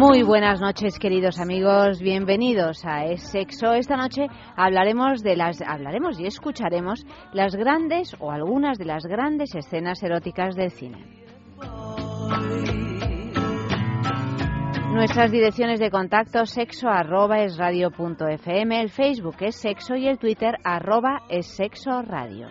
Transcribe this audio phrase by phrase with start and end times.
[0.00, 2.00] Muy buenas noches, queridos amigos.
[2.00, 3.74] Bienvenidos a Es Sexo.
[3.74, 7.04] Esta noche hablaremos de las hablaremos y escucharemos
[7.34, 11.04] las grandes o algunas de las grandes escenas eróticas del cine.
[14.94, 17.58] Nuestras direcciones de contacto sexo arroba es
[18.80, 22.48] el Facebook es sexo y el Twitter arroba es sexo radio.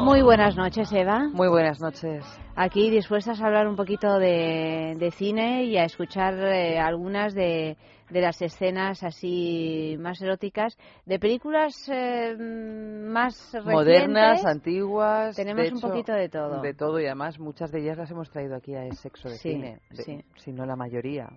[0.00, 1.28] Muy buenas noches, Eva.
[1.32, 2.24] Muy buenas noches.
[2.56, 7.76] Aquí dispuestas a hablar un poquito de, de cine y a escuchar eh, algunas de,
[8.10, 13.72] de las escenas así más eróticas de películas eh, más recientes.
[13.74, 15.36] Modernas, antiguas.
[15.36, 16.60] Tenemos de un hecho, poquito de todo.
[16.60, 19.36] De todo y además muchas de ellas las hemos traído aquí a Es Sexo de
[19.36, 19.80] Sí, Cine.
[19.92, 20.24] sí.
[20.36, 21.28] Si no la mayoría.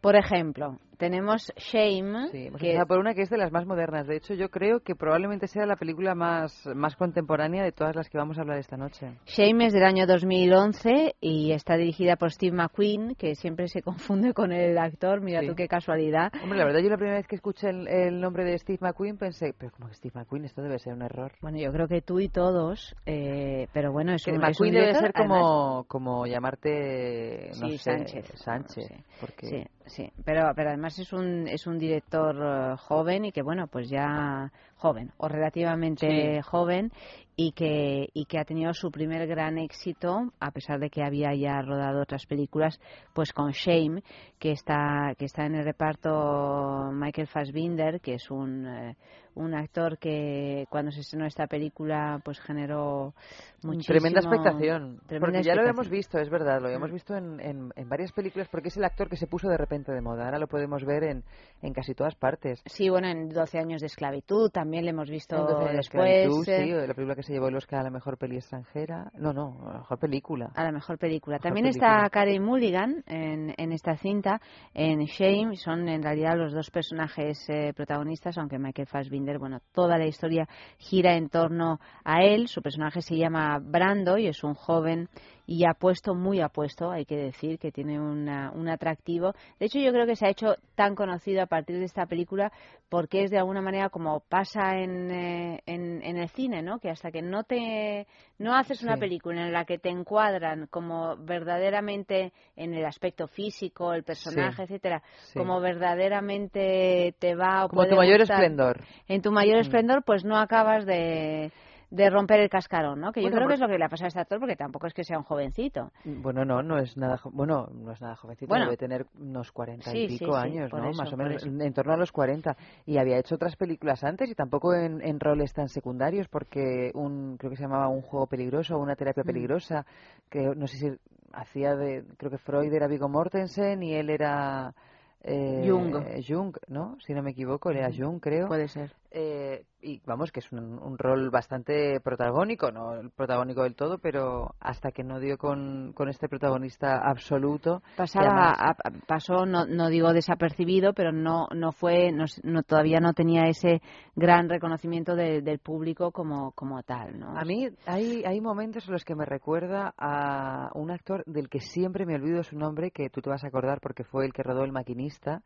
[0.00, 3.64] Por ejemplo, tenemos Shame, Sí, hemos que empezado por una que es de las más
[3.66, 4.06] modernas.
[4.06, 8.08] De hecho, yo creo que probablemente sea la película más, más contemporánea de todas las
[8.10, 9.16] que vamos a hablar esta noche.
[9.26, 14.34] Shame es del año 2011 y está dirigida por Steve McQueen, que siempre se confunde
[14.34, 15.20] con el actor.
[15.20, 15.46] Mira Sí.
[15.48, 16.32] tú qué casualidad.
[16.42, 19.16] Hombre, la verdad, yo la primera vez que escuché el, el nombre de Steve McQueen
[19.16, 21.32] pensé, pero como que Steve McQueen, esto debe ser un error.
[21.40, 24.48] Bueno, yo creo que tú y todos, eh, pero bueno, es Que un, es un
[24.50, 28.32] McQueen debe director, ser además- como, como llamarte, no Sí, sé, Sánchez.
[28.36, 33.26] Sánchez, Sí, porque Sí, sí, pero, pero además es un, es un director eh, joven
[33.26, 36.40] y que, bueno, pues ya joven o relativamente Sí.
[36.48, 36.92] joven
[37.36, 41.34] y que, y que ha tenido su primer gran éxito, a pesar de que había
[41.34, 42.80] ya rodado otras películas,
[43.12, 44.02] pues con Shame,
[44.38, 48.96] que está, que está en el reparto Michael Fassbinder, que es un, eh,
[49.38, 53.14] un actor que cuando se estrenó esta película pues generó
[53.62, 53.94] muchísimo...
[53.98, 55.00] Tremenda expectación.
[55.06, 55.90] tremenda porque ya lo habíamos expectación.
[55.90, 56.94] visto, es verdad, lo habíamos Mm.
[56.94, 59.92] visto en, en, en varias películas porque es el actor que se puso de repente
[59.92, 60.24] de moda.
[60.26, 61.24] Ahora lo podemos ver en,
[61.62, 62.62] en casi todas partes.
[62.66, 65.76] Sí, bueno, en 12 años de esclavitud también le hemos visto En Doce años de
[65.76, 68.18] después esclavitud, eh, sí, de la película que se llevó el Oscar a la mejor
[68.18, 69.10] peli extranjera.
[69.14, 70.50] No, no, a la mejor película.
[70.54, 71.36] a la mejor película.
[71.36, 71.96] Mejor También película.
[71.96, 74.40] está Karen Mulligan en, en esta cinta,
[74.74, 75.56] en Shame.
[75.56, 80.48] Son en realidad los dos personajes eh, protagonistas, aunque Michael Fassbinder, bueno, toda la historia
[80.78, 82.48] gira en torno a él.
[82.48, 85.10] Su personaje se llama Brando y es un joven
[85.50, 89.32] y apuesto, muy apuesto, hay que decir, que tiene una- un atractivo.
[89.58, 92.52] De hecho, yo creo que se ha hecho tan conocido a partir de esta película
[92.90, 96.78] porque es de alguna manera como pasa en, eh, en, en el cine, ¿no?
[96.80, 98.06] Que hasta que no te
[98.38, 99.00] no haces una Sí.
[99.00, 105.02] película en la que te encuadran como verdaderamente en el aspecto físico, el personaje, etcétera,
[105.32, 105.38] Sí.
[105.38, 108.84] como verdaderamente te va o Como tu mayor gustar, esplendor.
[109.08, 109.60] en tu mayor Mm.
[109.60, 111.50] esplendor, pues no acabas de
[111.90, 113.12] de romper el cascarón, ¿no?
[113.12, 114.38] Que yo Bueno, creo que por- es lo que le ha pasado a este actor,
[114.40, 115.90] porque tampoco es que sea un jovencito.
[116.04, 118.66] Bueno, no, no es nada, bueno, no es nada jovencito, Bueno.
[118.66, 120.88] debe tener unos cuarenta y sí, pico sí, años, ¿no?
[120.90, 121.48] eso, Más o menos, eso.
[121.48, 122.56] en, torno a los 40.
[122.84, 127.36] Y había hecho otras películas antes y tampoco en, en roles tan secundarios, porque un,
[127.38, 129.26] creo que se llamaba Un juego peligroso o Una terapia Mm.
[129.26, 129.86] peligrosa,
[130.28, 130.92] que no sé si
[131.32, 134.74] hacía de, creo que Freud era Viggo Mortensen y él era...
[135.22, 135.94] eh, Jung.
[136.26, 136.96] Jung, ¿no?
[137.00, 138.46] Si no me equivoco, él era Jung, creo.
[138.46, 138.92] Puede ser.
[139.10, 143.96] Eh, y vamos, que es un, un rol bastante protagónico, no el protagónico del todo,
[143.98, 147.80] pero hasta que no dio con, con este protagonista absoluto.
[147.96, 153.14] Pasaba, además- a- pasó, no, no digo desapercibido, pero no, no fue, no, todavía no
[153.14, 153.80] tenía ese
[154.14, 157.38] gran reconocimiento de- del público como, como tal, ¿no?
[157.38, 161.60] A mí hay, hay momentos en los que me recuerda a un actor del que
[161.60, 164.42] siempre me olvido su nombre, que tú te vas a acordar porque fue el que
[164.42, 165.42] rodó El Maquinista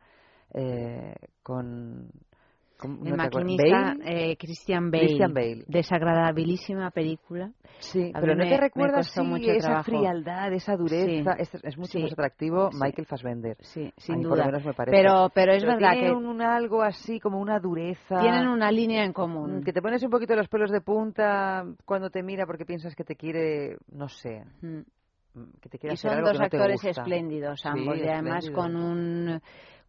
[0.53, 2.09] eh, con...
[2.77, 4.31] ¿cómo- el maquinista ¿Bale?
[4.31, 5.05] eh, Christian Bale.
[5.05, 5.63] Christian Bale.
[5.67, 7.51] Desagradabilísima película.
[7.79, 9.83] Sí, A pero ¿no me- te recuerdas sí, esa trabajo.
[9.85, 11.33] frialdad, esa dureza?
[11.37, 12.01] Es, es mucho Sí.
[12.03, 12.77] más atractivo Sí.
[12.81, 13.57] Michael Fassbender.
[13.61, 14.45] Sí, A sin mí por duda.
[14.45, 14.95] lo menos me parece.
[14.97, 18.19] Pero, pero es Pero verdad tiene que un, un algo así como una dureza.
[18.21, 19.59] tienen una línea en común.
[19.59, 22.95] mm, Que te pones un poquito los pelos de punta cuando te mira porque piensas
[22.95, 24.79] que te quiere, no sé, Mm.
[25.35, 27.01] mm, que te quiere Y hacer son algo dos que no te actores gusta.
[27.01, 28.55] espléndidos Sí, ambos y además espléndidos.
[28.55, 29.41] con un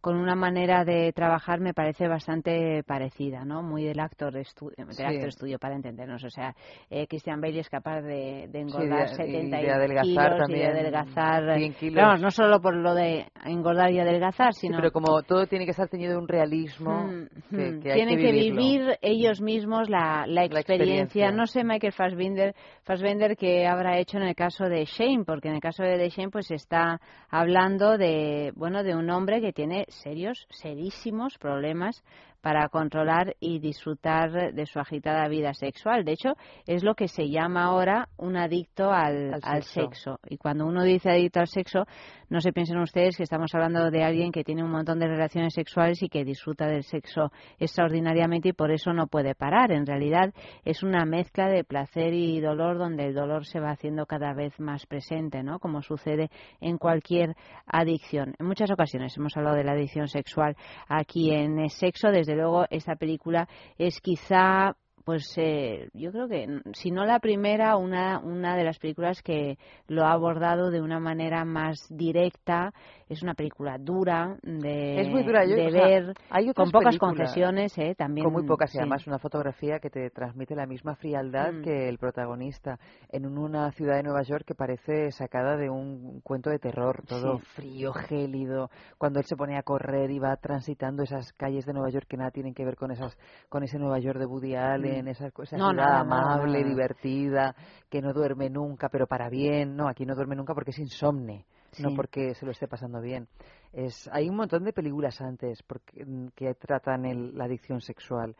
[0.05, 3.63] con una manera de trabajar me parece bastante parecida, ¿no?
[3.63, 5.03] Muy del actor, del Sí.
[5.03, 6.23] actor estudio, para entendernos.
[6.23, 6.53] O sea,
[6.91, 10.29] eh, Christian Bale es capaz de, de engordar de- y 70 de adelgazar kilos y
[10.29, 11.57] de también adelgazar.
[11.57, 11.95] 100 kilos.
[11.95, 15.47] Pero vamos, no solo por lo de engordar y adelgazar, Sí, sino pero como todo
[15.47, 17.81] tiene que estar teñido de un realismo Mm, que, mm.
[17.81, 20.59] que hay Tienen que, que, vivir ellos mismos la, la experiencia.
[20.75, 21.31] experiencia.
[21.31, 22.53] No sé Michael Fassbender,
[22.83, 26.29] Fassbender qué habrá hecho en el caso de Shane, porque en el caso de Shane
[26.29, 26.99] pues está
[27.31, 32.03] hablando de bueno de un hombre que tiene serios, serísimos problemas
[32.45, 36.05] para controlar y disfrutar de su agitada vida sexual.
[36.05, 36.33] De hecho,
[36.67, 39.81] es lo que se llama ahora un adicto al, Al al sexo.
[39.81, 40.19] sexo.
[40.29, 41.87] Y cuando uno dice adicto al sexo,
[42.29, 45.55] no se piensen ustedes que estamos hablando de alguien que tiene un montón de relaciones
[45.55, 49.71] sexuales y que disfruta del sexo extraordinariamente y por eso no puede parar.
[49.71, 50.31] En realidad
[50.65, 54.59] es una mezcla de placer y dolor donde el dolor se va haciendo cada vez
[54.59, 55.57] más presente, ¿no?
[55.57, 56.29] Como sucede
[56.61, 58.35] en cualquier adicción.
[58.37, 60.55] En muchas ocasiones hemos hablado de la adicción sexual
[60.87, 62.11] aquí en eh, Sexo.
[62.11, 63.47] Desde luego esta película
[63.77, 68.79] es quizá pues eh, yo creo que si no la primera una una de las
[68.79, 72.73] películas que lo ha abordado de una manera más directa
[73.07, 76.71] es una película dura de, Es muy dura, yo- de o sea, ver hay con
[76.71, 80.65] pocas concesiones eh también Con muy pocas y además una fotografía que te transmite la
[80.65, 81.61] misma frialdad Mm.
[81.61, 82.79] que el protagonista
[83.09, 87.03] en un- una ciudad de Nueva York que parece sacada de un cuento de terror,
[87.07, 87.45] todo Sí.
[87.55, 88.69] frío, gélido.
[88.97, 92.17] Cuando él se pone a correr y va transitando esas calles de Nueva York que
[92.17, 93.15] nada tienen que ver con esas
[93.49, 95.09] con ese Nueva York de Woody Allen, Mm.
[95.57, 96.69] No, ciudad nada, nada, amable, nada.
[96.69, 97.55] divertida,
[97.89, 99.75] que no duerme nunca, pero para bien.
[99.75, 101.45] No, aquí no duerme nunca porque es insomne
[101.79, 103.27] no porque se lo esté pasando bien.
[103.73, 106.05] Es, hay un montón de películas antes porque,
[106.35, 108.35] que tratan el- la adicción sexual,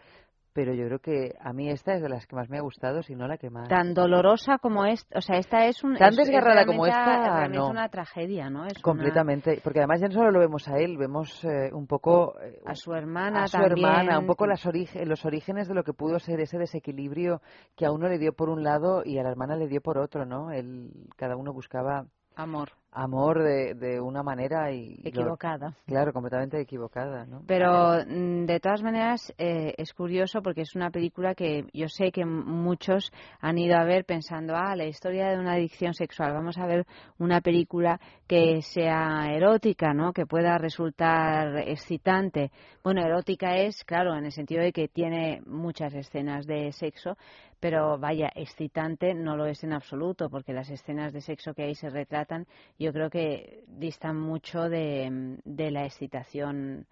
[0.54, 3.04] pero yo creo que a mí esta es de las que más me ha gustado,
[3.04, 3.68] si no la que más.
[3.68, 7.50] tan dolorosa como esta, o sea, esta es un Tan es- es desgarrada como esta,
[7.50, 7.68] no.
[7.68, 8.66] una tragedia, ¿no?
[8.66, 11.88] Es una- Completamente, porque además ya no solo lo vemos a él, vemos eh, un
[11.88, 13.86] poco eh, a su hermana a su también.
[13.86, 17.42] hermana, un poco las orige- los orígenes de lo que pudo ser ese desequilibrio
[17.76, 19.98] que a uno le dio por un lado y a la hermana le dio por
[19.98, 20.52] otro, ¿no?
[20.54, 22.06] Él, cada uno buscaba
[22.38, 24.96] amor amor de, de una manera y...
[25.04, 25.76] lo- equivocada.
[25.86, 27.44] claro, completamente equivocada, ¿no?
[27.46, 32.12] Pero mm, de todas maneras eh, es curioso porque es una película que yo sé
[32.12, 33.12] que muchos
[33.42, 36.34] han ido a ver pensando, ah, la historia de una adicción sexual.
[36.34, 36.86] Vamos a ver
[37.20, 40.14] una película que sea erótica, ¿no?
[40.14, 42.52] Que pueda resultar excitante.
[42.84, 47.18] Bueno, erótica es, claro, en el sentido de que tiene muchas escenas de sexo,
[47.60, 51.74] pero vaya, excitante no lo es en absoluto porque las escenas de sexo que ahí
[51.76, 52.46] se retratan
[52.78, 56.86] yo creo que distan mucho de, de la excitación.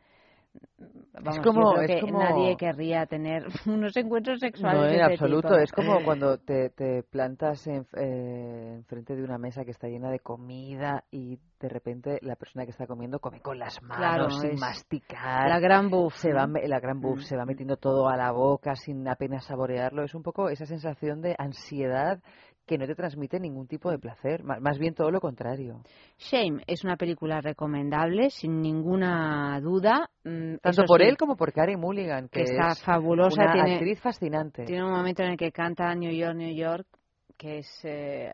[1.14, 5.00] Vamos, como- yo creo es que como- nadie querría tener unos encuentros sexuales No, en
[5.02, 5.48] este absoluto.
[5.48, 5.60] tipo.
[5.60, 10.12] Es como cuando te, te plantas en, eh, enfrente de una mesa que está llena
[10.12, 14.30] de comida y de repente la persona que está comiendo come con las manos, Claro,
[14.30, 15.50] sin masticar.
[15.50, 16.14] la gran buff.
[16.18, 17.24] se va la gran buff Mm.
[17.24, 20.04] se va metiendo todo a la boca sin apenas saborearlo.
[20.04, 22.22] Es un poco esa sensación de ansiedad
[22.66, 25.82] que no te transmite ningún tipo de placer, ma- más bien todo lo contrario.
[26.18, 30.10] Shame es una película recomendable, sin ninguna duda.
[30.24, 33.36] Mm, Tanto eso por sí, él como por Carey Mulligan, que, que está es fabulosa.
[33.44, 34.66] una tiene, actriz fascinante.
[34.66, 36.88] tiene un momento en el que canta New York, New York,
[37.38, 37.86] que es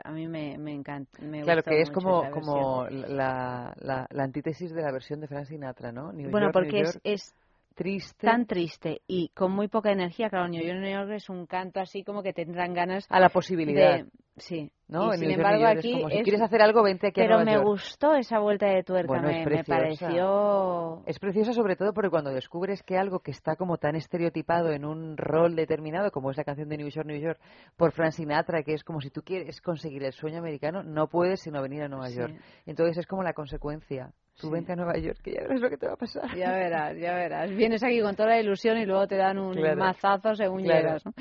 [0.03, 1.19] a mí me, me encanta.
[1.23, 5.27] Me Claro, que es como, esa como la, la, la antítesis de la versión de
[5.27, 6.11] Frank Sinatra, ¿no?
[6.11, 7.35] New Bueno, York, New porque es, York, es
[7.75, 10.29] triste tan triste y con muy poca energía.
[10.29, 13.29] Claro, New York, New York es un canto así como que tendrán ganas a la
[13.29, 14.05] posibilidad, de...
[14.37, 14.71] Sí.
[14.87, 15.07] ¿no?
[15.07, 17.19] Y En sin York, embargo es aquí como, si es- quieres hacer algo, vente aquí
[17.21, 17.65] a Pero Nueva me York.
[17.67, 21.03] gustó esa vuelta de tuerca, Bueno, me, pareció...
[21.05, 24.85] Es preciosa sobre todo porque cuando descubres que algo que está como tan estereotipado en
[24.85, 27.39] un rol determinado, como es la canción de New York, New York,
[27.77, 31.41] por Frank Sinatra, que es como si tú quieres conseguir el sueño americano, no puedes
[31.41, 32.17] sino venir a Nueva Sí.
[32.17, 32.35] York.
[32.65, 34.11] Entonces es como la consecuencia.
[34.39, 34.53] Tú Sí.
[34.53, 36.33] vente a Nueva York, que ya verás lo que te va a pasar.
[36.35, 37.49] Ya verás, ya verás.
[37.51, 39.77] Vienes aquí con toda la ilusión y luego te dan un Claro.
[39.77, 40.79] mazazo según Claro.
[40.81, 41.05] llegas.
[41.05, 41.13] ¿no?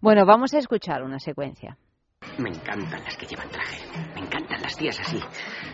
[0.00, 1.76] Bueno, vamos a escuchar una secuencia.
[2.38, 3.82] Me encantan las que llevan traje.
[4.14, 5.18] Me encantan las tías así.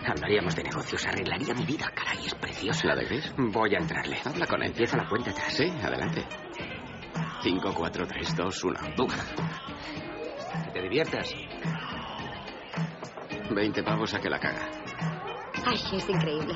[0.07, 1.87] Hablaríamos de negocios, arreglaría mi vida.
[1.95, 2.87] Caray, es preciosa.
[2.89, 3.35] ¿La de Gris?
[3.37, 4.17] Voy a entrarle.
[4.25, 4.69] Habla con él.
[4.71, 5.53] Empieza la cuenta atrás.
[5.53, 6.25] Sí, adelante.
[7.43, 8.81] 5, 4, 3, 2, 1.
[10.65, 11.35] Que te diviertas.
[13.55, 14.69] 20 pavos a que la caga.
[15.65, 16.55] Ay, es increíble.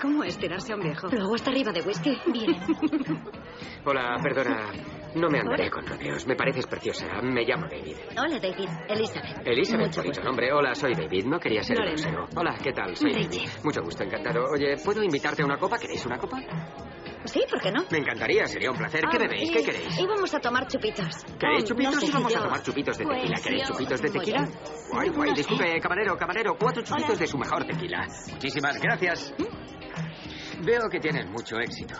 [0.00, 1.08] ¿Cómo es tirarse a un viejo?
[1.10, 2.18] Luego está arriba de whisky.
[2.32, 2.56] Bien.
[3.84, 4.70] Hola, perdona.
[5.14, 6.26] No me andaré con rodeos.
[6.26, 7.06] Me pareces preciosa.
[7.22, 7.96] Me llamo David.
[8.18, 8.68] Hola, David.
[8.88, 9.46] Elizabeth.
[9.46, 10.22] Elizabeth, Mucho bonito gusto.
[10.24, 10.52] nombre.
[10.52, 11.24] Hola, soy David.
[11.26, 11.94] No quería ser Lorena.
[12.02, 12.28] grosero.
[12.36, 12.96] Hola, ¿qué tal?
[12.96, 13.26] Soy David.
[13.30, 13.48] David.
[13.62, 14.44] Mucho gusto, encantado.
[14.52, 15.78] Oye, ¿puedo invitarte a una copa?
[15.78, 16.38] ¿Queréis una copa?
[17.24, 17.84] Sí, ¿por qué no?
[17.90, 19.00] Me encantaría, sería un placer.
[19.10, 19.48] ¿Qué Ah, bebéis?
[19.50, 19.98] y- ¿Qué queréis?
[20.00, 21.24] Íbamos a tomar chupitos.
[21.38, 22.00] ¿Queréis Oh, chupitos?
[22.00, 23.28] si Vamos a tomar chupitos de tequila.
[23.28, 24.48] Pues ¿Queréis chupitos de tequila?
[24.90, 25.32] Guay, guay.
[25.34, 26.56] Disculpe, camarero, camarero.
[26.58, 28.06] Cuatro chupitos de su mejor tequila.
[28.32, 29.34] Muchísimas gracias.
[30.64, 31.94] Veo que tienes mucho éxito.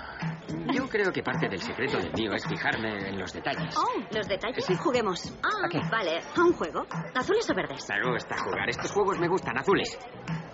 [0.72, 3.74] Yo creo que parte del secreto del mío es fijarme en los detalles.
[3.76, 4.64] Oh, ¿los detalles?
[4.64, 4.74] Sí.
[4.76, 5.38] Juguemos.
[5.42, 5.80] Ah, ¿A qué?
[5.90, 6.18] vale.
[6.36, 6.84] ¿A un juego?
[7.14, 7.86] ¿Azules o verdes?
[7.88, 8.68] Me gusta jugar.
[8.68, 9.58] Estos juegos me gustan.
[9.58, 9.98] Azules.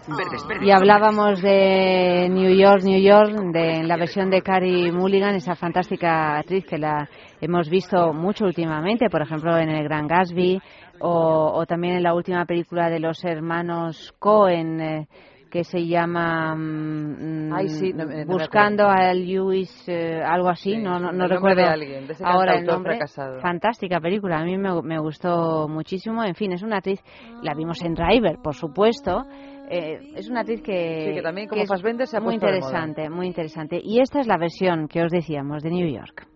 [0.08, 0.66] Verdes, verdes.
[0.66, 6.38] Y hablábamos de New York, New York, de la versión de Carrie Mulligan, esa fantástica
[6.38, 7.08] actriz que la
[7.40, 10.60] hemos visto mucho últimamente, por ejemplo en El Gran Gatsby
[11.00, 14.80] o, o también en la última película de los hermanos Cohen.
[14.80, 15.08] eh,
[15.50, 20.48] que se llama mm, Ay, sí, no me- no me Buscando a Lewis, eh, algo
[20.48, 22.92] así, Sí, no, no, el no nombre recuerdo de alguien, de ese ahora el nombre.
[22.96, 23.40] fracasado.
[23.40, 26.22] Fantástica película, a mí me, me gustó muchísimo.
[26.24, 27.00] En fin, es una actriz,
[27.42, 29.24] la vimos en Driver, por supuesto.
[29.70, 33.10] Eh, es una actriz que, Sí, que también como es Fassbender se ha muy interesante,
[33.10, 33.78] muy interesante.
[33.82, 36.26] Y esta es la versión que os decíamos de New York.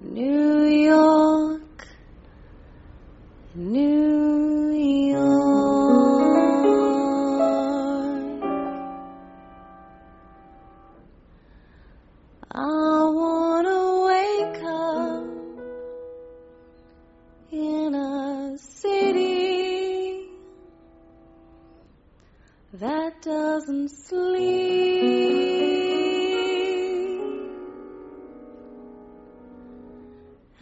[0.00, 1.86] New York,
[3.54, 6.39] New York.
[12.52, 15.24] I wanna wake up
[17.52, 20.26] in a city
[22.72, 24.90] that doesn't sleep.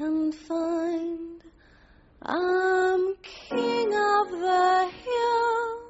[0.00, 1.42] and find
[2.23, 5.80] I'm king of the hill,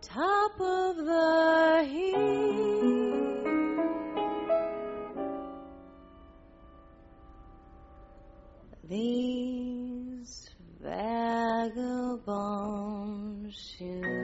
[0.00, 2.59] top of the hill.
[8.90, 10.50] These
[10.82, 12.24] vagabond
[13.54, 14.19] shoes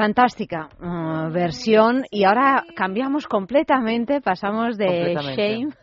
[0.00, 5.58] Fantástica uh, versión y ahora cambiamos completamente, pasamos de Completamente.
[5.58, 5.74] Shame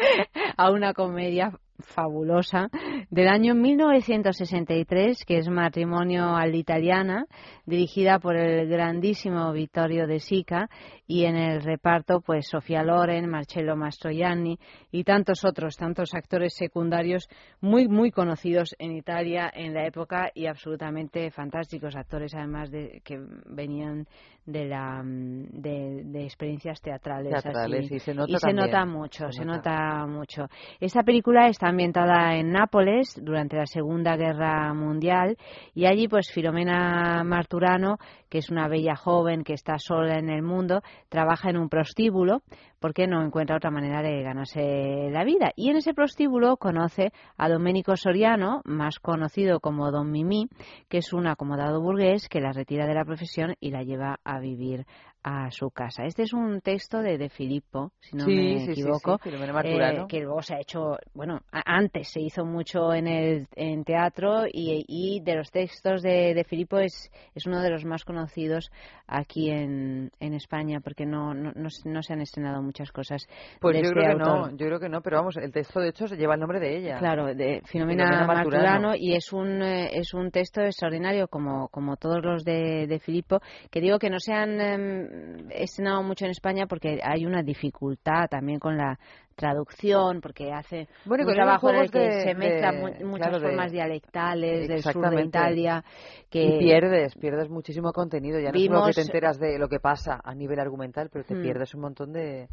[0.56, 2.70] a una comedia fabulosa
[3.10, 7.26] del año 1963 que es Matrimonio all'italiana
[7.66, 10.68] dirigida por el grandísimo Vittorio De Sica
[11.06, 14.58] y en el reparto pues Sofía Loren, Marcello Mastroianni
[14.90, 17.28] y tantos otros, tantos actores secundarios
[17.60, 23.18] muy muy conocidos en Italia en la época y absolutamente fantásticos actores además de que
[23.46, 24.06] venían
[24.46, 27.96] de la mm, de, de experiencias teatrales, Teatrales, así.
[27.96, 29.58] y se nota Y se nota mucho, se se nota.
[30.04, 30.46] nota mucho.
[30.80, 35.36] Esta película está ambientada en Nápoles durante la Segunda Guerra Mundial
[35.74, 37.98] y allí pues Filomena Marturano,
[38.28, 42.42] que es una bella joven que está sola en el mundo, trabaja en un prostíbulo
[42.80, 45.52] porque no encuentra otra manera de ganarse la vida.
[45.56, 50.48] Y en ese prostíbulo conoce a Domenico Soriano, más conocido como Don Mimí,
[50.88, 54.38] que es un acomodado burgués que la retira de la profesión y la lleva a
[54.38, 54.86] vivir
[55.22, 56.04] a su casa.
[56.04, 59.30] Este es un texto de De Filippo, si no Sí, me sí, sí, equivoco, sí,
[59.52, 60.04] Marturano.
[60.04, 64.44] eh, que luego se ha hecho, bueno, antes se hizo mucho en el en teatro
[64.46, 68.70] y, y de los textos de, de Filippo es, es uno de los más conocidos
[69.06, 73.26] aquí en, en España porque no, no, no, se- no se han estrenado muchas cosas
[73.60, 74.52] Pues de yo este creo que autor.
[74.52, 76.60] no, yo creo que no, pero vamos, el texto de hecho se lleva el nombre
[76.60, 76.98] de ella.
[76.98, 78.70] Claro, de Filomena, Filomena Marturano.
[78.88, 78.94] Marturano.
[78.96, 83.40] y es un eh, es un texto extraordinario como como todos los de, de Filippo
[83.70, 88.28] que digo que no se han em, estrenado mucho en España porque hay una dificultad
[88.28, 88.98] también con la
[89.36, 93.38] traducción porque hace Bueno, un trabajo en el que de- se mezclan de- muchas claro,
[93.40, 95.22] de- formas dialectales del sur de.
[95.24, 95.84] Italia
[96.30, 98.38] que Y pierdes, pierdes muchísimo contenido.
[98.40, 101.34] Ya no solo que te enteras de lo que pasa a nivel argumental, pero te
[101.34, 101.42] Hmm.
[101.42, 102.48] pierdes un montón de,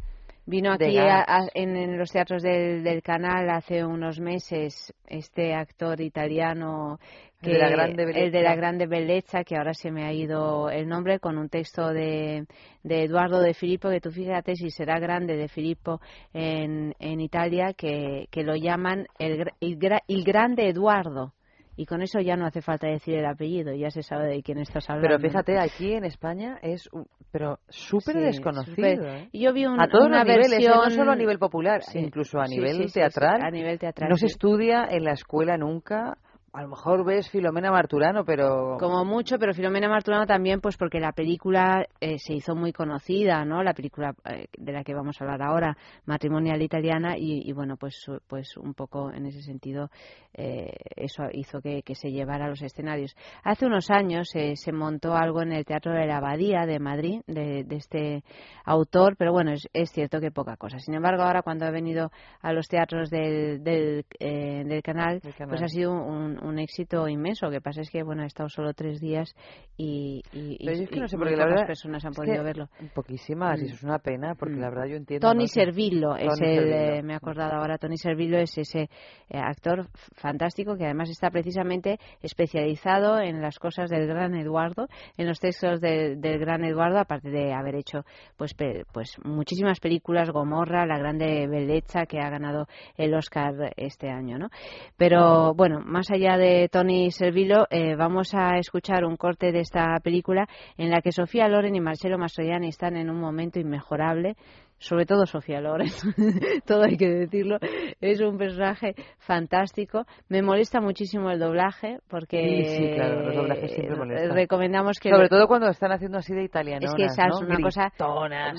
[0.48, 5.54] Vino aquí a- a- en, en los teatros del, del canal hace unos meses este
[5.54, 6.98] actor italiano
[7.42, 10.70] El de la Grande el de la grande belleza que ahora se me ha ido
[10.70, 12.46] el nombre con un texto de,
[12.84, 16.00] de Eduardo de Filippo que tú fíjate si será grande de Filippo
[16.32, 21.32] en, en Italia que, que lo llaman el, el, el grande Eduardo.
[21.78, 24.56] Y con eso ya no hace falta decir el apellido ya se sabe de quién
[24.56, 25.18] estás hablando.
[25.18, 26.88] Pero fíjate, aquí en España es
[27.30, 29.06] pero súper Sí, desconocido.
[29.06, 29.28] ¿eh?
[29.32, 30.68] Yo vi un- a todos una los niveles, ¿eh?
[30.68, 31.98] no solo a nivel popular, Sí.
[31.98, 33.42] incluso a nivel sí, teatral.
[33.42, 36.16] a nivel teatral, No se estudia en la escuela nunca.
[36.56, 40.98] A lo mejor ves Filomena Marturano, pero Como mucho, pero Filomena Marturano también, pues porque
[41.00, 43.62] la película eh, se hizo muy conocida, ¿no?
[43.62, 47.76] La película eh, de la que vamos a hablar ahora, Matrimonial Italiana, y, y bueno,
[47.76, 49.90] pues, pues un poco en ese sentido
[50.32, 53.14] eh, eso hizo que, que se llevara a los escenarios.
[53.44, 57.20] Hace unos años eh, se montó algo en el Teatro de la Abadía de Madrid,
[57.26, 58.24] de, de este
[58.64, 60.78] autor, pero bueno, es, es cierto que poca cosa.
[60.78, 62.10] Sin embargo, ahora cuando ha venido
[62.40, 67.46] a los teatros del, del, eh, del canal, pues ha sido un, un éxito inmenso.
[67.46, 69.34] Lo que pasa es que, bueno, ha estado solo tres días
[69.76, 72.36] y, y, Pero y- es que no sé, porque la verdad personas han es podido
[72.36, 72.68] que verlo.
[72.94, 73.66] poquísimas, y Mm.
[73.66, 74.60] eso es una pena, porque Mm.
[74.60, 75.28] la verdad yo entiendo.
[75.28, 76.76] Tony Servillo es el, Servillo.
[76.76, 78.88] eh, me he acordado ahora, Tony Servillo es ese
[79.28, 84.86] eh, actor fantástico que además está precisamente especializado en las cosas del gran Eduardo,
[85.16, 88.04] en los textos del- del gran Eduardo, aparte de haber hecho
[88.36, 94.08] pues pe- pues muchísimas películas, Gomorra, La Grande Belleza, que ha ganado el Oscar este
[94.10, 94.48] año, ¿no?
[94.96, 100.00] Pero bueno, más allá de Tony Servillo, eh, vamos a escuchar un corte de esta
[100.02, 104.34] película en la que Sofía Loren y Marcelo Mastroianni están en un momento inmejorable
[104.78, 105.88] sobre todo Sofía Loren,
[106.66, 107.58] todo hay que decirlo,
[108.00, 110.04] es un personaje fantástico.
[110.28, 114.34] Me molesta muchísimo el doblaje porque Sí, sí, claro, los doblajes siempre molestan.
[114.34, 116.86] recomendamos que Sobre todo cuando están haciendo así de italiano.
[116.86, 117.90] es que esa es una cosa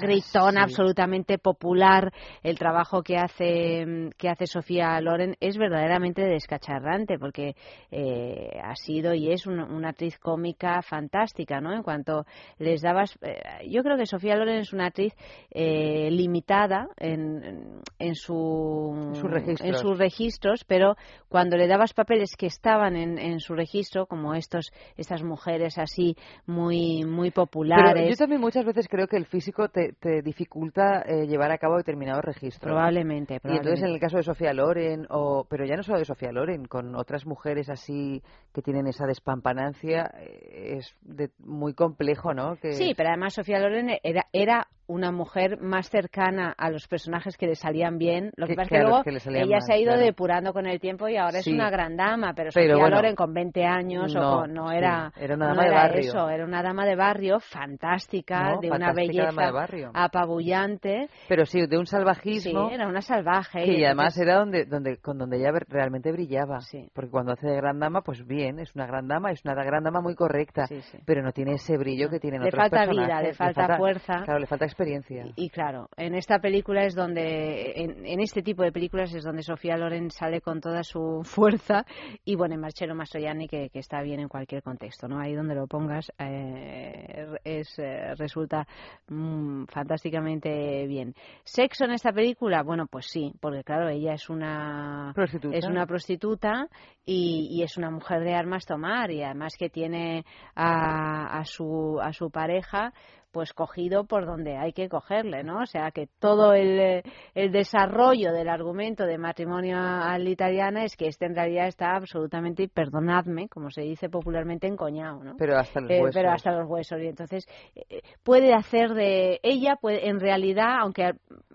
[0.02, 2.12] gritona, absolutamente popular.
[2.44, 7.56] El trabajo que hace mm, que hace Sofía Loren es verdaderamente descacharrante porque
[7.92, 11.74] eh, ha sido y es un- una actriz cómica fantástica, ¿no?
[11.74, 12.26] En cuanto
[12.58, 15.14] les dabas, eh, yo creo que Sofía Loren es una actriz
[15.52, 19.70] eh, limitada en, en- su En sus registros.
[19.70, 20.96] en sus registros, pero
[21.30, 26.16] cuando le dabas papeles que estaban en, en su registro, como estos estas mujeres así
[26.46, 27.94] muy muy populares.
[27.96, 31.58] Pero yo también muchas veces creo que el físico te, te dificulta eh, llevar a
[31.58, 32.64] cabo determinados registros.
[32.72, 33.86] Probablemente, Y entonces probablemente.
[33.88, 36.96] en el caso de Sofía Loren, o, pero ya no solo de Sofía Loren, con
[36.96, 38.22] otras mujeres así
[38.54, 42.56] que tienen esa despampanancia, eh, es de- muy complejo, ¿no?
[42.58, 47.38] Que, Sí, pero además Sofía Loren era, era una mujer más cercana a los personajes
[47.38, 48.32] que le salían bien.
[48.36, 50.06] Lo que, pasa es que luego que le ella mal, se ha ido claro.
[50.06, 51.50] depurando con el tiempo y ahora Sí.
[51.50, 54.54] es una gran dama, pero, Pero Sofía bueno, Loren con 20 años o no, con-
[54.54, 56.00] no sí, era, era una no dama de barrio.
[56.02, 61.08] eso, era una dama de barrio fantástica, No, de una fantástica belleza apabullante.
[61.28, 62.70] Pero sí, de un Sí, salvajismo.
[62.70, 63.66] era una salvaje.
[63.66, 66.62] y además era donde, donde, con donde ella realmente brillaba.
[66.62, 66.90] Sí.
[66.94, 69.84] Porque cuando hace de gran dama, pues bien, es una gran dama, es una gran
[69.84, 70.66] dama muy correcta.
[71.06, 74.22] Pero no tiene ese brillo que tienen Le otros falta vida, le falta fuerza.
[74.24, 75.26] Claro, le falta experiencia.
[75.36, 79.24] Y, y claro, en esta película es donde, en, en este tipo de películas es
[79.24, 81.86] donde Sofía Loren sale con toda su fuerza
[82.26, 85.20] y bueno, en Marcello Mastroianni que, que está bien en cualquier contexto, ¿no?
[85.20, 88.68] Ahí donde lo pongas eh, es, eh, resulta
[89.08, 91.14] mm, fantásticamente bien.
[91.44, 92.64] ¿Sexo en esta película?
[92.64, 95.58] Bueno, pues sí, porque claro, ella es una Prostituta.
[95.58, 96.68] es una prostituta
[97.06, 102.00] y, y es una mujer de armas tomar y además que tiene a, a su
[102.02, 102.94] a su pareja
[103.38, 105.62] pues cogido por donde hay que cogerle, ¿no?
[105.62, 107.04] O sea que todo el, eh,
[107.36, 111.96] el desarrollo del argumento de matrimonio a la italiana es que este en realidad está
[111.96, 115.36] absolutamente, y perdonadme, como se dice popularmente, encoñado, ¿no?
[115.38, 116.16] Pero hasta los Eh, huesos.
[116.16, 117.46] pero hasta los huesos y entonces
[117.76, 121.12] eh, puede hacer de ella puede en realidad aunque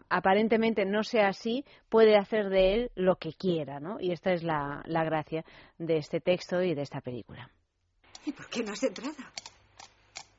[0.09, 4.45] aparentemente no sea así puede hacer de él lo que quiera no y esta es
[4.45, 5.45] la, la gracia
[5.79, 7.51] de este texto y de esta película
[8.25, 9.15] ¿Y por qué no has entrado?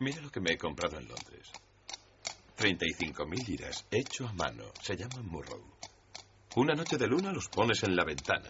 [0.03, 1.49] Mira lo que me he comprado en Londres.
[2.57, 4.65] 35.000 liras, hecho a mano.
[4.81, 5.63] Se llaman Murrow.
[6.57, 8.49] Una noche de luna los pones en la ventana.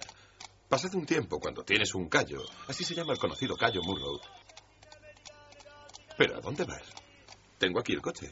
[0.68, 4.20] Pasado un tiempo, cuando tienes un callo, así se llama el conocido callo Murrow.
[6.18, 6.92] ¿Pero a dónde vas?
[7.60, 8.32] Tengo aquí el coche.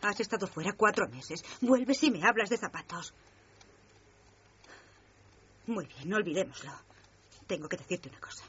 [0.00, 1.44] Has estado fuera cuatro meses.
[1.60, 3.12] Vuelves y me hablas de zapatos.
[5.66, 6.72] Muy bien, olvidémoslo.
[7.46, 8.44] Tengo que decirte una cosa.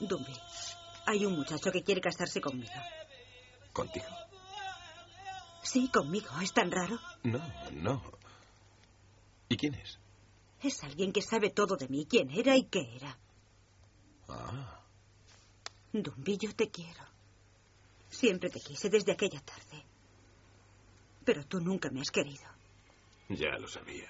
[0.00, 0.34] Dumbi,
[1.06, 2.72] hay un muchacho que quiere casarse conmigo.
[3.72, 4.06] ¿Contigo?
[5.62, 6.28] Sí, conmigo.
[6.42, 6.98] ¿Es tan raro?
[7.22, 7.40] No,
[7.72, 8.02] no.
[9.48, 9.98] ¿Y quién es?
[10.62, 13.18] Es alguien que sabe todo de mí, quién era y qué era.
[14.28, 14.80] Ah.
[15.92, 17.04] Dumbi, yo te quiero.
[18.10, 19.84] Siempre te quise desde aquella tarde.
[21.24, 22.44] Pero tú nunca me has querido.
[23.28, 24.08] Ya lo sabía.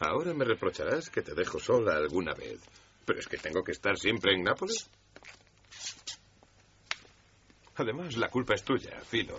[0.00, 2.60] Ahora me reprocharás que te dejo sola alguna vez.
[3.04, 4.90] Pero es que tengo que estar siempre en Nápoles.
[7.76, 9.36] Además, la culpa es tuya, Filo.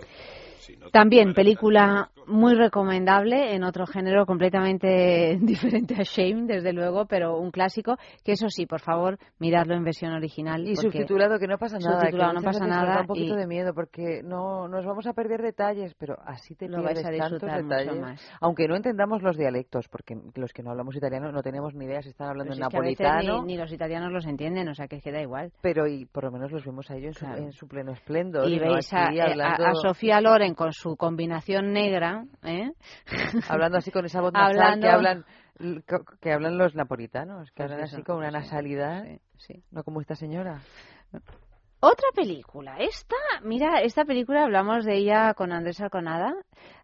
[0.80, 7.38] No También película muy recomendable en otro género completamente diferente a Shame, desde luego, pero
[7.38, 10.68] un clásico que eso sí, por favor, miradlo en versión original.
[10.68, 11.96] Y subtitulado, que no pasa nada.
[11.98, 15.06] que Subtitulado, no muchas pasa nada un poquito y- de miedo porque no nos vamos
[15.08, 18.02] a perder detalles, pero así te Lo vais a disfrutar mucho detalles.
[18.02, 18.38] más.
[18.42, 22.02] Aunque no entendamos los dialectos, porque los que no hablamos italiano no tenemos ni idea
[22.02, 24.12] si están hablando Pero en si es que a veces napolitano, ni, ni los italianos
[24.12, 25.52] los entienden, o sea que queda igual.
[25.62, 27.42] pero y por lo menos los vemos a ellos en su, Claro.
[27.44, 28.50] en su pleno esplendor.
[28.50, 32.26] Y no veis a, aquí eh, a- hablando, a Sofía Loren con su combinación negra,
[32.44, 32.72] ¿eh?
[33.50, 35.26] hablando así con esa voz nasal Hablando- que hablan
[36.22, 39.20] que hablan los napolitanos, que Pues hablan eso, así con una pues nasalidad, sí,
[39.54, 39.64] sí.
[39.72, 40.60] no como esta señora.
[41.80, 46.34] Otra película, esta, mira, esta película hablamos de ella con Andrés Arconada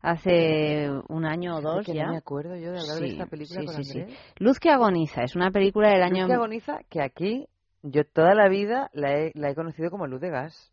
[0.01, 2.05] hace un año o dos que ya.
[2.05, 3.75] No me acuerdo yo de hablar de Sí, esta película con.
[3.75, 4.19] Andrés.
[4.37, 7.47] Luz que agoniza, es una película del Luz año que agoniza, que aquí
[7.81, 10.71] yo toda la vida la he, la he conocido como Luz de Gas,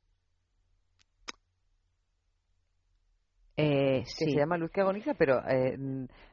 [3.58, 4.32] eh, que sí.
[4.32, 5.76] se llama Luz que agoniza, pero eh,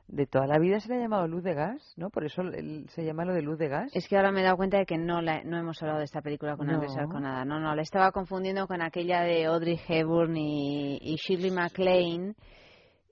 [0.08, 2.10] de toda la vida se le ha llamado Luz de Gas, ¿no?
[2.10, 2.44] Por eso
[2.90, 3.92] se llama lo de Luz de Gas.
[3.96, 6.06] Es que ahora me he dado cuenta de que no la, no hemos hablado de
[6.06, 6.74] esta película con No.
[6.74, 7.44] Andrés Arconada.
[7.44, 12.36] No, no, la estaba confundiendo con aquella de Audrey Hepburn y, y Shirley MacLaine,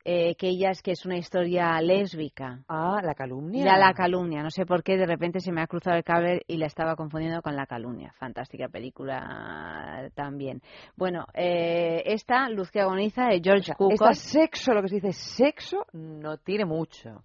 [0.05, 2.59] eh, que ella es que es una historia lésbica.
[2.67, 3.63] Ah, la calumnia.
[3.65, 6.41] Ya la calumnia, no sé por qué de repente se me ha cruzado el cable
[6.47, 8.13] y la estaba confundiendo con la calumnia.
[8.19, 10.61] Fantástica película también.
[10.97, 14.15] Bueno, eh, esta, Luz que agoniza, de George Cukor.
[14.15, 17.23] sexo, lo que se dice sexo, no tiene mucho.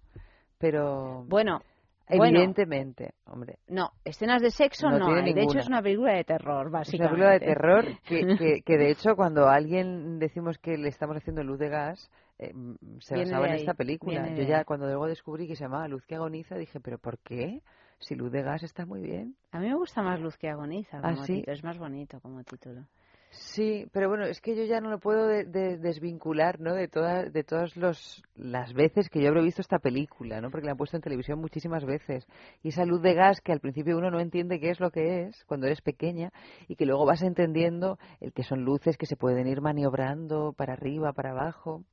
[0.57, 1.61] Pero Bueno,
[2.09, 5.33] bueno, evidentemente, hombre, no, escenas de sexo No no, hay.
[5.33, 7.09] De hecho, es una película de terror, es una básicamente.
[7.09, 11.17] película de terror que, que, que de hecho cuando a alguien decimos que le estamos
[11.17, 12.09] haciendo luz de gas,
[12.39, 12.53] eh,
[12.99, 14.23] se Viene basaba en esta película.
[14.23, 17.19] viene Yo ya cuando luego descubrí que se llamaba Luz que agoniza, dije, pero ¿por
[17.19, 17.61] qué?
[17.99, 19.35] Si luz de gas está muy bien.
[19.51, 21.35] A mí me gusta más Luz que agoniza ¿Ah, como sí?
[21.35, 22.85] título, es más bonito como título.
[23.31, 26.73] Sí, pero bueno, es que yo ya no lo puedo de- de- desvincular, ¿no?
[26.73, 30.49] De todas, de todas los, las veces que yo habré visto esta película, ¿no?
[30.49, 32.25] Porque la han puesto en televisión muchísimas veces.
[32.63, 35.25] Y esa luz de gas que al principio uno no entiende qué es lo que
[35.27, 36.31] es cuando eres pequeña
[36.67, 40.73] y que luego vas entendiendo el que son luces que se pueden ir maniobrando para
[40.73, 41.83] arriba, para abajo.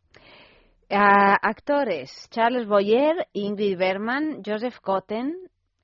[0.90, 5.34] Ah, actores, Charles Boyer, Ingrid Bergman, Joseph Cotten,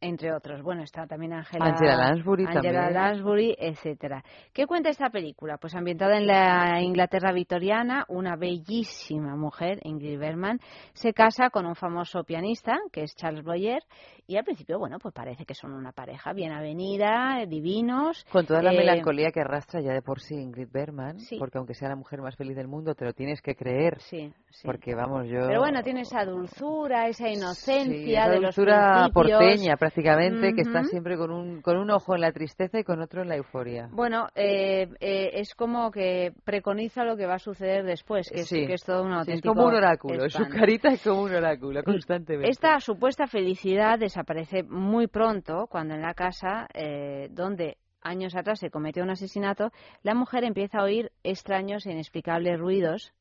[0.02, 0.60] entre otros.
[0.62, 2.92] Bueno, está también Angela, Angela Lansbury Angela también.
[2.94, 4.22] Lansbury, etcétera.
[4.52, 5.56] ¿Qué cuenta esta película?
[5.56, 10.58] Pues ambientada en la Inglaterra victoriana, una bellísima mujer, Ingrid Bergman,
[10.92, 13.82] se casa con un famoso pianista, que es Charles Boyer,
[14.26, 18.24] y al principio, bueno, pues parece que son una pareja bien avenida, divinos.
[18.30, 21.36] Con toda la Eh, melancolía que arrastra ya de por sí Ingrid Bergman, Sí.
[21.38, 24.00] porque aunque sea la mujer más feliz del mundo, te lo tienes que creer.
[24.00, 24.62] Sí, sí.
[24.66, 25.46] Porque vamos, yo.
[25.46, 29.38] Pero bueno, tiene esa dulzura, esa inocencia esa de los dulzura principios.
[29.38, 33.00] porteña prácticamente, que está siempre con un, con un ojo en la tristeza y con
[33.00, 33.88] otro en la euforia.
[33.92, 38.62] Bueno, eh, eh, es como que preconiza lo que va a suceder después, que, Sí.
[38.62, 41.22] es, que es todo un Sí, es auténtico como un oráculo, su carita es como
[41.22, 42.50] un oráculo, constantemente.
[42.50, 48.70] Esta supuesta felicidad desaparece muy pronto cuando en la casa eh, donde años atrás se
[48.70, 49.70] cometió un asesinato,
[50.02, 53.12] la mujer empieza a oír extraños e inexplicables ruidos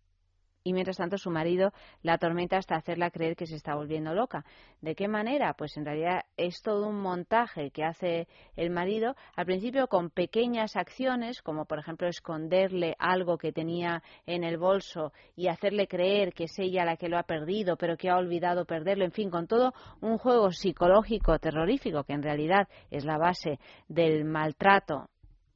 [0.63, 1.71] y mientras tanto su marido
[2.01, 4.45] la atormenta hasta hacerla creer que se está volviendo loca.
[4.81, 5.53] ¿De qué manera?
[5.53, 10.75] Pues en realidad es todo un montaje que hace el marido, al principio con pequeñas
[10.75, 16.45] acciones, como por ejemplo esconderle algo que tenía en el bolso y hacerle creer que
[16.45, 19.47] es ella la que lo ha perdido, pero que ha olvidado perderlo, en fin, con
[19.47, 25.10] todo un juego psicológico terrorífico que en realidad es la base del maltrato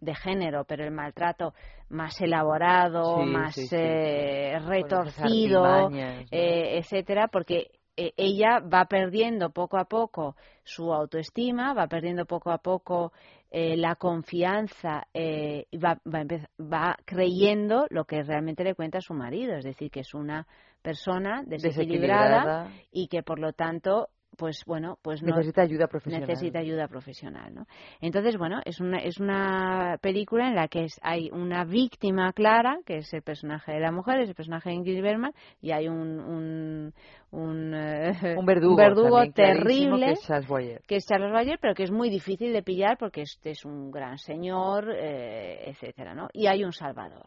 [0.06, 1.54] de género, pero el maltrato
[1.90, 3.76] más elaborado, Sí, más sí, sí.
[3.78, 5.90] eh, retorcido,
[6.32, 12.52] eh, etcétera, porque eh, ella va perdiendo poco a poco su autoestima, va perdiendo poco
[12.52, 13.14] a poco
[13.50, 16.26] eh, la confianza eh, y va, va,
[16.60, 20.46] va creyendo lo que realmente le cuenta su marido, es decir, que es una
[20.82, 26.28] persona desequilibrada, Desequilibrada, y que por lo tanto pues bueno pues no necesita ayuda profesional.
[26.28, 27.66] necesita ayuda profesional, ¿no?
[28.02, 32.78] Entonces, bueno, es una, es una película en la que es- hay una víctima clara,
[32.86, 35.88] que es el personaje de la mujer, es el personaje de Ingrid Bergman, y hay
[35.88, 36.94] un, un,
[37.32, 40.82] un, eh, Un verdugo, también clarísimo, terrible, que es Charles Boyer.
[40.88, 43.92] que es Charles Bayer, pero que es muy difícil de pillar porque este es un
[43.92, 46.28] gran señor, eh, etcétera, ¿no?
[46.34, 47.26] Y hay un salvador.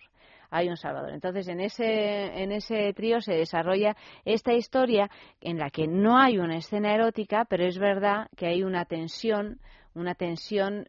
[0.50, 1.10] Hay un salvador.
[1.10, 6.38] Entonces, en ese, en ese trío se desarrolla esta historia en la que no hay
[6.38, 9.60] una escena erótica, pero es verdad que hay una tensión,
[9.94, 10.88] una tensión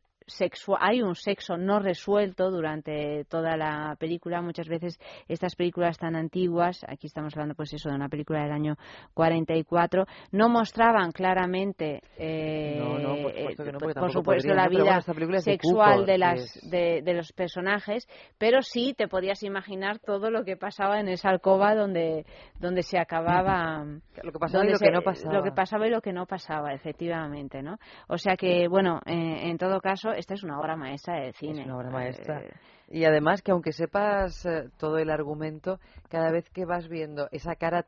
[0.80, 4.42] hay un sexo no resuelto durante toda la película.
[4.42, 8.52] Muchas veces estas películas tan antiguas, aquí estamos hablando pues eso de una película del
[8.52, 8.76] año
[9.14, 14.54] 44, no mostraban claramente, eh, No, no, por supuesto que no, porque por tampoco supuesto
[14.54, 19.08] la vida bueno, de sexual de las es- de, de los personajes, pero sí te
[19.08, 22.26] podías imaginar todo lo que pasaba en esa alcoba donde
[22.60, 23.86] donde se acababa
[24.24, 25.34] Lo que pasaba y lo se- que no pasaba.
[25.34, 27.78] lo que pasaba y lo que no pasaba, efectivamente, ¿no?
[28.08, 31.62] O sea que, bueno, eh, en todo caso, esta es una obra maestra del cine.
[31.62, 32.42] Es una obra maestra.
[32.42, 32.52] Eh,
[32.90, 35.80] Y además que aunque sepas eh, todo el argumento,
[36.10, 37.86] cada vez que vas viendo esa cara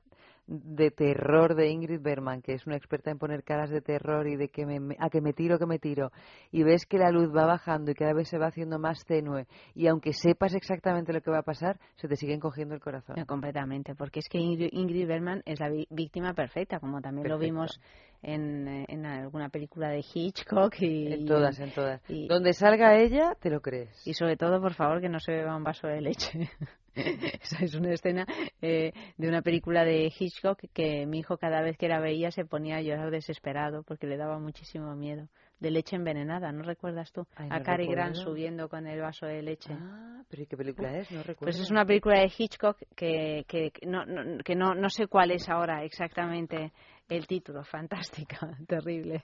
[0.48, 4.36] de terror de Ingrid Bergman, que es una experta en poner caras de terror y
[4.36, 6.12] de que me, a que me tiro, que me tiro,
[6.52, 9.46] y ves que la luz va bajando y cada vez se va haciendo más tenue,
[9.76, 13.16] y aunque sepas exactamente lo que va a pasar, se te sigue encogiendo el corazón.
[13.18, 17.80] No, completamente, porque es que Ingrid, Bergman es la víctima perfecta, como también lo vimos
[18.22, 22.02] en, eh, en alguna película de Hitchcock y En todas, en todas.
[22.10, 24.06] y- Donde salga ella, te lo crees.
[24.08, 26.50] Y sobre todo, por favor, que no se beba un vaso de leche.
[26.94, 28.26] Esa es una escena
[28.62, 32.44] eh, de una película de Hitchcock que mi hijo cada vez que la veía se
[32.44, 35.28] ponía a llorar desesperado porque le daba muchísimo miedo.
[35.62, 37.26] De leche envenenada, ¿no recuerdas tú?
[37.36, 39.72] Ay, a no Cary Grant subiendo con el vaso de leche.
[39.72, 41.10] Ah, pero ¿y qué película es?
[41.12, 41.46] No recuerdo.
[41.46, 45.08] Pues es una película de Hitchcock que, que, que no, no- que no, no sé
[45.08, 46.74] cuál es ahora exactamente
[47.12, 47.64] el título.
[47.66, 49.24] Fantástica, terrible.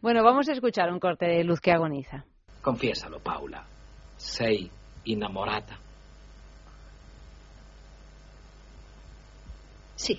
[0.00, 2.24] Bueno, vamos a escuchar un corte de Luz que agoniza.
[2.60, 3.64] Confiésalo, Paula.
[4.16, 4.70] Sei
[5.04, 5.78] innamorata.
[9.96, 10.18] Sí.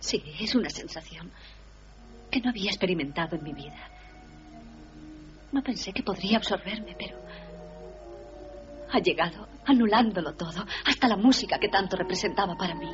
[0.00, 1.30] Sí, es una sensación
[2.30, 3.88] que no había experimentado en mi vida.
[5.52, 7.16] No pensé que podría absorberme, pero
[8.90, 12.90] ha llegado anulándolo todo, hasta la música que tanto representaba para mí.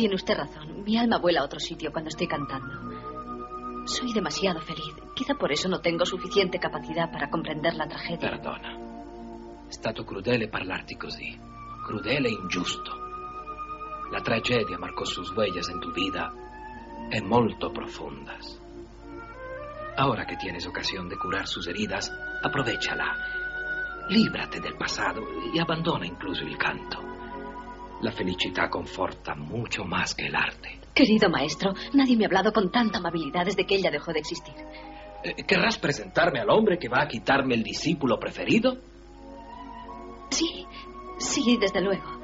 [0.00, 3.84] Tiene usted razón, mi alma vuela a otro sitio cuando estoy cantando.
[3.84, 4.94] Soy demasiado feliz.
[5.14, 8.30] Quizá por eso no tengo suficiente capacidad para comprender la tragedia.
[8.30, 8.78] Perdona.
[9.68, 11.38] È stato crudele parlarti così.
[11.84, 12.90] Crudele e ingiusto.
[14.10, 16.32] La tragedia marcó sus huellas en tu vida
[17.10, 18.58] e molto profundas.
[19.98, 22.10] Ahora que tienes ocasión de curar sus heridas,
[22.42, 23.18] aprovechala.
[24.08, 25.20] Líbrate del pasado
[25.52, 27.19] y abandona incluso el canto.
[28.02, 30.80] La felicidad conforta mucho más que el arte.
[30.94, 34.54] Querido maestro, nadie me ha hablado con tanta amabilidad desde que ella dejó de existir.
[35.22, 38.78] Eh, ¿Querrás presentarme al hombre que va a quitarme el discípulo preferido?
[40.30, 40.66] Sí,
[41.18, 42.20] sí, desde luego.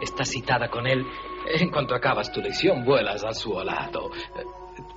[0.00, 1.06] Estás citada con él.
[1.46, 4.10] En cuanto acabas tu lección, vuelas a su lado.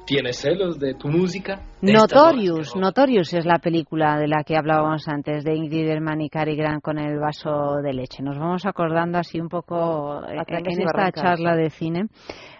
[0.07, 1.59] ¿Tienes celos de tu música?
[1.81, 6.29] De Notorious, Notorious es la película de la que hablábamos antes, de Ingrid Bergman y
[6.29, 8.23] Cary Grant con el vaso de leche.
[8.23, 11.21] Nos vamos acordando así un poco eh, en esta barrancas.
[11.21, 12.05] charla de cine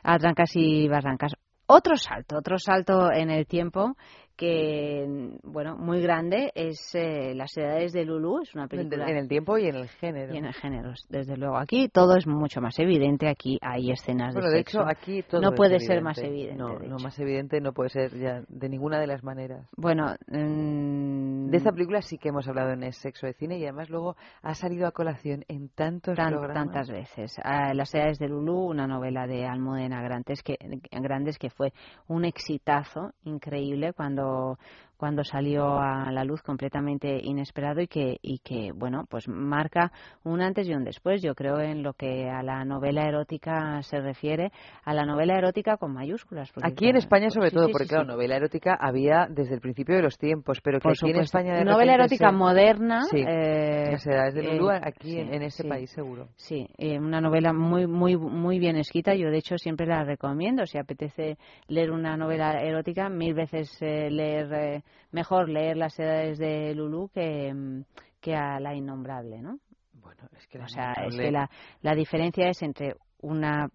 [0.03, 1.35] a trancas y barrancas.
[1.67, 3.95] Otro salto, otro salto en el tiempo
[4.37, 5.05] que,
[5.43, 9.09] bueno, muy grande, es eh, Las edades de Lulu, es una película...
[9.09, 10.33] en el tiempo y en el género.
[10.33, 11.57] y en el género, desde luego.
[11.57, 14.81] Aquí todo es mucho más evidente, aquí hay escenas Bueno, de de sexo.
[14.81, 16.55] hecho, aquí todo no es puede ser más evidente.
[16.55, 16.95] No, hecho.
[17.03, 19.67] más evidente no puede ser ya de ninguna de las maneras.
[19.75, 23.89] Bueno, De esta película sí que hemos hablado en el sexo de cine y además
[23.89, 26.65] luego ha salido a colación en tantos Tan- programas.
[26.65, 27.35] tantas veces.
[27.73, 30.57] Las edades de Lulú, una novela de Almudena Grandes que,
[30.91, 31.73] Grandes que fue
[32.07, 34.57] un exitazo increíble cuando So
[34.97, 39.91] cuando salió a la luz completamente inesperado y que y que bueno pues marca
[40.23, 44.01] un antes y un después yo creo en lo que a la novela erótica se
[44.01, 44.51] refiere
[44.83, 47.85] a la novela erótica con mayúsculas Aquí en claro, España sobre sí, todo, sí, porque
[47.85, 51.09] sí, claro, novela erótica había desde el principio de los tiempos, pero que Por aquí
[51.11, 51.17] en.
[51.17, 55.19] España de novela erótica se- moderna Sí, eh, las edades de Lulú eh, aquí sí,
[55.19, 56.27] en, en este país seguro.
[56.35, 59.13] Sí, eh, una novela muy, muy, muy bien escrita.
[59.15, 60.65] Yo, de hecho, siempre la recomiendo.
[60.65, 66.37] Si apetece leer una novela erótica, mil veces eh, leer, eh, mejor leer Las edades
[66.37, 67.83] de Lulú que, mm,
[68.21, 69.59] que a La Innombrable, ¿no?
[69.93, 71.49] Bueno, es que O sea, es que la,
[71.81, 73.67] la diferencia es entre una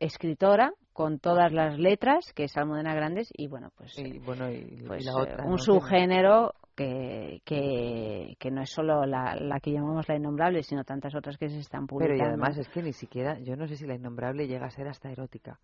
[0.00, 4.54] escritora con todas las letras, que es Almudena Grandes, y bueno, pues, y, bueno, y,
[4.54, 5.58] y la otra, un ¿no?
[5.58, 11.14] subgénero que, que, que no es solo la, la que llamamos La Innombrable, sino tantas
[11.14, 12.24] otras que se están Pero publicando.
[12.24, 14.86] y además es que ni siquiera, yo no sé si la innombrable llega a ser
[14.88, 15.58] hasta erótica.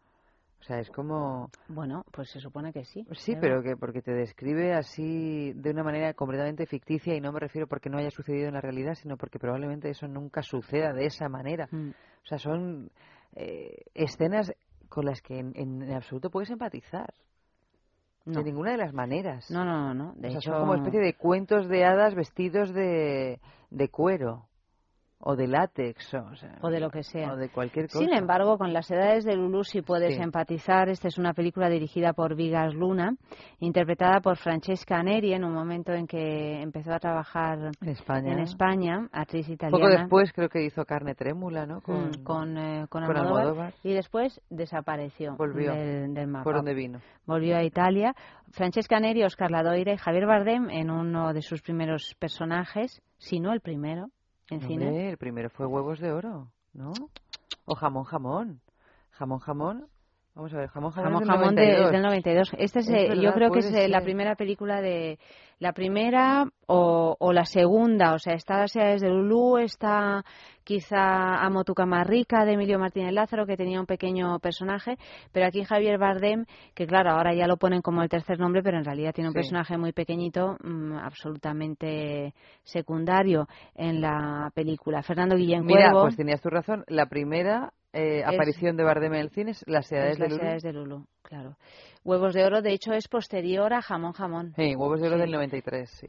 [0.60, 1.50] O sea, es como...
[1.68, 3.06] Bueno, pues se supone que sí.
[3.12, 3.40] Sí, Eva.
[3.40, 7.66] pero que porque te describe así de una manera completamente ficticia y no me refiero
[7.66, 11.28] porque no haya sucedido en la realidad, sino porque probablemente eso nunca suceda de esa
[11.30, 11.66] manera.
[11.70, 11.88] Mm.
[11.90, 12.90] O sea, son
[13.34, 14.52] eh, escenas
[14.90, 17.12] con las que en, en- en absoluto puedes empatizar.
[18.26, 18.38] No.
[18.40, 19.50] De ninguna de las maneras.
[19.50, 20.12] No, no, no.
[20.16, 24.44] De o sea, hecho, son como especie de cuentos de hadas vestidos de, de cuero.
[25.22, 27.32] O de látex o, sea, o de lo que sea.
[27.32, 27.98] o de cualquier cosa.
[27.98, 30.22] Sin embargo, con las edades de Lulu sí puedes Sí.
[30.22, 30.88] empatizar.
[30.88, 33.14] Esta es una película dirigida por Vigas Luna,
[33.58, 38.32] interpretada por Francesca Neri en un momento en que empezó a trabajar en España.
[38.32, 39.78] en España, actriz italiana.
[39.84, 41.80] Poco después creo que hizo Carne Trémula, ¿no?
[41.82, 43.74] Con, Mm, con, eh, con con Almodóvar, Almodóvar.
[43.82, 45.72] y después desapareció Volvió.
[45.74, 46.44] del, del mapa.
[46.44, 47.00] ¿Por dónde vino?
[47.26, 48.14] Volvió a Italia.
[48.52, 53.52] Francesca Neri, Oscar Ladoire y Javier Bardem en uno de sus primeros personajes, si no
[53.52, 54.06] el primero,
[54.50, 55.10] en cine.
[55.10, 56.92] El primero fue Huevos de Oro, ¿no?
[57.64, 58.60] O Jamón Jamón.
[59.10, 59.88] Jamón Jamón.
[60.40, 61.84] Vamos a ver, Jamón Jamón, Jamón del Jamón de- 92.
[61.86, 62.50] es del 92.
[62.56, 65.18] Este es, Es eh, verdad, yo creo que es la primera película de
[65.58, 70.24] la primera o, o la segunda, o sea, está Las edades de Lulú, está
[70.64, 74.96] quizá Amo tu cama rica de Emilio Martínez Lázaro que tenía un pequeño personaje,
[75.30, 78.78] pero aquí Javier Bardem, que claro, ahora ya lo ponen como el tercer nombre, pero
[78.78, 79.40] en realidad tiene un Sí.
[79.40, 85.02] personaje muy pequeñito, mm, absolutamente secundario en la película.
[85.02, 86.02] Fernando Guillén Mira, Cuervo.
[86.04, 86.84] pues tenías tu razón.
[86.88, 90.38] La primera eh, aparición de Bardem en el cine es Las edades es de Las
[90.38, 91.56] edades de Lulú, claro.
[92.04, 94.54] Huevos de Oro, de hecho, es posterior a Jamón Jamón.
[94.56, 95.22] Sí, Huevos de Oro Sí.
[95.22, 96.06] del 93, sí.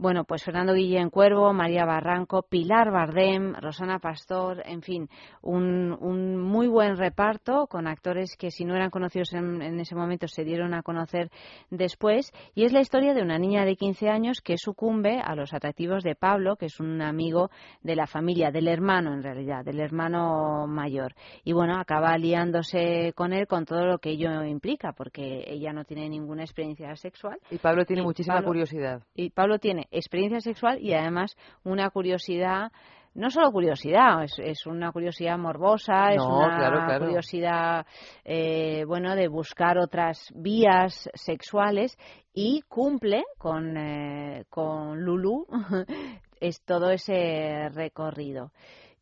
[0.00, 5.08] Bueno, pues Fernando Guillén Cuervo, María Barranco, Pilar Bardem, Rosana Pastor, en fin,
[5.42, 9.96] un, un muy buen reparto con actores que si no eran conocidos en, en ese
[9.96, 11.30] momento se dieron a conocer
[11.70, 12.32] después.
[12.54, 16.04] Y es la historia de una niña de 15 años que sucumbe a los atractivos
[16.04, 17.50] de Pablo, que es un amigo
[17.82, 21.14] de la familia, del hermano en realidad, del hermano mayor.
[21.42, 25.84] Y bueno, acaba liándose con él con todo lo que ello implica, porque ella no
[25.84, 29.02] tiene ninguna experiencia sexual Y Pablo tiene Y muchísima Pablo- curiosidad.
[29.14, 32.70] y Pablo tiene experiencia sexual y además una curiosidad
[33.14, 37.04] no solo curiosidad, es, es una curiosidad morbosa, es una claro, claro.
[37.06, 37.84] curiosidad,
[38.24, 41.96] eh, bueno, de buscar otras vías sexuales
[42.32, 45.46] y cumple con, eh, con Lulu
[46.40, 48.52] es todo ese recorrido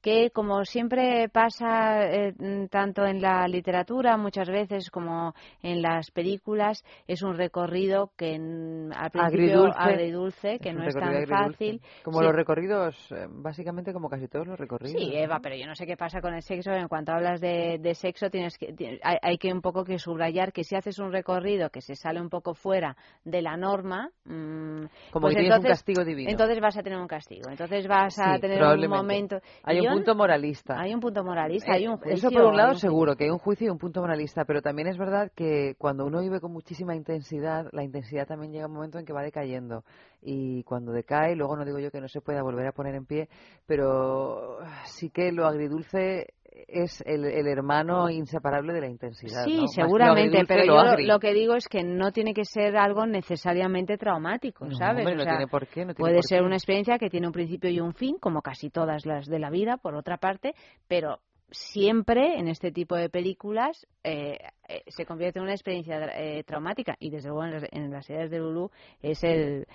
[0.06, 6.12] que como siempre pasa eh, mm, tanto en la literatura muchas veces como en las
[6.12, 9.78] películas es un recorrido que mm, al principio Agridulce.
[9.80, 11.34] agridulce, que Es no es tan agridulce.
[11.34, 12.24] fácil Como Sí.
[12.24, 14.92] los recorridos, eh, básicamente como casi todos los recorridos.
[14.96, 16.70] Sí, Eva, pero yo no sé qué pasa con el sexo.
[16.70, 20.52] En cuanto hablas de, de sexo, tienes que, hay, hay que un poco que subrayar
[20.52, 24.84] que si haces un recorrido que se sale un poco fuera de la norma, mm,
[25.10, 26.30] Como pues que tienes un entonces- castigo divino.
[26.30, 27.50] Entonces vas a tener un castigo.
[27.50, 29.40] Entonces vas a tener un momento.
[29.64, 30.80] Hay un punto moralista.
[30.80, 32.28] Hay un punto moralista, Eh, hay un juicio.
[32.28, 34.62] Eso por un lado un seguro, que hay un juicio y un punto moralista, pero
[34.62, 38.74] también es verdad que cuando uno vive con muchísima intensidad, la intensidad también llega un
[38.74, 39.84] momento en que va decayendo.
[40.22, 43.06] Y cuando decae, luego no digo yo que no se pueda volver a poner en
[43.06, 43.28] pie,
[43.66, 46.34] pero sí que lo agridulce
[46.68, 49.44] es el, el hermano inseparable de la intensidad.
[49.44, 53.06] Sí, seguramente, pero lo yo lo, que digo es que no tiene que ser algo
[53.06, 55.06] necesariamente traumático, No, ¿sabes?
[55.06, 56.44] O no sea, tiene por qué, no tiene puede por ser qué.
[56.46, 59.50] una experiencia que tiene un principio y un fin, como casi todas las de la
[59.50, 60.54] vida, por otra parte,
[60.88, 66.42] pero siempre en este tipo de películas eh, eh, se convierte en una experiencia eh,
[66.44, 69.66] traumática y desde luego en las, en las ideas de Lulu es el,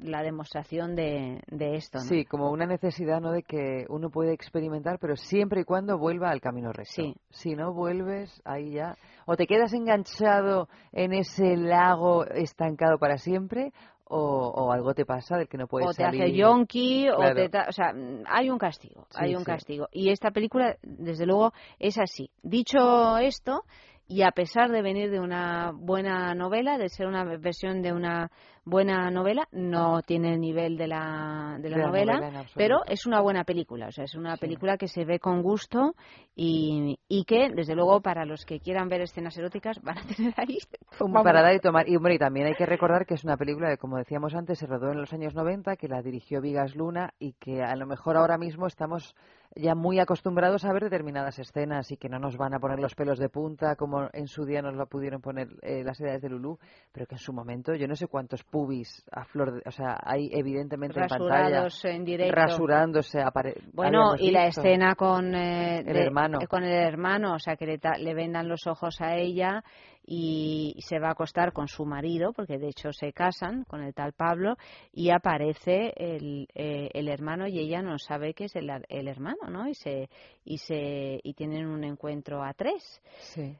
[0.00, 1.98] la demostración de, de esto.
[1.98, 2.04] ¿no?
[2.04, 3.32] Sí, como una necesidad ¿no?
[3.32, 6.92] de que uno puede experimentar, pero siempre y cuando vuelva al camino recto.
[6.94, 7.14] Sí.
[7.30, 8.96] Si no vuelves, ahí ya.
[9.26, 13.72] O te quedas enganchado en ese lago estancado para siempre,
[14.12, 17.50] o, o algo te pasa del que no puedes o te hace yonki o te
[17.68, 17.94] o sea
[18.26, 19.46] hay un castigo Sí, hay un sí.
[19.46, 19.88] castigo.
[19.92, 22.30] Y esta película desde luego es así.
[22.42, 23.64] Dicho esto
[24.08, 28.30] y a pesar de venir de una buena novela de ser una versión de una
[28.64, 33.06] buena novela no tiene el nivel de la de la, De la novela, pero es
[33.06, 35.94] una buena película o sea es una película que se ve con gusto
[36.34, 40.32] y, y que desde luego para los que quieran ver escenas eróticas van a tener
[40.36, 40.58] ahí
[40.98, 41.88] Como vamos, para dar y tomar.
[41.88, 44.58] Y, hombre, y también hay que recordar que es una película que, como decíamos antes,
[44.58, 47.86] se rodó en los años 90, que la dirigió Vigas Luna y que a lo
[47.86, 49.14] mejor ahora mismo estamos
[49.54, 52.94] ya muy acostumbrados a ver determinadas escenas y que no nos van a poner los
[52.94, 56.30] pelos de punta como en su día nos lo pudieron poner eh, las edades de
[56.30, 56.58] Lulú,
[56.90, 59.98] pero que en su momento yo no sé cuántos pubis a flor de, o sea,
[60.04, 65.86] hay evidentemente en pantalla en directo rasurándose apare- Bueno, y la escena con eh, El
[65.86, 66.38] de- hermano.
[66.42, 69.64] eh, con el hermano, o sea, que le, le vendan los ojos a ella
[70.04, 73.94] y se va a acostar con su marido, porque de hecho se casan con el
[73.94, 74.56] tal Pablo
[74.92, 79.48] y aparece el, eh, el hermano y ella no sabe que es el, el hermano,
[79.48, 79.66] ¿no?
[79.68, 80.10] Y se
[80.44, 83.00] y se y tienen un encuentro a tres.
[83.20, 83.56] Sí.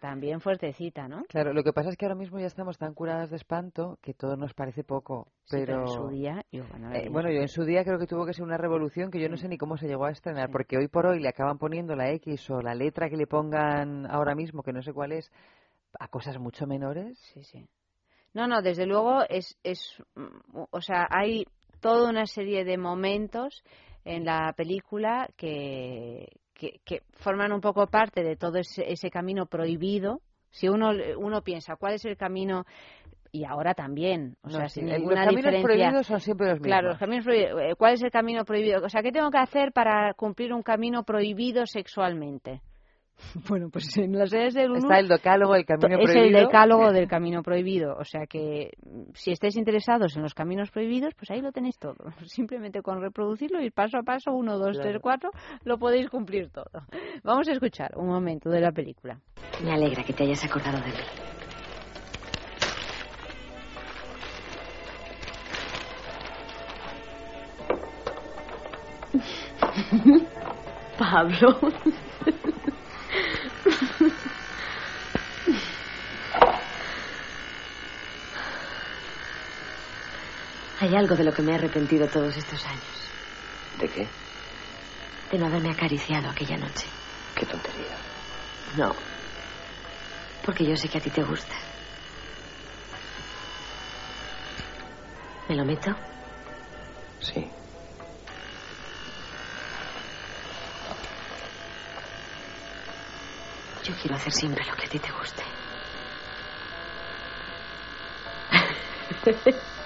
[0.00, 1.24] También fuertecita, ¿no?
[1.28, 4.12] Claro, lo que pasa es que ahora mismo ya estamos tan curadas de espanto que
[4.14, 5.82] todo nos parece poco, Sí, pero...
[5.82, 8.32] en su día, yo, bueno, Eh, bueno, yo en su día creo que tuvo que
[8.32, 10.88] ser una revolución que yo no sé ni cómo se llegó a estrenar, porque hoy
[10.88, 14.62] por hoy le acaban poniendo la X o la letra que le pongan ahora mismo,
[14.62, 15.30] que no sé cuál es,
[15.98, 17.18] a cosas mucho menores.
[17.32, 17.68] Sí, sí.
[18.34, 21.44] No, no, desde luego es, es, mm, o sea, hay
[21.80, 23.62] toda una serie de momentos
[24.04, 26.26] en la película que,
[26.62, 30.20] que, que forman un poco parte de todo ese, ese camino prohibido.
[30.50, 32.64] Si uno, uno piensa cuál es el camino
[33.32, 35.62] y ahora también, o No, sea, sí, sin ninguna los caminos diferencia.
[35.62, 36.92] prohibidos son siempre los Claro, mismos.
[36.92, 37.60] los caminos prohibidos.
[37.62, 38.84] eh, ¿Cuál es el camino prohibido?
[38.84, 42.60] O sea, ¿qué tengo que hacer para cumplir un camino prohibido sexualmente?
[43.48, 46.38] Bueno, pues en las series del Está el decálogo, el camino es prohibido.
[46.38, 47.96] el decálogo del camino prohibido.
[47.98, 51.78] O sea que mm, si estáis interesados en los caminos prohibidos, pues ahí lo tenéis
[51.78, 51.96] todo.
[52.26, 54.90] Simplemente con reproducirlo, ir paso a paso, uno, dos, Claro.
[54.90, 55.30] tres, cuatro,
[55.64, 56.70] lo podéis cumplir todo.
[57.22, 59.18] Vamos a escuchar un momento de la película.
[59.62, 60.92] Me alegra que te hayas acordado de mí.
[70.98, 71.58] Pablo.
[80.82, 82.82] Hay algo de lo que me he arrepentido todos estos años.
[83.78, 84.08] ¿De qué?
[85.30, 86.88] De no haberme acariciado aquella noche.
[87.36, 87.96] Qué tontería.
[88.76, 88.92] No.
[90.44, 91.54] Porque yo sé que a ti te gusta.
[95.48, 95.92] ¿Me lo meto?
[97.20, 97.48] Sí.
[103.84, 105.44] Yo quiero hacer siempre lo que a ti te guste.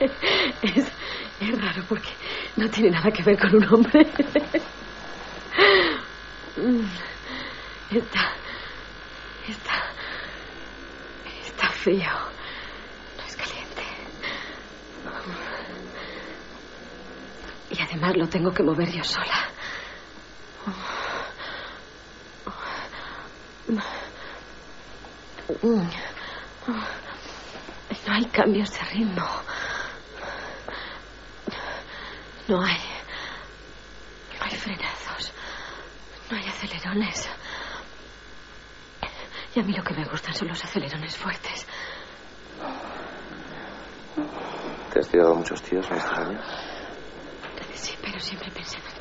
[0.62, 0.92] es,
[1.40, 2.10] es raro porque
[2.56, 4.06] no tiene nada que ver con un hombre.
[7.90, 8.32] Está.
[9.48, 9.92] Está.
[11.44, 12.10] Está frío.
[13.16, 13.82] No es caliente.
[17.70, 19.48] Y además lo tengo que mover yo sola.
[28.06, 29.26] No hay cambios de ritmo.
[32.48, 32.78] No hay.
[34.38, 35.32] No hay frenazos.
[36.30, 37.28] No hay acelerones.
[39.54, 41.66] Y a mí lo que me gustan son los acelerones fuertes.
[44.92, 46.44] ¿Te has tirado muchos tíos en estos años?
[47.74, 48.93] Sí, pero siempre pensando en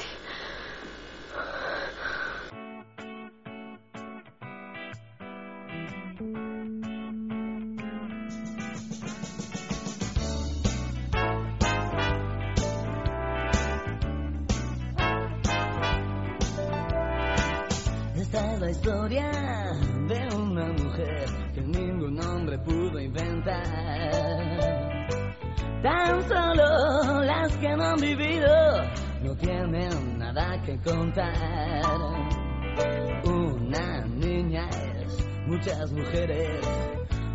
[30.33, 31.81] nada que contar.
[33.25, 36.59] Una niña es muchas mujeres,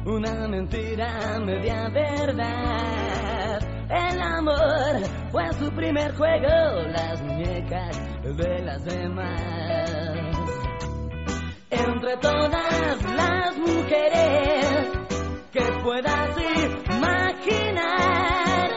[0.05, 3.59] una mentira media verdad.
[3.89, 9.41] El amor fue su primer juego, las muñecas de las demás.
[11.71, 14.89] Entre todas las mujeres
[15.53, 16.31] que puedas
[16.97, 18.71] imaginar,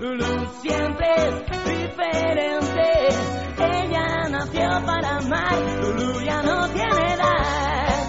[0.00, 2.75] Lulu siempre es diferente.
[4.84, 8.08] Para amar, Lulu ya no tiene edad.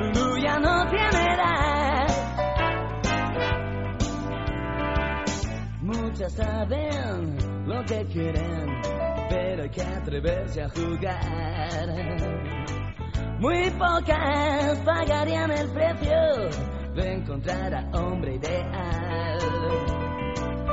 [0.00, 2.06] Lulu ya no tiene edad.
[5.80, 7.36] Muchas saben
[7.66, 8.80] lo que quieren,
[9.30, 11.86] pero hay que atreverse a jugar.
[13.40, 16.50] Muy pocas pagarían el precio
[16.94, 19.38] de encontrar a hombre ideal.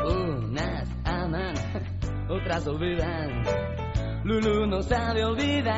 [0.06, 1.54] Unas aman,
[2.30, 3.85] otras olvidan.
[4.26, 5.76] Lulu no sabe olvidar.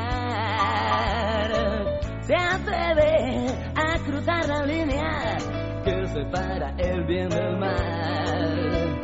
[2.22, 3.46] Se atreve
[3.76, 5.36] a cruzar la línea
[5.84, 9.02] que separa el bien del mal.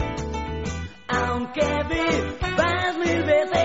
[1.08, 3.63] Aunque vivas mil veces,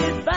[0.00, 0.33] goodbye.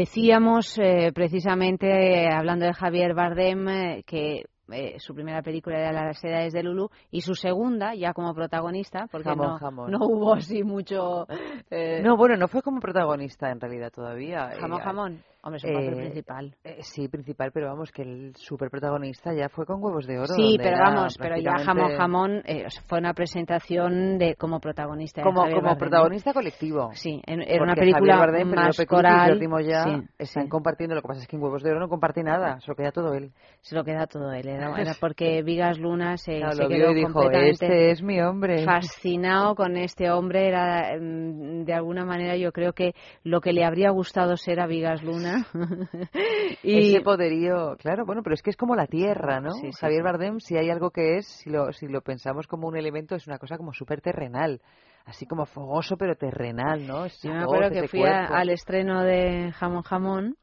[0.00, 6.22] Decíamos eh, precisamente, hablando de Javier Bardem, eh, que eh, su primera película era Las
[6.22, 9.90] edades de Lulu y su segunda, ya como protagonista, porque Jamón, no, jamón.
[9.92, 11.26] no hubo así mucho...
[11.70, 14.50] eh, No, bueno, no fue como protagonista en realidad todavía.
[14.60, 15.22] jamón, Eh, jamón.
[15.46, 16.54] Hombre, es un papel eh, principal.
[16.64, 20.34] eh, sí, principal, pero vamos, que el super protagonista ya fue con Huevos de Oro.
[20.34, 25.22] Sí, pero vamos, pero ya Jamón Jamón eh, fue una presentación de como protagonista.
[25.22, 25.78] Como, Javier como Bardem.
[25.78, 26.90] protagonista colectivo.
[26.94, 29.30] Sí, en- era una película Bardem, más y coral.
[29.30, 30.48] Jordi Moya sí, están sí.
[30.48, 30.96] compartiendo.
[30.96, 32.90] Lo que pasa es que en Huevos de Oro no comparte nada, se lo queda
[32.90, 33.30] todo él.
[33.60, 34.48] Se lo queda todo él.
[34.48, 38.02] Era, era porque Vigas Luna se, se lo vio quedó y dijo, completamente este es
[38.02, 38.64] mi hombre.
[38.64, 40.48] fascinado con este hombre.
[40.48, 44.66] Era, mm, de alguna manera, yo creo que lo que le habría gustado ser a
[44.66, 45.35] Vigas Luna.
[46.62, 49.50] y Ese poderío, claro, bueno, pero es que es como la tierra, ¿no?
[49.52, 50.02] Sí, sí, Javier.
[50.02, 53.26] Bardem, si hay algo que es, si lo, si lo pensamos como un elemento, es
[53.26, 54.60] una cosa como súper terrenal.
[55.04, 57.06] Así como fogoso, pero terrenal, ¿no?
[57.06, 60.36] Yo me acuerdo que fui a- al estreno de Jamón Jamón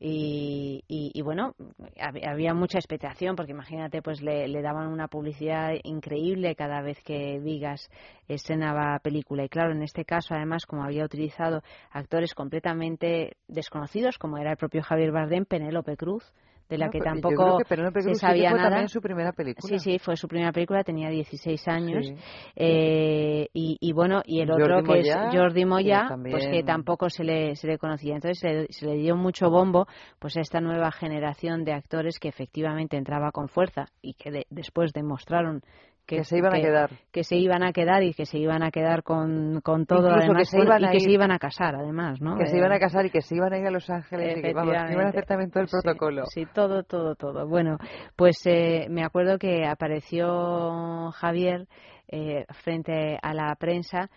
[0.00, 1.54] y, y- y, bueno,
[1.96, 7.02] hab- había mucha expectación porque imagínate, pues le, le daban una publicidad increíble cada vez
[7.02, 7.90] que Vigas
[8.28, 9.44] estrenaba película.
[9.44, 14.56] Y claro, en este caso, además, como había utilizado actores completamente desconocidos, como era el
[14.56, 16.32] propio Javier Bardem, Penélope Cruz,
[16.68, 18.70] de la No, que tampoco que se sabía fue nada.
[18.70, 19.78] también su primera película.
[19.78, 22.06] Sí, sí, fue su primera película, tenía 16 años.
[22.06, 22.14] Sí.
[22.56, 26.32] Eh, y, y bueno, y el Jordi otro que Moya, es Jordi que Moya, también-
[26.36, 28.14] pues que tampoco se le, se le conocía.
[28.16, 29.86] Entonces se, se le dio mucho bombo
[30.18, 34.46] pues a esta nueva generación de actores que efectivamente entraba con fuerza y que de-
[34.50, 35.62] después demostraron
[36.08, 36.90] que, Que se iban a quedar.
[37.12, 40.18] que se iban a quedar y que se iban a quedar con, con todo Incluso
[40.24, 42.36] además que se iban y a que se iban a casar además ¿no?
[42.38, 44.38] Que se Eh, iban a casar y que se iban a ir a Los Ángeles
[44.38, 46.24] y que, vamos, iban a hacer también todo el Sí, protocolo.
[46.26, 47.46] Sí, todo, todo, todo.
[47.46, 47.76] Bueno,
[48.16, 51.68] pues eh, me acuerdo que apareció Javier
[52.08, 54.08] eh, frente a la prensa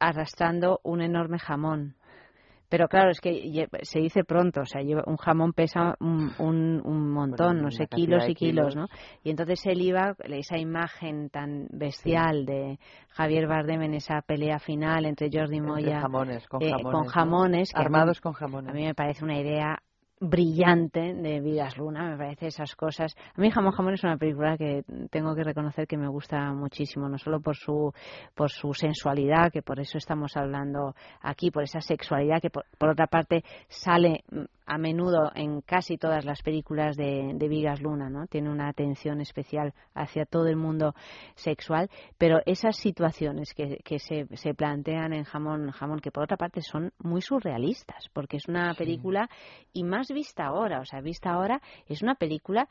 [0.00, 1.94] arrastrando un enorme jamón.
[2.68, 7.10] Pero claro, es que se dice pronto, o sea, un jamón pesa un, un, un
[7.10, 8.76] montón, Bueno, no sé, kilos y kilos, kilos.
[8.76, 8.86] ¿no?
[9.22, 12.78] Y entonces él iba, esa imagen tan bestial de
[13.10, 16.92] Javier Bardem en esa pelea final entre Jordi Entre Moya jamones, con eh, jamones.
[16.92, 17.10] con ¿no?
[17.10, 18.70] jamones, que a mí- Armados con jamones.
[18.70, 19.78] a mí me parece una idea
[20.20, 23.14] brillante de Vidas Luna, me parece esas cosas.
[23.34, 27.08] A mí Jamón Jamón es una película que tengo que reconocer que me gusta muchísimo,
[27.08, 27.92] no solo por su
[28.34, 32.90] por su sensualidad, que por eso estamos hablando aquí, por esa sexualidad que por, por
[32.90, 34.24] otra parte sale
[34.66, 38.26] a menudo en casi todas las películas de, de Vigas Luna, ¿no?
[38.26, 40.94] Tiene una atención especial hacia todo el mundo
[41.34, 46.36] sexual, pero esas situaciones que, que se, se plantean en Jamón Jamón, que por otra
[46.36, 49.28] parte son muy surrealistas, porque es una película
[49.72, 52.68] y más vista ahora, o sea, vista ahora es una película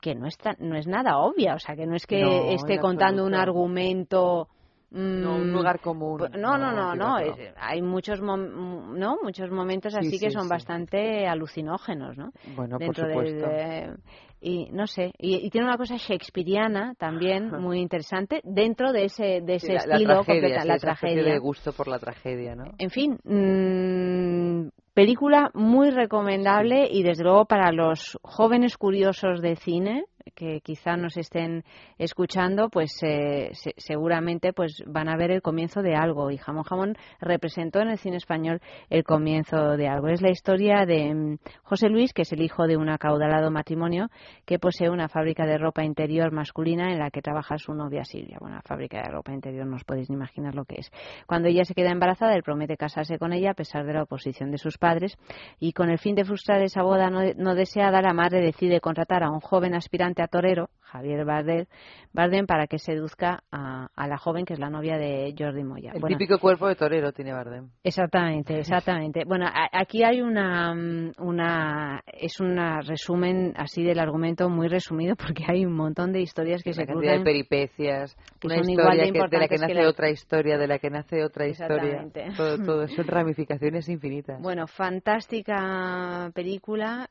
[0.00, 2.52] que no es, tan- no es nada obvia, o sea, que no es que No,
[2.54, 4.48] esté contando un argumento
[4.90, 6.18] No, un mm, lugar común.
[6.18, 7.16] pues, No, no, no, no.
[7.56, 10.48] hay muchos, mom- no, muchos momentos Sí, así que son sí.
[10.48, 12.30] bastante alucinógenos, ¿no?
[12.54, 13.46] Bueno, por Dentro del, supuesto.
[13.50, 13.96] eh,
[14.40, 19.40] y no sé, y, y tiene una cosa shakespeariana también muy interesante dentro de ese,
[19.40, 21.32] de ese Sí, la- estilo tragedia, la tragedia.
[21.32, 22.64] de gusto por la tragedia, ¿no?
[22.78, 30.06] En fin, mm, película muy recomendable y desde luego para los jóvenes curiosos de cine
[30.34, 31.64] que quizá nos estén
[31.98, 36.64] escuchando, pues eh, se- seguramente pues van a ver el comienzo de algo y Jamón
[36.64, 38.60] Jamón representó en el cine español
[38.90, 40.08] el comienzo de algo.
[40.08, 44.08] Es la historia de mm, José Luis, que es el hijo de un acaudalado matrimonio
[44.44, 48.38] que posee una fábrica de ropa interior masculina en la que trabaja su novia Silvia.
[48.40, 50.90] Bueno, la fábrica de ropa interior no os podéis ni imaginar lo que es.
[51.26, 54.50] Cuando ella se queda embarazada, él promete casarse con ella a pesar de la oposición
[54.50, 55.16] de sus padres
[55.60, 59.22] y con el fin de frustrar esa boda no, no deseada, la madre decide contratar
[59.22, 61.66] a un joven aspirante a torero, Javier Bardem,
[62.12, 65.90] Bardem para que seduzca a, a la joven que es la novia de Jordi Moya.
[65.94, 67.70] El Bueno, típico cuerpo de torero tiene Bardem.
[67.82, 69.24] Exactamente, exactamente.
[69.26, 72.56] Bueno, a- aquí hay una, mm, una es un
[72.86, 76.86] resumen así del argumento muy resumido porque hay un montón de historias que Una se
[76.86, 77.24] cantidad de cruzan.
[77.24, 79.88] peripecias, que una son igual historia de que- de la que importantes que nace la-
[79.90, 82.02] otra historia, de la que nace otra historia.
[82.02, 82.36] Exactamente.
[82.36, 84.40] Todo, todo son ramificaciones infinitas.
[84.40, 87.08] Bueno, fantástica película.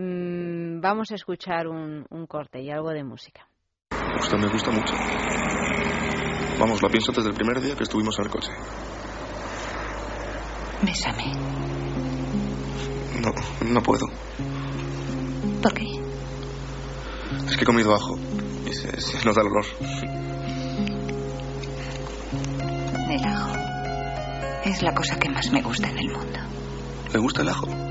[0.00, 3.48] Mm, vamos a escuchar un, un corte y algo de música.
[4.20, 4.94] Usted me gusta mucho.
[6.60, 8.52] Vamos, lo pienso desde el primer día que estuvimos en el coche.
[10.82, 11.32] Bésame.
[13.20, 13.32] No,
[13.68, 14.06] no puedo.
[15.60, 15.86] ¿Por qué?
[17.48, 18.16] Es que he comido ajo
[18.66, 19.66] y se, se nos da el olor.
[23.10, 23.52] El ajo.
[24.64, 26.38] Es la cosa que más me gusta en el mundo.
[27.12, 27.87] ¿Le gusta el ajo?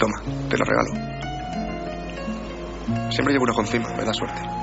[0.00, 0.16] Toma,
[0.48, 0.92] te lo regalo.
[3.10, 4.59] Siempre llevo un ajo encima, me da suerte.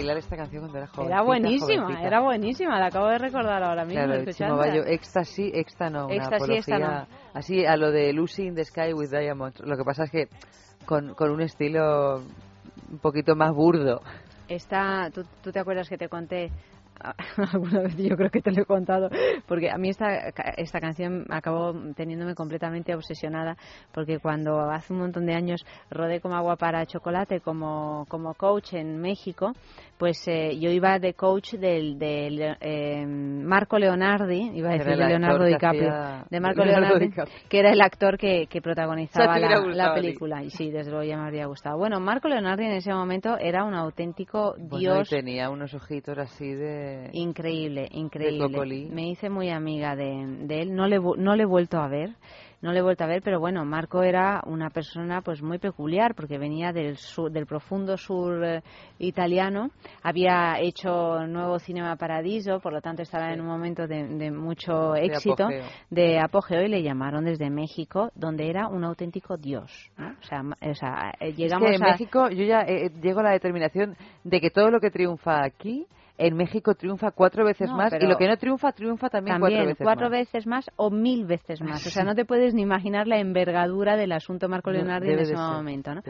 [0.00, 1.12] Bailar esta canción cuando era joven.
[1.12, 4.04] Era buenísima, era buenísima, la acabo de recordar ahora mismo.
[4.04, 4.32] Claro.
[4.32, 8.54] Chimo Bayo, éxtasis, exta no, una Éxtasis, exta apología así a lo de Lucy in
[8.54, 9.60] the Sky with Diamonds.
[9.60, 10.28] Lo que pasa es que
[10.86, 12.16] con, con un estilo
[12.90, 14.00] un poquito más burdo.
[14.48, 16.50] Esta, ¿tú, tú te acuerdas que te conté
[17.52, 17.96] alguna vez?
[17.96, 19.08] Yo creo que te lo he contado,
[19.46, 23.56] porque a mí esta, esta canción acabó teniéndome completamente obsesionada,
[23.92, 28.74] porque cuando hace un montón de años rodé como agua para chocolate como, como coach
[28.74, 29.52] en México,
[29.98, 35.06] pues eh, yo iba de coach del, del eh, Marco Leonardi, iba a decir de
[35.06, 37.36] Leonardo DiCaprio, hacía- de Marco Leonardo Leonardi, DiCaprio.
[37.50, 40.42] que era el actor que, que protagonizaba la, película.
[40.42, 41.76] Y sí, desde luego ya me habría gustado.
[41.76, 46.16] Bueno, Marco Leonardi en ese momento era un auténtico Bueno, y dios tenía unos ojitos
[46.16, 46.89] así de...
[47.12, 48.38] increíble, increíble.
[48.52, 48.88] Cocolí.
[48.90, 50.74] Me hice muy amiga de, de él.
[50.74, 52.10] No le, no le he vuelto a ver.
[52.62, 56.14] No le he vuelto a ver, pero bueno, Marco era una persona pues muy peculiar
[56.14, 58.62] porque venía del sur, del profundo sur eh,
[58.98, 59.70] italiano,
[60.02, 64.92] había hecho nuevo Cinema Paradiso, por lo tanto estaba en un momento de, de mucho
[64.92, 65.64] De éxito, apogeo.
[65.88, 69.90] de apogeo y le llamaron desde México, donde era un auténtico dios.
[69.96, 70.08] ¿no?
[70.20, 72.90] O sea, ma- o sea, eh, Es llegamos que en a México yo ya eh,
[73.00, 75.86] llego a la determinación de que todo lo que triunfa aquí,
[76.20, 79.74] en México triunfa cuatro veces No, más y lo que no triunfa, triunfa también, También,
[79.80, 80.66] cuatro veces más.
[80.66, 81.86] veces más o mil veces más.
[81.86, 85.12] O sea, no te puedes ni imaginar la envergadura del asunto Marco No, Leonardi en
[85.12, 86.02] debe ese ser, momento, ¿no?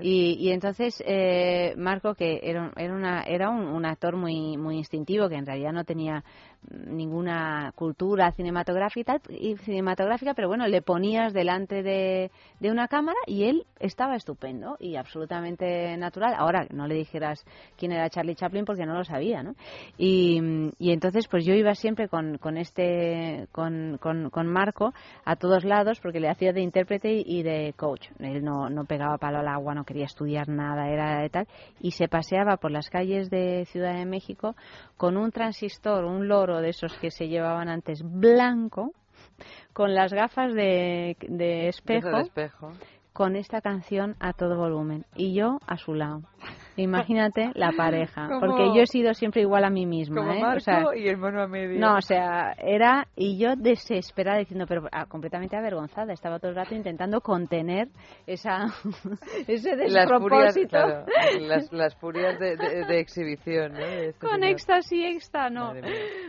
[0.00, 4.76] Y, y entonces eh, Marco, que era, era, una, era un, un actor muy, muy
[4.76, 6.22] instintivo, que en realidad no tenía
[6.70, 13.44] ninguna cultura cinematográfica, y cinematográfica pero bueno, le ponías delante de, de una cámara y
[13.44, 16.34] él estaba estupendo y absolutamente natural.
[16.36, 17.44] Ahora, no le dijeras
[17.76, 19.55] quién era Charlie Chaplin porque no lo sabía, ¿no?
[19.98, 20.40] Y,
[20.78, 24.92] y entonces, pues yo iba siempre con, con este, con, con, con Marco
[25.24, 28.08] a todos lados porque le hacía de intérprete y, de coach.
[28.18, 31.48] Él no, no pegaba palo al agua, no quería estudiar nada, era de tal.
[31.80, 34.56] Y se paseaba por las calles de Ciudad de México
[34.96, 38.92] con un transistor, un loro de esos que se llevaban antes blanco,
[39.72, 42.72] con las gafas de, de espejo, espejo.
[43.12, 45.04] con esta canción a todo volumen.
[45.14, 46.22] Y yo a su lado.
[46.76, 48.26] Imagínate la pareja.
[48.28, 50.16] Como- Porque yo he sido siempre igual a mí misma.
[50.22, 50.40] Como ¿eh?
[50.40, 51.78] Marco O sea, y el mono a medio.
[51.80, 56.12] no, o sea, era y yo desesperada diciendo, pero ah, completamente avergonzada.
[56.12, 57.88] Estaba todo el rato intentando contener
[58.26, 58.66] esa
[59.46, 60.68] ese las furias, despropósito.
[60.68, 61.06] claro,
[61.40, 63.78] las, las furias de, de- de exhibición, ¿no?
[63.78, 65.72] De este Con éxtasis extra, no.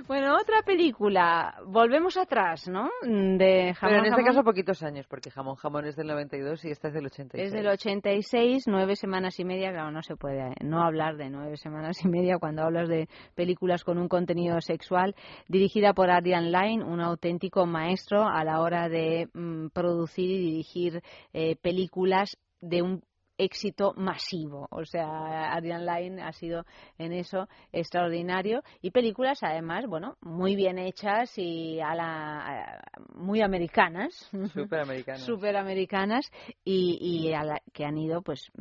[0.07, 1.55] Bueno, otra película.
[1.65, 2.89] Volvemos atrás, ¿no?
[3.03, 4.25] De jamón, Pero en este jamón.
[4.25, 7.47] caso poquitos años, porque Jamón Jamón es del 92 y esta es del 86.
[7.47, 9.71] Es del 86, nueve semanas y media.
[9.71, 13.07] Claro, no se puede eh, no hablar de nueve semanas y media cuando hablas de
[13.35, 15.15] películas con un contenido sexual.
[15.47, 21.01] Dirigida por Adrian Lyne, un auténtico maestro a la hora de mm, producir y dirigir
[21.33, 23.01] eh, películas de un
[23.37, 24.67] éxito masivo.
[24.71, 26.63] O sea, Adrian Lyne ha sido
[26.97, 32.81] en eso extraordinario y películas además, bueno, muy bien hechas y a la a-
[33.13, 34.13] muy americanas.
[34.53, 35.21] Superamericanas.
[35.25, 36.31] Superamericanas
[36.65, 38.51] y, y a la que han ido pues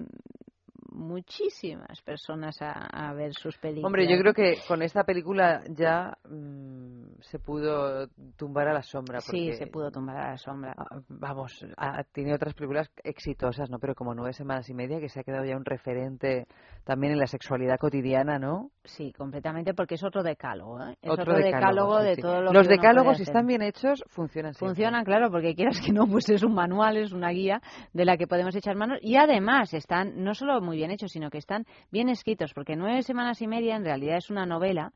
[0.97, 3.86] muchísimas personas a, a ver sus películas.
[3.86, 9.20] Hombre, yo creo que con esta película ya mm, se pudo tumbar a la sombra.
[9.20, 10.74] Sí, se pudo tumbar a la sombra.
[10.76, 13.78] ah, Vamos, ha, tiene otras películas exitosas, ¿no?
[13.78, 16.47] Pero como nueve semanas y media, que se ha quedado ya un referente
[16.84, 18.70] también en la sexualidad cotidiana, ¿no?
[18.84, 20.97] Sí, completamente, porque es otro decálogo, ¿eh?
[21.03, 22.22] Es Otro otro, decálogo, sí, de sí.
[22.22, 24.68] todo lo Los que decálogos, si están bien hechos, funcionan siempre.
[24.68, 27.61] Funcionan, claro, porque quieras que no, pues es un manual, es una guía
[27.92, 31.30] de la que podemos echar manos y además están no solo muy bien hechos, sino
[31.30, 34.93] que están bien escritos, porque nueve semanas y media en realidad es una novela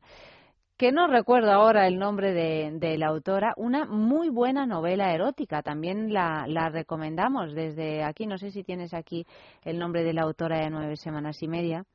[0.77, 5.61] que no recuerdo ahora el nombre de, de la autora, una muy buena novela erótica.
[5.61, 8.25] También la, la recomendamos desde aquí.
[8.25, 9.27] No sé si tienes aquí
[9.63, 11.85] el nombre de la autora de nueve semanas y media.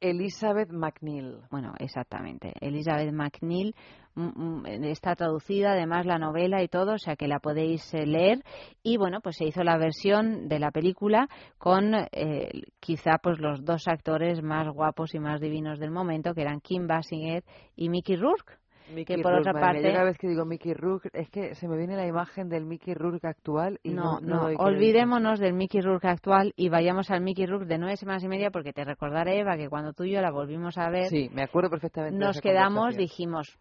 [0.00, 1.38] Elizabeth McNeil.
[1.50, 2.52] Bueno, exactamente.
[2.60, 3.74] Elizabeth McNeil
[4.14, 8.06] mm, mm, está traducida además la novela y todo, o sea que la podéis eh,
[8.06, 8.42] leer.
[8.82, 11.28] Y bueno, pues se hizo la versión de la película
[11.58, 16.42] con eh, quizá pues los dos actores más guapos y más divinos del momento, que
[16.42, 17.44] eran Kim Basinger
[17.76, 18.59] y Mickey Rourke.
[18.90, 21.30] Mickey que por Rourke, otra mía, parte yo cada vez que digo Mickey Rourke, es
[21.30, 25.38] que se me viene la imagen del Mickey Rourke actual y no, No, no, olvidémonos
[25.38, 28.72] del Mickey Rourke actual y vayamos al Mickey Rourke de nueve semanas y media porque
[28.72, 31.70] te recordaré, Eva, que cuando tú y yo la volvimos a ver, Sí, me acuerdo
[31.70, 32.18] perfectamente.
[32.18, 33.58] nos quedamos, dijimos,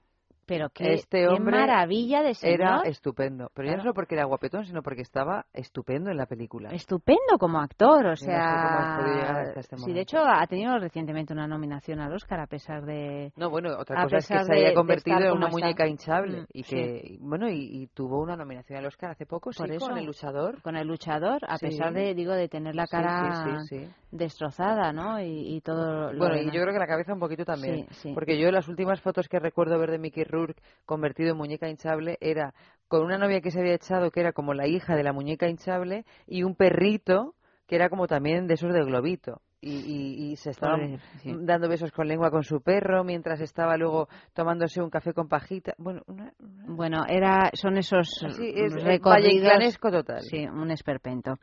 [0.50, 2.60] Pero qué, este qué hombre maravilla de señor.
[2.60, 3.50] era estupendo.
[3.54, 3.78] Pero ya Claro.
[3.78, 6.70] no solo porque era guapetón, sino porque estaba estupendo en la película.
[6.72, 11.32] Estupendo como actor, o no sé sea, hasta este sí, de hecho ha tenido recientemente
[11.34, 14.52] una nominación al Oscar a pesar de No, bueno, otra cosa es que pesar se
[14.54, 15.60] de- haya de convertido en una está.
[15.60, 16.76] muñeca hinchable Mm, y sí.
[16.76, 19.88] que, bueno, y, y tuvo una nominación al Oscar hace poco, sí, Por eso.
[19.88, 20.62] con El Luchador.
[20.64, 21.68] con el luchador, a Sí.
[21.68, 23.94] pesar de digo de tener la Sí, cara sí, sí, sí.
[24.12, 25.20] destrozada, ¿no?
[25.22, 26.56] Y, y todo lo Bueno, y demás.
[26.56, 27.86] yo creo que la cabeza un poquito también.
[27.90, 28.12] Sí, sí.
[28.14, 30.39] Porque yo las últimas fotos que recuerdo ver de Mickey Rourke
[30.86, 32.54] convertido en muñeca hinchable era
[32.88, 35.48] con una novia que se había echado que era como la hija de la muñeca
[35.48, 37.36] hinchable y un perrito
[37.68, 39.42] que era como también de esos de globito.
[39.62, 41.34] Y, y- y se estaban Pobre, sí.
[41.42, 45.74] dando besos con lengua con su perro mientras estaba luego tomándose un café con pajita.
[45.78, 46.32] Bueno, una-
[46.66, 49.78] Bueno, era, son esos Así es, recorridos.
[49.82, 50.22] total.
[50.22, 51.34] Sí, un esperpento.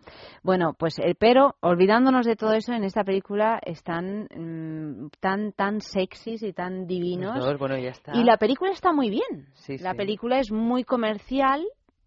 [0.42, 5.82] Bueno, pues el pero, olvidándonos de todo eso, en esta película están mm, tan, tan
[5.82, 7.58] sexys y tan divinos.
[7.58, 8.16] Bueno, ya está.
[8.16, 9.48] Y la película está muy bien.
[9.54, 9.96] Sí, la sí.
[9.98, 11.66] película es muy comercial,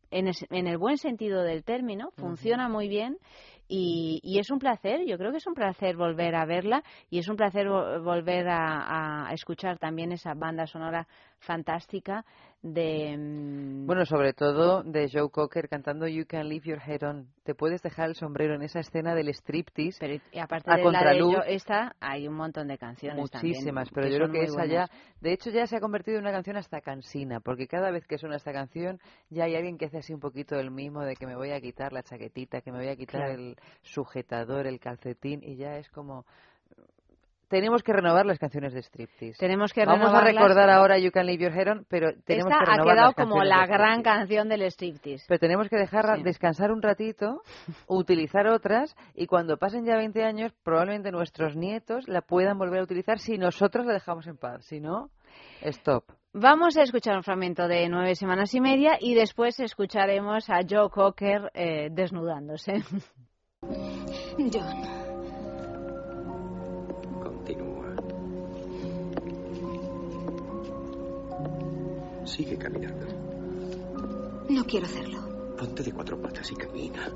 [0.10, 3.18] en, es- en el buen sentido del término, funciona muy bien.
[3.72, 7.20] Y, y es un placer, yo creo que es un placer volver a verla y
[7.20, 11.08] es un placer vo- volver a, a escuchar también esa banda sonora
[11.40, 12.26] fantástica
[12.62, 13.16] de...
[13.18, 17.28] mm, Bueno, sobre todo de Joe Cocker cantando You Can Leave Your Head On.
[17.44, 19.98] Te puedes dejar el sombrero en esa escena del striptease.
[20.00, 23.90] Pero y aparte a de la de yo- esta, hay un montón de canciones Muchísimas,
[23.90, 24.90] también pero yo creo que esa buenas.
[24.90, 28.06] ya, de hecho ya se ha convertido en una canción hasta cansina, porque cada vez
[28.06, 29.00] que suena esta canción
[29.30, 31.62] ya hay alguien que hace así un poquito el mismo de que me voy a
[31.62, 33.34] quitar la chaquetita, que me voy a quitar Claro.
[33.34, 36.26] el sujetador, el calcetín y ya es como
[37.50, 39.38] tenemos que renovar las canciones de striptease.
[39.40, 42.64] Tenemos que Vamos a recordar ahora You Can Leave Your Head On, pero tenemos Esta
[42.64, 45.26] que ha renovar quedado las como la gran canción del striptease.
[45.28, 46.24] Pero tenemos que dejarla Sí.
[46.24, 47.42] descansar un ratito,
[47.88, 52.84] utilizar otras y cuando pasen ya 20 años, probablemente nuestros nietos la puedan volver a
[52.84, 54.66] utilizar si nosotros la dejamos en paz.
[54.66, 55.10] Si no,
[55.62, 56.04] stop.
[56.34, 60.90] Vamos a escuchar un fragmento de nueve semanas y media y después escucharemos a Joe
[60.92, 62.84] Cocker eh, desnudándose.
[64.38, 64.99] John,
[72.30, 73.08] Sigue caminando.
[74.50, 75.20] no quiero hacerlo.
[75.58, 77.12] Ponte de cuatro patas y camina.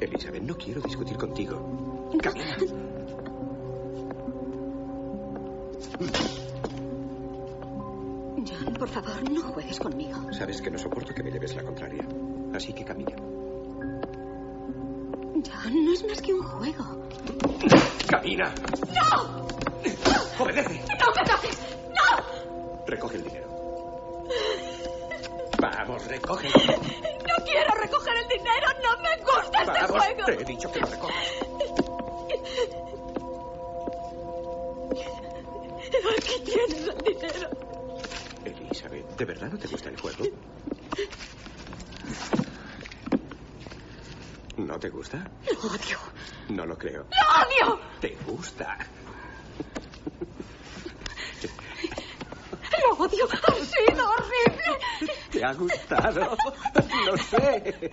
[0.00, 2.10] Elizabeth, no quiero discutir contigo.
[2.20, 2.56] Camina.
[8.36, 10.32] John, por favor, no juegues conmigo.
[10.32, 12.04] Sabes que no soporto que me lleves la contraria.
[12.52, 13.14] Así que camina.
[15.34, 17.06] John, no es más que un juego.
[18.08, 18.52] ¡Camina!
[18.92, 19.46] ¡No!
[20.40, 20.80] ¡Obedece!
[20.98, 21.58] ¡No me toques!
[21.90, 22.84] ¡No!
[22.86, 23.39] Recoge el dinero.
[26.10, 28.66] ¡No quiero recoger el dinero!
[28.82, 30.24] ¡No me gusta este juego!
[30.26, 31.16] te he dicho que lo recojas.
[36.18, 37.50] Aquí tienes el dinero.
[38.44, 40.24] Elizabeth, ¿de verdad no te gusta el juego?
[44.56, 45.30] ¿No te gusta?
[45.46, 45.98] Lo odio.
[46.48, 47.04] No lo creo.
[47.04, 47.80] ¡Lo odio!
[48.00, 48.76] ¿Te gusta?
[52.82, 53.28] ¡Lo odio!
[53.30, 54.78] ¡Ha sido horrible!
[55.40, 56.36] ¿Te ha gustado?
[57.06, 57.90] Lo sé.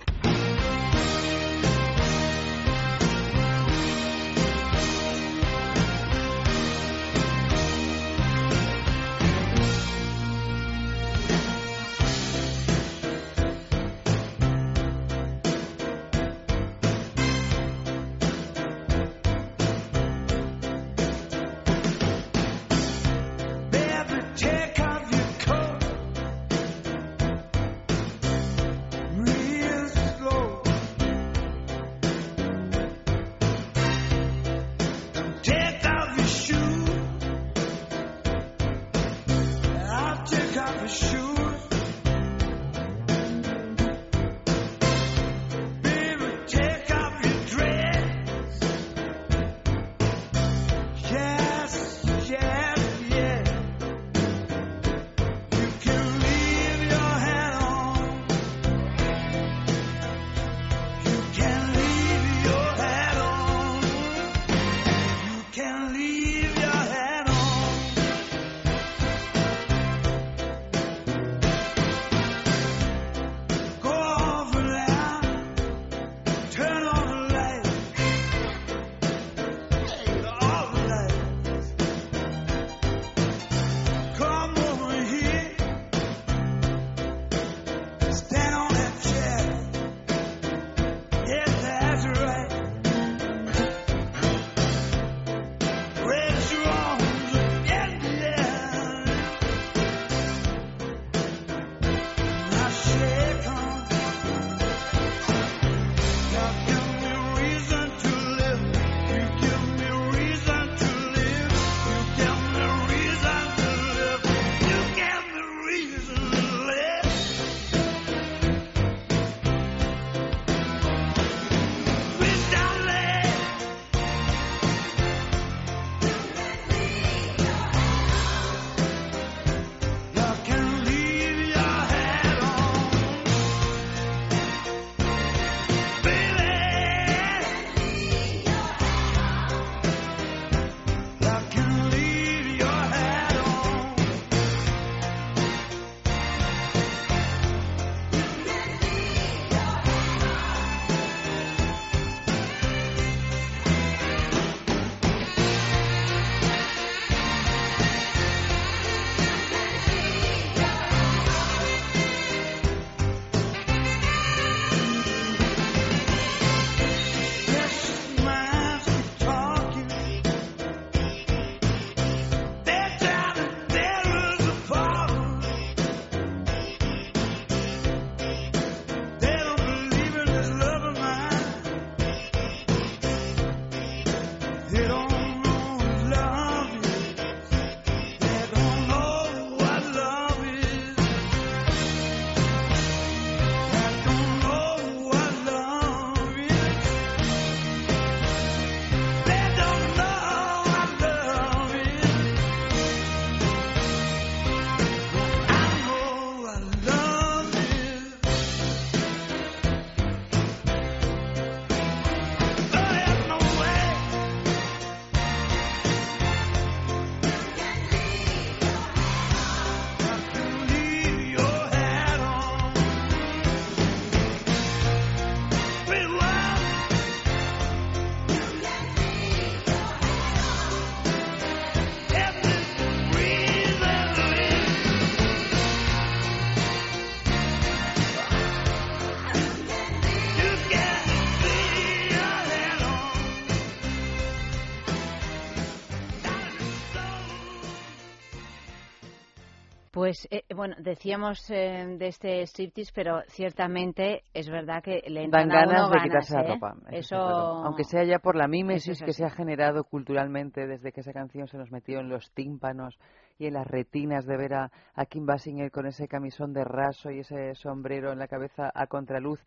[250.08, 255.50] Pues eh, bueno, decíamos eh, de este striptease, pero ciertamente es verdad que le entran
[255.50, 256.54] Dan ganas de quitarse la ¿eh?
[256.54, 256.76] ropa.
[256.90, 257.16] eso.
[257.16, 261.12] Aunque sea ya por la mímesis es que se ha generado culturalmente desde que esa
[261.12, 262.98] canción se nos metió en los tímpanos
[263.38, 267.10] y en las retinas de ver a, a Kim Basinger con ese camisón de raso
[267.10, 269.44] y ese sombrero en la cabeza a contraluz.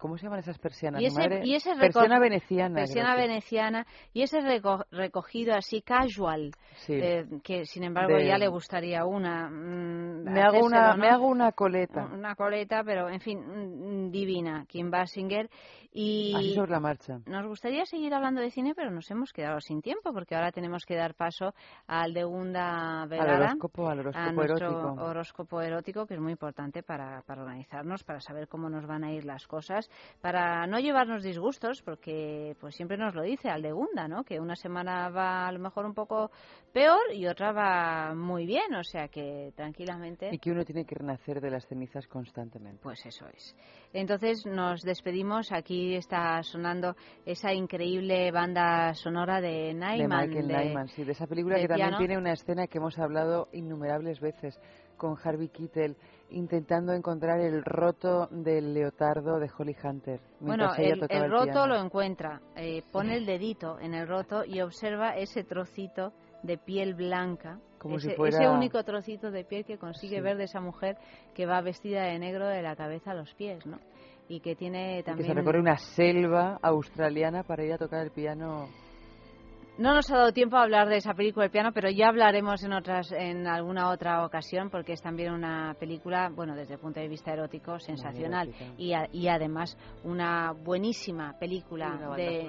[0.00, 1.02] ¿Cómo se llaman esas persianas?
[1.02, 2.74] Y ese, madre- y ese Persiana veneciana.
[2.74, 6.94] persiana veneciana y ese reco- recogido así casual, Sí.
[6.94, 9.50] eh, que sin embargo De- ya le gustaría una.
[9.50, 10.96] mm, Me hago, una, ¿no?
[10.96, 12.08] me hago una coleta.
[12.14, 13.38] Una coleta, pero en fin,
[14.06, 15.50] mm, divina, Kim Basinger.
[15.92, 17.20] Y Así sobre la marcha.
[17.26, 20.84] nos gustaría seguir hablando de cine, pero nos hemos quedado sin tiempo, porque ahora tenemos
[20.84, 21.52] que dar paso
[21.88, 25.02] al de Gunda Vergara, horóscopo, al horóscopo a nuestro erótico.
[25.04, 29.12] horóscopo erótico, que es muy importante para, para organizarnos, para saber cómo nos van a
[29.12, 33.72] ir las cosas, para no llevarnos disgustos, porque pues siempre nos lo dice al de
[33.72, 34.22] Gunda, ¿no?
[34.22, 36.30] Que una semana va a lo mejor un poco
[36.72, 40.30] peor y otra va muy bien, o sea que tranquilamente.
[40.32, 42.80] Y que uno tiene que renacer de las cenizas constantemente.
[42.82, 43.56] Pues eso es.
[43.92, 45.52] Entonces nos despedimos.
[45.52, 50.28] Aquí está sonando esa increíble banda sonora de de Nyman.
[50.28, 52.98] Michael de- Nyman, sí, de esa película de que también tiene una escena que hemos
[52.98, 54.58] hablado innumerables veces
[54.96, 55.96] con Harvey Keitel
[56.30, 60.20] intentando encontrar el roto del leotardo de Holly Hunter.
[60.38, 61.66] Bueno, el, roto piano.
[61.66, 66.12] lo encuentra, eh, pone el dedito en el roto y observa ese trocito
[66.42, 70.22] de piel blanca, Como si ese, fuera- ese único trocito de piel que consigue Sí.
[70.22, 70.96] ver de esa mujer
[71.34, 73.78] que va vestida de negro de la cabeza a los pies, ¿no?
[74.28, 78.02] Y que tiene Y que también se recorre una selva australiana para ir a tocar
[78.04, 78.68] el piano.
[79.78, 82.62] No nos ha dado tiempo a hablar de esa película del piano, pero ya hablaremos
[82.62, 87.00] en otras, en alguna otra ocasión, porque es también una película, bueno, desde el punto
[87.00, 92.46] de vista erótico, sensacional y, a- y además una buenísima película una de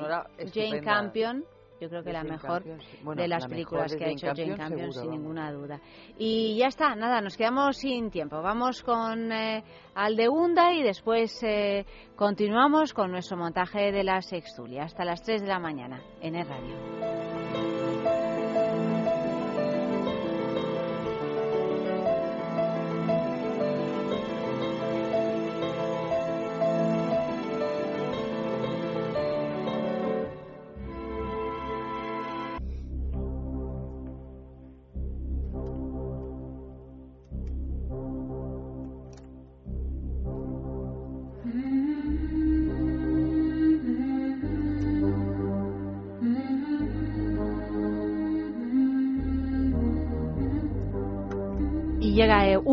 [0.53, 0.81] Jane.
[0.81, 1.45] Campion.
[1.81, 2.63] Yo creo que la mejor.
[3.01, 5.81] Bueno, de las la películas que ha hecho Jane Campion, sin ninguna duda.
[6.15, 8.39] Y ya está, nada, nos quedamos sin tiempo.
[8.39, 9.63] Vamos con eh,
[9.95, 15.47] Aldegunda y después eh, continuamos con nuestro montaje de la Sextulia hasta las 3 de
[15.47, 17.30] la mañana en el radio.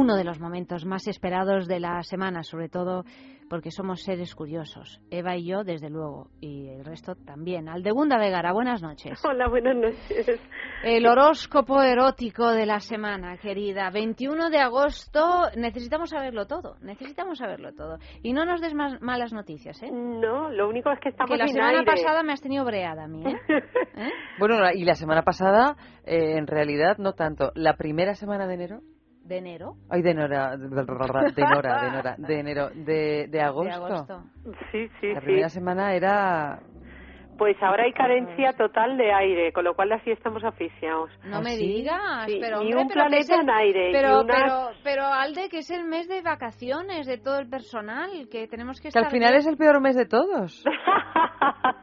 [0.09, 3.05] Uno de los momentos más esperados de la semana, sobre todo
[3.51, 5.01] porque somos seres curiosos.
[5.11, 7.69] Eva y yo, desde luego, y el resto también.
[7.69, 9.23] Aldegunda Vegara, buenas noches.
[9.23, 10.41] Hola, buenas noches.
[10.83, 13.91] El horóscopo erótico de la semana, querida.
[13.91, 17.99] 21 de agosto, necesitamos saberlo todo, necesitamos saberlo todo.
[18.23, 19.91] Y no nos des más malas noticias, ¿eh?
[19.93, 21.85] No, lo único es que estamos Que la sin semana aire.
[21.91, 23.23] pasada me has tenido breada a mí,
[23.97, 24.11] ¿eh?
[24.39, 27.53] Bueno, la- y la semana pasada, eh, en realidad, no tanto.
[27.55, 28.81] La primera semana de enero.
[29.29, 29.75] De enero.
[29.91, 33.75] Ay, de Nora, de Nora, de Nora, de, Nora, de enero, de, de agosto.
[33.85, 34.23] agosto.
[34.73, 35.27] Sí, sí, La sí.
[35.27, 36.61] primera semana era...
[37.39, 41.09] Pues ahora hay carencia total de aire, con lo cual así estamos asfixiados.
[41.25, 44.25] No me digas, Sí, pero ni hombre, un pero planeta el- en aire, Pero, y
[44.25, 48.49] unas- pero, pero Alde, que es el mes de vacaciones de todo el personal, que
[48.49, 49.41] tenemos que Que estar al final bien.
[49.41, 50.65] es el peor mes de todos.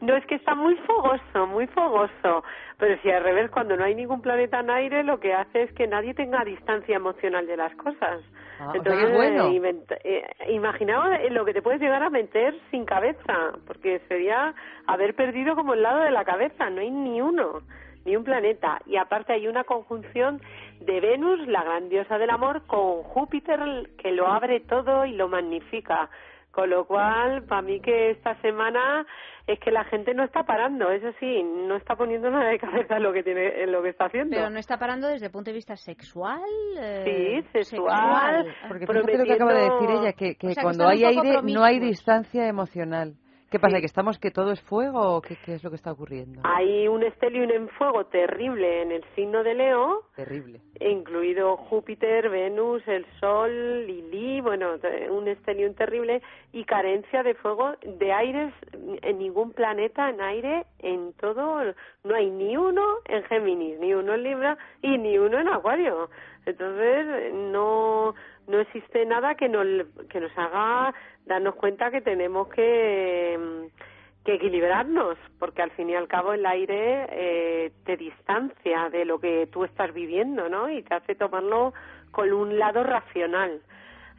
[0.00, 2.42] No, es que está muy fogoso, muy fogoso.
[2.76, 5.72] Pero si al revés, cuando no hay ningún planeta en aire, lo que hace es
[5.74, 8.20] que nadie tenga distancia emocional de las cosas.
[8.64, 9.46] Ah, Entonces, bueno.
[9.48, 14.54] eh, inventa- eh, imaginaos lo que te puedes llegar a meter sin cabeza, porque sería
[14.86, 17.62] haber perdido como el lado de la cabeza, no hay ni uno,
[18.04, 18.80] ni un planeta.
[18.86, 20.40] Y aparte hay una conjunción
[20.80, 23.60] de Venus, la gran diosa del amor, con Júpiter,
[23.98, 26.08] que lo abre todo y lo magnifica.
[26.52, 29.06] Con lo cual, para mí que esta semana
[29.46, 32.98] es que la gente no está parando, eso sí, no está poniendo nada de cabeza
[32.98, 34.36] en lo que tiene, en lo que está haciendo.
[34.36, 36.42] Pero no está parando desde el punto de vista sexual.
[36.78, 40.60] eh, Sí, sexual, Porque fíjate lo que acaba de decir ella, que, que O sea,
[40.60, 43.14] que cuando hay aire no hay distancia emocional.
[43.52, 43.80] ¿Qué pasa?
[43.80, 46.40] ¿Que estamos que todo es fuego o qué, qué es lo que está ocurriendo?
[46.42, 50.62] Hay un estelium en fuego terrible en el signo de Leo, Terrible.
[50.80, 54.76] incluido Júpiter, Venus, el Sol, Lili, bueno,
[55.10, 56.22] un estelium terrible
[56.54, 61.74] y carencia de fuego, de aires, en ningún planeta en aire, en todo,
[62.04, 66.08] no hay ni uno en Géminis, ni uno en Libra y ni uno en Acuario.
[66.46, 68.14] Entonces, no,
[68.48, 69.66] no existe nada que nos,
[70.08, 70.92] que nos haga
[71.26, 76.46] darnos cuenta que tenemos que, mm, que equilibrarnos, porque al fin y al cabo el
[76.46, 80.70] aire eh, te distancia de lo que tú estás viviendo, ¿no?
[80.70, 81.72] Y te hace tomarlo
[82.10, 83.60] con un lado racional.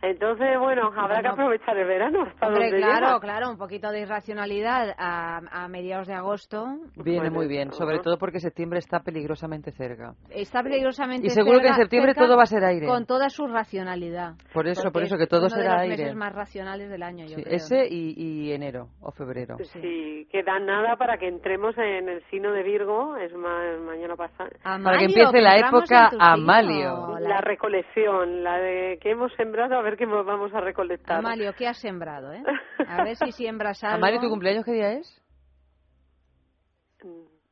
[0.04, 3.20] Entonces, bueno, habrá que aprovechar el verano hasta Hombre, donde claro, llega.
[3.22, 6.66] claro, un poquito de irracionalidad a, a mediados de agosto.
[6.98, 10.14] Viene Bueno, muy bien, sobre todo porque septiembre está peligrosamente cerca.
[10.30, 12.86] Está peligrosamente Y seguro que en cerca- septiembre cerca todo va a ser aire.
[12.86, 14.34] Con toda su racionalidad.
[14.54, 15.98] Por eso, por eso, que es todo uno será de los aire.
[16.04, 17.56] meses más racionales del año, yo Sí, creo.
[17.56, 19.56] ese y, y enero o febrero.
[19.82, 24.50] Sí, queda nada para que entremos en el signo de Virgo, es ma- mañana pasado.
[24.64, 27.18] Para que empiece la época Amalio.
[27.20, 31.18] La recolección, la de que hemos sembrado, a ver qué mo- vamos a recolectar.
[31.20, 32.44] Amalio, ¿qué has sembrado, eh?
[32.88, 33.98] A ver si siembras algo.
[33.98, 35.20] Amalio, ¿tu cumpleaños qué día es?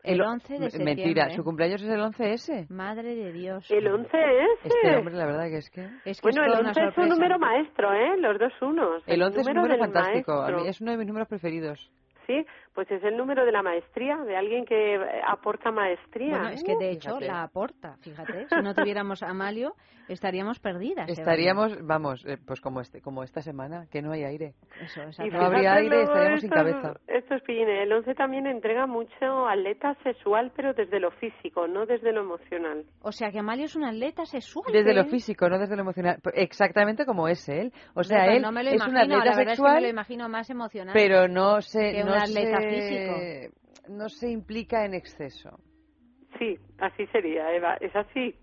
[0.04, 0.96] El El- 11 de septiembre.
[0.96, 1.36] Mentira, ¿eh?
[1.36, 2.70] su cumpleaños es el 11S.
[2.70, 3.70] Madre de Dios.
[3.70, 4.66] El 11 es.
[4.74, 5.82] Este hombre, la verdad que es que...
[6.06, 8.18] Es que Bueno, es el toda una 11 es un número maestro, ¿eh?
[8.18, 9.04] Los dos unos.
[9.06, 10.32] El 11 es un número fantástico.
[10.34, 10.62] A maestro.
[10.64, 11.92] mí es uno de mis números preferidos.
[12.26, 16.38] Sí, pues es el número de la maestría, de alguien que eh, aporta maestría.
[16.38, 17.28] Bueno, es que de Uh, hecho fíjate.
[17.28, 18.48] la aporta, fíjate.
[18.50, 19.74] Si no tuviéramos a Amalio,
[20.08, 21.10] estaríamos perdidas.
[21.10, 24.54] Estaríamos, vamos, eh, pues como este, como esta semana, que no hay aire.
[24.82, 25.38] Eso, Y exacto.
[25.38, 26.94] No habría aire, estaríamos sin cabeza.
[27.08, 27.82] Estos pillines.
[27.84, 32.86] El 11 también entrega mucho atleta sexual, pero desde lo físico, no desde lo emocional.
[33.02, 34.66] O sea que Amalio es un atleta sexual.
[34.72, 35.06] Desde lo ¿eh?
[35.10, 36.18] físico, no desde lo emocional.
[36.34, 37.72] Exactamente como es él.
[37.96, 39.56] O sea, Pero él no me lo es imagino, un atleta la verdad es que
[39.56, 40.94] sexual, me lo imagino más emocional.
[40.94, 43.94] pero no un no atleta se, físico.
[43.94, 45.60] no se implica en exceso.
[46.40, 47.76] Sí, así sería, Eva.
[47.82, 48.36] Es así.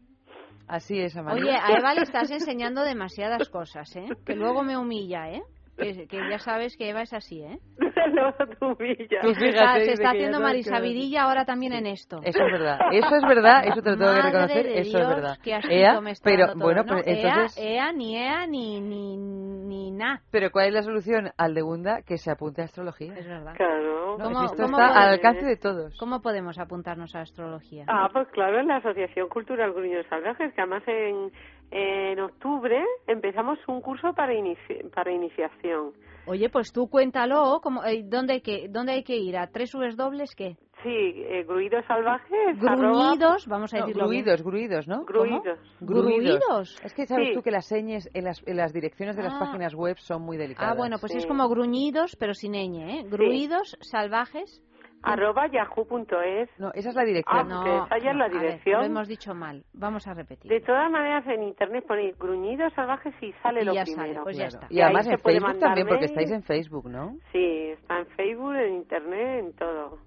[0.66, 1.43] Así es, Amalia.
[1.43, 4.07] Oye, a Eva le estás enseñando demasiadas cosas, ¿eh?
[4.27, 5.43] Que luego me humilla, ¿eh?
[5.79, 7.57] Que, que ya sabes que Eva es así, ¿eh?
[7.79, 9.23] no, tú humillas.
[9.23, 12.21] Tú se fíjate, está, se está que haciendo sabes que- marisabidilla ahora también en esto.
[12.25, 15.01] Eso es verdad, eso es verdad, eso te lo tengo que reconocer, de eso Dios,
[15.11, 15.39] es verdad.
[15.43, 16.87] qué asquito Ea, me está pero todo, bueno, ¿no?
[16.95, 20.21] pues Ea, entonces, Ea, ni Ea, ni, ni, ni nada.
[20.33, 21.31] pero ¿cuál es la solución?
[21.39, 23.14] Aldegunda que se apunte a astrología.
[23.14, 23.55] Es verdad.
[23.57, 23.98] Claro.
[24.25, 25.97] ¿Cómo- esto cómo está al alcance de todos.
[25.99, 27.85] ¿Cómo podemos apuntarnos a astrología?
[27.89, 31.31] Ah, pues claro, en la Asociación Cultural Gruños Salvajes, que además en,
[31.71, 35.93] en octubre empezamos un curso para, inici- para iniciación.
[36.29, 39.37] Oye, pues tú cuéntalo, ¿cómo, eh, ¿dónde, hay que, ¿dónde hay que ir?
[39.37, 40.57] ¿A tres subes dobles qué?
[40.83, 42.57] Sí, eh, Gruidos Salvajes.
[42.62, 44.22] arroba- Gruñidos, vamos a No, decirlo bien.
[44.24, 45.05] gruidos, gruidos, ¿no?
[45.05, 45.59] Gruidos.
[45.81, 46.81] ¿Gruidos?
[46.85, 47.35] Es que sabes Sí.
[47.35, 49.39] tú que las señas en las, en las direcciones de las Ah.
[49.41, 50.72] páginas web son muy delicadas.
[50.72, 53.05] Ah, bueno, pues es como gruñidos, pero sin ñ, ¿eh?
[53.09, 54.62] Gruidos salvajes.
[55.03, 56.49] Arroba yahoo.es.
[56.59, 57.49] No, esa es la Ah, dirección.
[57.49, 58.81] No, esa ya es la ver, dirección.
[58.81, 59.65] lo hemos dicho mal.
[59.73, 60.51] Vamos a repetir.
[60.51, 64.23] De todas maneras, en internet ponéis gruñidos salvajes y sale Y lo ya sale, primero.
[64.25, 64.65] pues ya Claro.
[64.65, 64.75] está.
[64.75, 67.17] Y además se en puede Facebook mandar también, porque estáis en Facebook, ¿no?
[67.33, 69.99] Sí, está en Facebook, en internet, en todo.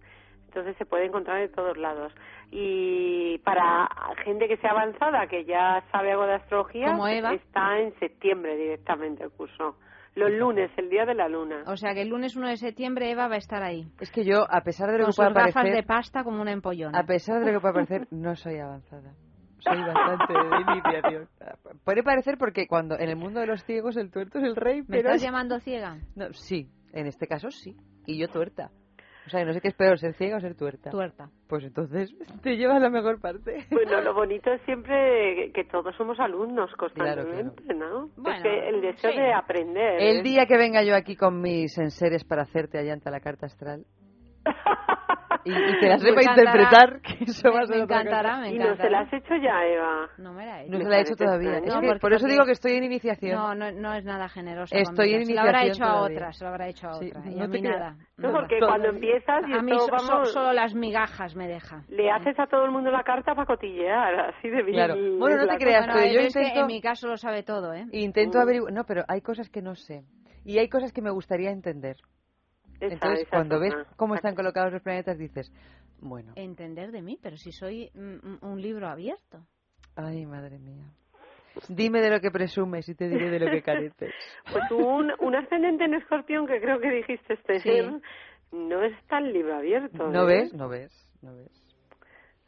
[0.48, 2.14] Entonces se puede encontrar de todos lados.
[2.52, 3.88] Y para
[4.26, 6.94] gente que sea avanzada, que ya sabe algo de astrología,
[7.34, 9.78] está en septiembre directamente el curso.
[10.16, 11.64] Los lunes, el día de la luna.
[11.68, 13.88] O sea que el lunes 1 de septiembre Eva va a estar ahí.
[14.00, 16.42] Es que yo, a pesar de lo Con que pueda gafas parecer, de pasta como
[16.42, 16.98] una empollona.
[17.00, 19.14] a pesar de lo que pueda parecer, no soy avanzada.
[19.60, 21.30] Soy bastante de iniciación.
[21.86, 24.80] Puede parecer porque cuando en el mundo de los ciegos el tuerto es el rey,
[24.82, 25.98] ¿Me pero estás es- llamando ciega?
[26.16, 27.78] No, sí, en este caso sí.
[28.08, 28.72] Y yo tuerta.
[29.28, 30.90] O sea, no sé qué es peor, ser ciega o ser tuerta.
[30.90, 31.30] Tuerta.
[31.48, 32.14] Pues entonces
[32.44, 33.66] te llevas la mejor parte.
[33.72, 38.10] Bueno, lo bonito es siempre que todos somos alumnos constantemente, ¿no?
[38.18, 39.18] Bueno, es que el deseo sí.
[39.18, 40.02] de aprender.
[40.02, 40.24] El ¿eh?
[40.24, 43.86] día que venga yo aquí con mis enseres para hacerte allanta la carta astral
[45.46, 46.52] y, y te la Me sepa encantará.
[46.52, 48.42] interpretar, que eso Me- va a ser me otra encantará, cosa.
[48.42, 49.00] me Y no se la encantará.
[49.02, 50.10] has hecho ya, Eva.
[50.18, 50.72] No me la he hecho.
[50.72, 51.58] No Me se la he hecho todavía.
[51.58, 53.36] Es No, que por eso digo que estoy en iniciación.
[53.36, 54.78] No, no, no es nada generosa.
[54.78, 56.18] Estoy en Se lo habrá iniciación hecho a todavía.
[56.18, 57.32] otra, se lo habrá hecho a Sí, otra.
[57.32, 57.96] y no a te mí nada.
[58.18, 61.84] No, porque Todo- cuando empiezas y A mí so- vamos, solo las migajas me deja.
[61.90, 64.76] le haces a todo el mundo la carta para cotillear, así de bien.
[64.76, 64.96] Claro.
[65.18, 67.44] Bueno, no te creas, Bueno, pero yo es que intento- en mi caso lo sabe
[67.44, 67.86] todo, ¿eh?
[67.92, 68.42] Intento Mm.
[68.42, 68.74] averiguar...
[68.74, 70.04] No, pero hay cosas que no sé.
[70.44, 71.98] Y hay cosas que me gustaría entender.
[72.82, 75.52] Esa- Entonces, esa cuando es ves cómo están colocados los planetas, dices,
[76.00, 79.46] bueno, Entender de mí, pero si soy mm, un libro abierto.
[79.96, 80.86] ay, madre mía.
[81.68, 84.14] Dime de lo que presumes y te diré de lo que careces.
[84.52, 87.72] Pues un, un ascendente en escorpión que creo que dijiste este Sí.
[88.52, 90.08] no es tan libro abierto.
[90.10, 90.42] ¿No ¿eh?
[90.44, 90.54] ves?
[90.54, 91.71] No ves, no ves.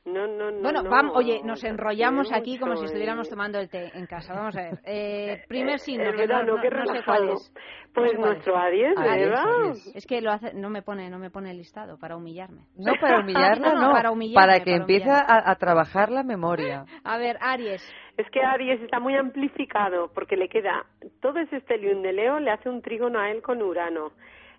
[0.05, 0.61] No, no, no.
[0.61, 3.29] Bueno, no, vamos, oye, nos enrollamos aquí como si estuviéramos eh.
[3.29, 4.33] tomando el té en casa.
[4.33, 4.79] Vamos a ver.
[4.85, 7.53] Eh, primer signo, el que no, verano, no- qué no sé cuál es.
[7.93, 8.35] Pues sé cuál es.
[8.35, 9.45] nuestro Aries, Aries, ¿verdad?
[9.45, 9.95] Aries.
[9.95, 12.67] Es que lo hace, no me pone, no me pone el listado para humillarme.
[12.75, 16.85] No para humillarla, No, para humillarme, para que para empiece a, a trabajar la memoria.
[17.05, 17.81] A ver, Aries.
[18.17, 20.85] Es que Aries está muy amplificado porque le queda
[21.21, 24.11] todo ese estelium de Leo le hace un trígono a él con Urano.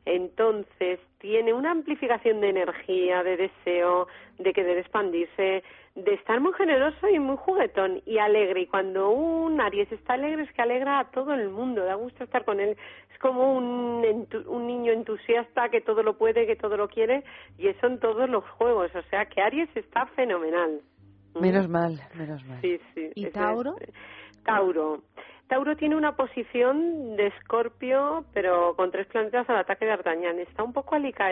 [0.06, 4.08] Entonces tiene una amplificación de energía, de deseo,
[4.38, 5.64] de querer expandirse,
[5.94, 8.60] de estar muy generoso y muy juguetón y alegre.
[8.60, 12.24] Y cuando un Aries está alegre es que alegra a todo el mundo, da gusto
[12.24, 12.76] estar con él.
[13.10, 17.24] Es como un, entu- un niño entusiasta que todo lo puede, que todo lo quiere
[17.56, 18.94] y eso en todos los juegos.
[18.94, 20.82] O sea que Aries está fenomenal.
[21.40, 22.60] Menos mal, menos mal.
[22.60, 23.10] Sí, sí.
[23.14, 23.76] ¿Y Tauro?
[23.80, 23.94] es-
[24.44, 25.00] Tauro.
[25.48, 30.38] Tauro tiene una posición de escorpio, pero con tres planetas al ataque de Artañán.
[30.38, 31.28] Está un poco alica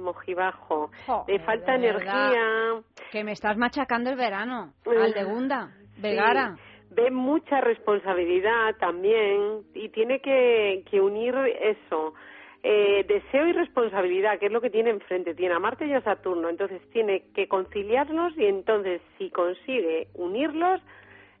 [0.00, 0.90] mojibajo.
[1.26, 2.80] Le falta energía.
[3.10, 4.72] Que me estás machacando el verano.
[4.86, 5.70] Al de Gunda.
[5.98, 6.54] Vegara.
[6.54, 6.62] Sí.
[6.90, 12.14] Ve mucha responsabilidad también y tiene que, que unir eso.
[12.62, 15.34] Eh, deseo y responsabilidad, que es lo que tiene enfrente.
[15.34, 16.48] Tiene a Marte y a Saturno.
[16.48, 20.80] Entonces tiene que conciliarlos y entonces si consigue unirlos,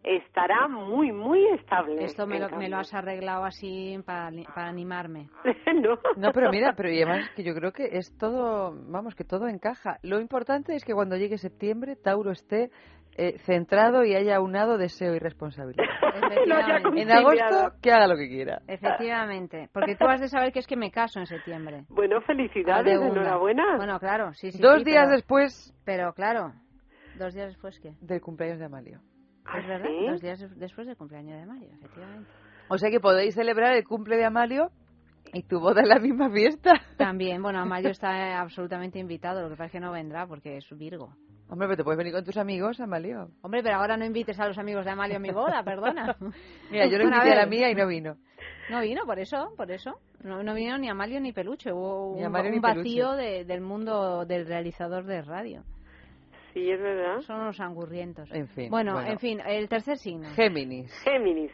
[0.02, 2.04] estará muy, muy estable.
[2.04, 2.68] Esto me lo, me cambio.
[2.70, 5.28] lo has arreglado así para, para animarme.
[5.74, 5.98] no.
[6.16, 9.48] No, pero mira, pero y además que yo creo que es todo, vamos, que todo
[9.48, 9.98] encaja.
[10.02, 12.70] Lo importante es que cuando llegue septiembre, Tauro esté
[13.18, 15.84] eh, centrado y haya unado deseo y responsabilidad.
[16.16, 17.00] Efectivamente.
[17.02, 18.60] En agosto, que haga lo que quiera.
[18.68, 19.68] Efectivamente.
[19.72, 21.84] Porque tú has de saber que es que me caso en septiembre.
[21.88, 23.76] Bueno, felicidades, enhorabuena.
[23.76, 24.60] Bueno, claro, sí, sí.
[24.60, 26.52] Dos sí, días pero- después Pero claro,
[27.18, 27.92] dos días después, ¿qué?
[28.00, 29.00] del cumpleaños de Amalio.
[29.48, 30.06] ¿Ah, Es verdad, sí?
[30.08, 32.30] dos días des- después del cumpleaños de Mario, efectivamente.
[32.68, 34.70] O sea que podéis celebrar el cumple de Amalio
[35.32, 36.72] y tu boda en la misma fiesta.
[36.96, 40.56] También, bueno, Mario está eh, absolutamente invitado, lo que pasa es que no vendrá porque
[40.56, 41.10] es Virgo.
[41.48, 43.28] Hombre, pero te puedes venir con tus amigos, Amalio.
[43.42, 46.16] Hombre, pero ahora no invites a los amigos de Amalio a mi boda, perdona.
[46.72, 48.16] Mira, yo a invité a la mía y no vino.
[48.68, 49.92] No vino, por eso, por eso.
[50.24, 51.72] No, no vino ni Amalio ni Peluche.
[51.72, 55.62] Hubo Ni un, Amalio un ni vacío de- del mundo del realizador de radio.
[56.56, 57.20] Sí, es verdad.
[57.20, 58.32] Son unos angurrientos.
[58.32, 59.10] En fin, Bueno, bueno.
[59.10, 60.26] en fin, el tercer signo.
[60.34, 60.90] Géminis.
[61.04, 61.52] Géminis.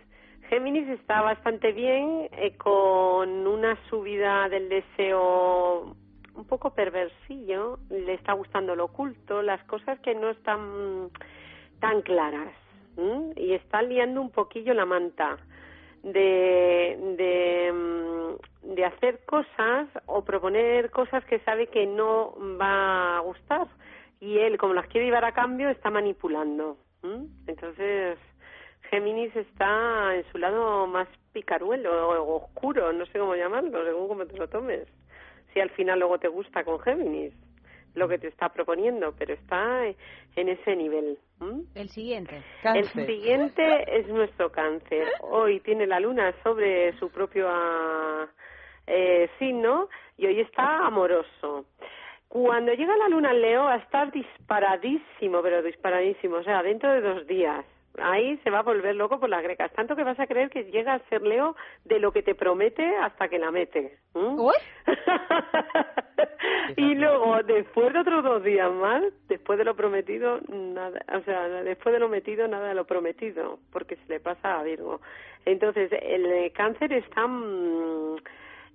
[0.48, 5.96] Géminis está bastante bien, eh, con una subida del deseo
[6.36, 7.80] un poco perversillo.
[7.90, 11.10] Le está gustando lo oculto, las cosas que no están
[11.80, 12.54] tan claras.
[13.34, 15.36] Y está liando un poquillo la manta
[16.04, 23.20] de, de, mm, de hacer cosas o proponer cosas que sabe que no va a
[23.22, 23.66] gustar.
[24.22, 26.76] Y él, como las quiere llevar a cambio, está manipulando.
[27.02, 27.26] ¿m?
[27.48, 28.16] Entonces,
[28.82, 34.24] Géminis está en su lado más picaruelo o oscuro, no sé cómo llamarlo, según cómo
[34.24, 34.86] te lo tomes.
[35.52, 37.32] Si al final luego te gusta con Géminis
[37.94, 41.18] lo que te está proponiendo, pero está en ese nivel.
[41.40, 41.64] ¿m?
[41.74, 42.44] El siguiente.
[42.62, 45.08] El siguiente es nuestro cáncer.
[45.22, 48.28] Hoy tiene la luna sobre su propio ah,
[48.86, 51.66] eh, signo y hoy está amoroso.
[52.32, 56.90] Cuando llega la luna en Leo va a estar disparadísimo, pero disparadísimo, o sea, dentro
[56.90, 57.62] de dos días.
[57.98, 59.70] Ahí se va a volver loco por las grecas.
[59.74, 61.54] Tanto que vas a creer que llega a ser Leo
[61.84, 63.98] de lo que te promete hasta que la mete.
[64.14, 64.50] ¿m?
[66.78, 71.46] y luego, después de otros dos días más, después de lo prometido, nada, o sea,
[71.48, 75.02] después de lo metido, nada de lo prometido, porque se le pasa a Virgo.
[75.44, 78.16] Entonces, el cáncer está mm,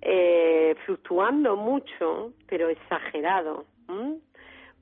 [0.02, 3.66] eh, fluctuando mucho, pero exagerado.
[3.88, 4.18] ¿m?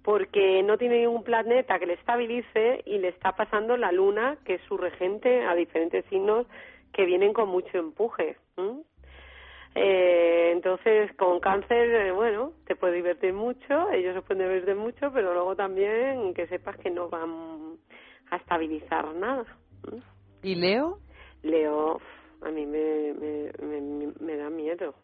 [0.06, 4.54] porque no tiene ningún planeta que le estabilice y le está pasando la luna, que
[4.54, 6.46] es su regente, a diferentes signos
[6.92, 8.36] que vienen con mucho empuje.
[8.56, 8.84] ¿m?
[9.74, 15.10] Eh, entonces, con cáncer, eh, bueno, te puede divertir mucho, ellos se pueden divertir mucho,
[15.12, 17.76] pero luego también que sepas que no van
[18.30, 19.44] a estabilizar nada.
[20.40, 21.00] ¿Y Leo?
[21.42, 22.00] Leo,
[22.42, 24.94] a mí me, me, me, da miedo.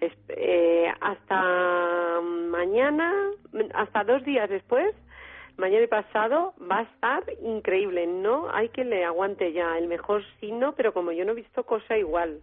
[0.00, 3.30] Eh, hasta mañana,
[3.74, 4.94] hasta dos días después,
[5.56, 8.06] mañana y pasado, va a estar increíble.
[8.06, 11.64] No hay que le aguante ya el mejor signo, pero como yo no he visto
[11.64, 12.40] cosa igual.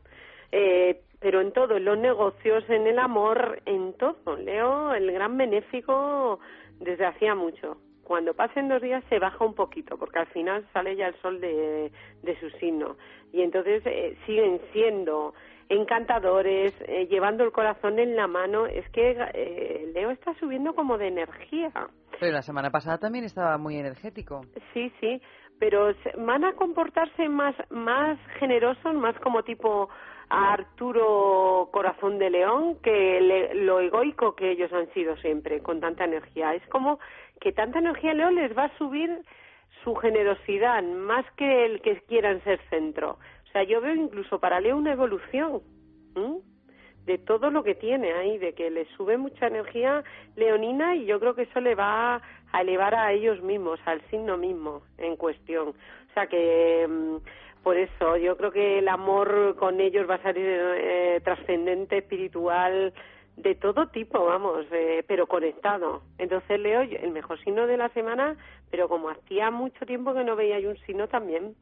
[0.52, 4.38] Eh, pero en todo, en los negocios, en el amor, en todo.
[4.38, 6.40] Leo, el gran benéfico
[6.80, 7.78] desde hacía mucho.
[8.06, 11.42] Cuando pasen dos días se baja un poquito, porque al final sale ya el sol
[11.42, 11.92] de,
[12.24, 12.96] de su signo.
[13.34, 15.34] Y entonces eh, siguen siendo
[15.68, 18.68] encantadores, eh, llevando el corazón en la mano.
[18.68, 21.72] Es que eh, Leo está subiendo como de energía.
[22.20, 24.42] Pero la semana pasada también estaba muy energético.
[24.74, 25.22] Sí, sí,
[25.60, 29.90] pero van a comportarse más, más generosos, más como tipo
[30.30, 36.06] Arturo Corazón de León, que le- lo egoico que ellos han sido siempre, con tanta
[36.06, 36.54] energía.
[36.56, 37.00] Es como
[37.40, 39.22] que tanta energía León les va a subir
[39.84, 43.18] su generosidad, más que el que quieran ser centro.
[43.48, 45.62] O sea, yo veo incluso para Leo una evolución.
[47.06, 50.04] de todo lo que tiene ahí, de que le sube mucha energía
[50.36, 52.20] leonina y yo creo que eso le va
[52.52, 55.70] a elevar a ellos mismos, al signo mismo en cuestión.
[55.70, 57.18] O sea que mm,
[57.62, 62.92] por eso yo creo que el amor con ellos va a salir eh, trascendente, espiritual,
[63.38, 66.02] de todo tipo, vamos, eh, pero conectado.
[66.18, 68.38] Entonces Leo, el mejor signo de la semana,
[68.72, 71.56] pero como hacía mucho tiempo que no veía yo un signo también.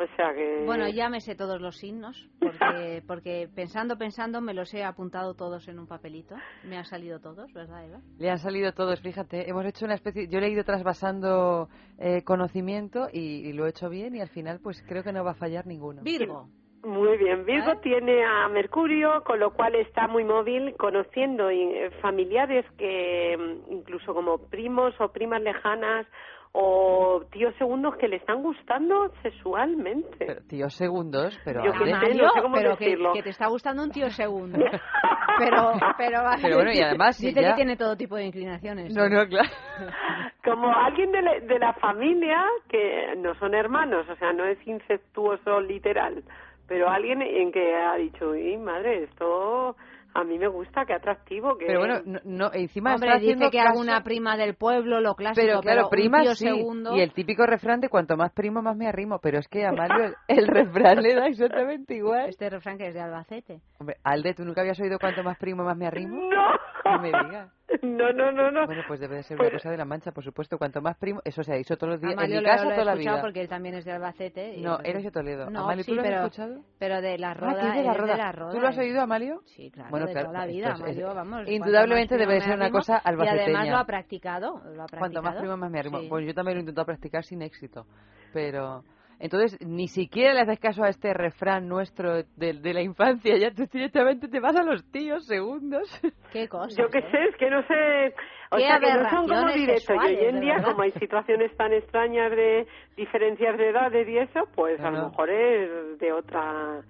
[0.00, 0.62] O sea que...
[0.64, 5.34] Bueno, ya me sé todos los signos, porque, porque pensando, pensando, me los he apuntado
[5.34, 6.36] todos en un papelito.
[6.64, 8.00] Me han salido todos, ¿verdad, Eva?
[8.16, 9.50] Le han salido todos, fíjate.
[9.50, 10.28] Hemos hecho una especie.
[10.28, 14.28] Yo le he ido trasvasando eh, conocimiento y, y lo he hecho bien y al
[14.28, 16.02] final, pues creo que no va a fallar ninguno.
[16.02, 16.48] Virgo.
[16.84, 22.64] Muy bien, Virgo tiene a Mercurio, con lo cual está muy móvil, conociendo eh, familiares
[22.78, 26.06] que mm, incluso como primos o primas lejanas
[26.52, 30.16] o tíos segundos que le están gustando sexualmente.
[30.18, 31.64] Pero, tíos segundos, pero.
[31.64, 32.14] Yo qué Ale.
[32.14, 33.12] sé, no sé cómo pero que, decirlo.
[33.12, 34.58] que te está gustando un tío segundo.
[35.38, 38.94] pero, pero, Pero bueno, y además, si dice ya- que tiene todo tipo de inclinaciones.
[38.94, 39.48] No, no, claro.
[40.44, 44.58] Como alguien de la, de la familia que no son hermanos, o sea, no es
[44.66, 46.22] incestuoso literal,
[46.68, 49.74] pero alguien en que ha dicho, y madre, esto
[50.14, 53.50] a mí me gusta, qué atractivo, que Pero bueno, no, no, encima Hombre, está dice
[53.50, 56.44] que caso- alguna prima del pueblo, lo clásico, Pero claro, un prima tío sí.
[56.46, 56.96] segundo...
[56.96, 59.18] Y el típico refrán de cuanto más primo, más me arrimo.
[59.20, 62.28] Pero es que a Mario el, el refrán le da exactamente igual.
[62.28, 63.60] Este refrán que es de Albacete.
[63.78, 66.16] Hombre, Alde, ¿tú nunca habías oído cuanto más primo, más me arrimo?
[66.30, 66.48] No.
[66.84, 67.52] No me digas.
[67.82, 68.64] No, no, no, no.
[68.64, 70.56] Bueno, pues debe de ser Pues- una cosa de la mancha, por supuesto.
[70.56, 72.14] Cuanto más primo, eso se ha dicho todos los días.
[72.14, 73.22] Amalio en mi lo- casa lo, he toda la escuchado vida.
[73.22, 74.54] porque él también es de Albacete.
[74.56, 75.50] y No, entonces- eres de Toledo.
[75.50, 76.60] No, Amalio, ¿tú sí, lo has pero, escuchado?
[76.78, 77.52] pero de la roda.
[77.52, 78.16] Ah, que es de la él roda.
[78.16, 78.52] la roda.
[78.52, 79.42] ¿Tú lo has oído, Amalio?
[79.44, 80.68] Sí, claro, Bueno, de claro, toda la vida.
[80.68, 83.70] es- Amalio, vamos, indudablemente debe ser una cosa Y además albaceteña.
[83.72, 84.52] lo ha practicado.
[84.64, 84.98] Lo ha practicado.
[84.98, 86.00] Cuanto más primo, más me arrimo.
[86.00, 86.06] Sí.
[86.08, 87.86] Pues yo también lo he intentado practicar sin éxito.
[88.32, 88.82] Pero.
[89.20, 93.36] Entonces, ni siquiera le haces caso a este refrán nuestro de, de la infancia.
[93.36, 95.88] Ya tú directamente te vas a los tíos segundos.
[96.32, 96.80] Qué cosa.
[96.80, 98.14] Yo qué sé, es que no sé,
[98.52, 99.96] o Qué sea, que no son como directos.
[99.96, 100.68] Y hoy en día, verdad.
[100.70, 104.98] como hay situaciones tan extrañas de diferencias de edades y eso, pues a Ajá.
[104.98, 106.82] lo mejor es de otra,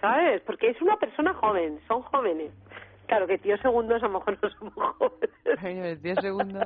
[0.00, 0.42] ¿sabes?
[0.42, 2.52] Porque es una persona joven, son jóvenes.
[3.06, 5.30] Claro que tíos segundos a lo mejor no son jóvenes.
[5.62, 6.60] Ay, el tío segundo.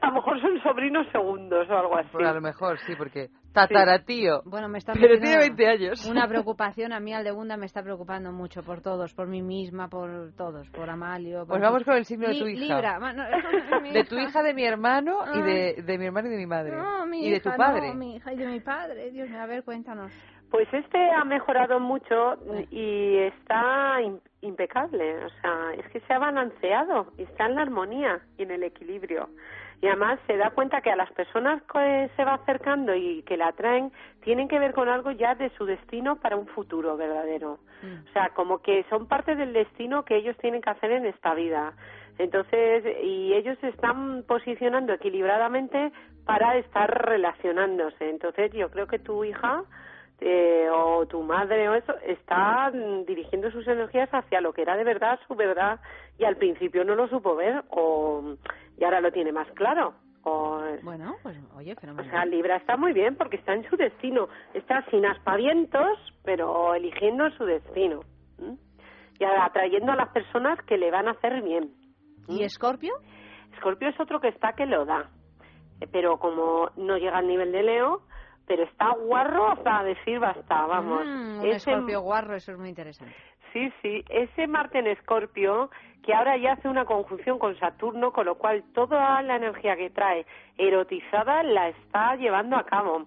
[0.00, 2.08] A lo mejor son sobrinos segundos o algo así.
[2.12, 4.42] Pues a lo mejor sí, porque tataratío.
[4.44, 6.06] Bueno, me está Pero metiendo tiene 20 años.
[6.08, 10.32] Una preocupación a mí, Aldegunda, me está preocupando mucho por todos, por mí misma, por
[10.36, 11.40] todos, por Amalio.
[11.40, 12.74] por- Pues vamos con el signo de Li- tu hija.
[12.76, 12.98] Libra.
[13.12, 16.36] No, es De tu hija, de mi hermano y de, de mi hermano y de
[16.36, 16.76] mi madre.
[16.76, 17.88] No, mi y de hija, tu padre.
[17.88, 19.10] no, mi hija y de mi padre.
[19.10, 20.12] Dios mío, a ver, cuéntanos.
[20.52, 22.36] Pues este ha mejorado mucho
[22.70, 25.24] y está im- impecable.
[25.24, 28.62] O sea, es que se ha balanceado, y está en la armonía y en el
[28.62, 29.30] equilibrio.
[29.80, 33.36] Y además se da cuenta que a las personas que se va acercando y que
[33.38, 37.58] la atraen tienen que ver con algo ya de su destino para un futuro verdadero.
[38.08, 41.34] O sea, como que son parte del destino que ellos tienen que hacer en esta
[41.34, 41.72] vida.
[42.18, 45.90] Entonces, y ellos se están posicionando equilibradamente
[46.26, 48.08] para estar relacionándose.
[48.08, 49.64] Entonces, yo creo que tu hija
[50.24, 52.70] eh, o tu madre o eso está
[53.06, 55.80] dirigiendo sus energías hacia lo que era de verdad su verdad
[56.18, 58.36] y al principio no lo supo ver o
[58.78, 59.94] y ahora lo tiene más claro.
[60.24, 62.08] O, Bueno, pues oye, o fenomenal.
[62.10, 64.28] sea, Libra está muy bien porque está en su destino.
[64.54, 68.00] Está sin aspavientos, pero eligiendo su destino.
[69.18, 71.72] Y atrayendo a las personas que le van a hacer bien.
[72.28, 72.94] ¿Y Escorpio?
[73.54, 75.10] Escorpio es otro que está que lo da.
[75.80, 78.02] Eh, Pero como no llega al nivel de Leo,
[78.52, 81.06] pero está guarro hasta decir basta, vamos.
[81.06, 83.14] Mm, un Ese- escorpio guarro, eso es muy interesante.
[83.50, 85.70] Sí, sí, ese Marte en Escorpio,
[86.02, 89.88] que ahora ya hace una conjunción con Saturno, con lo cual toda la energía que
[89.88, 90.26] trae
[90.58, 93.06] erotizada la está llevando a cabo.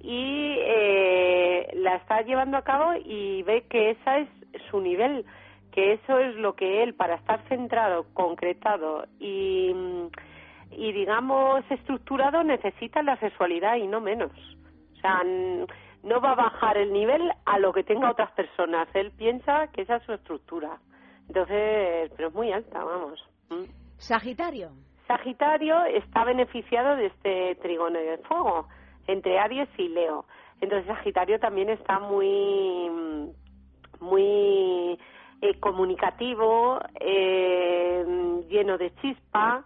[0.00, 4.28] Y eh, la está llevando a cabo y ve que esa es
[4.70, 5.24] su nivel,
[5.72, 9.74] que eso es lo que él, para estar centrado, concretado y,
[10.70, 14.30] y digamos, estructurado, necesita la sexualidad y no menos.
[15.04, 15.22] Sea,
[16.02, 18.88] no va a bajar el nivel a lo que tenga otras personas.
[18.94, 20.78] Él piensa que esa es su estructura.
[21.28, 23.22] Entonces, pero es muy alta, vamos.
[23.50, 23.64] ¿Mm?
[23.98, 24.70] Sagitario.
[25.06, 28.66] Sagitario está beneficiado de este trigono de fuego
[29.06, 30.24] entre Aries y Leo.
[30.62, 32.90] Entonces Sagitario también está muy
[34.00, 34.98] muy
[35.42, 39.64] eh, comunicativo, eh, lleno de chispa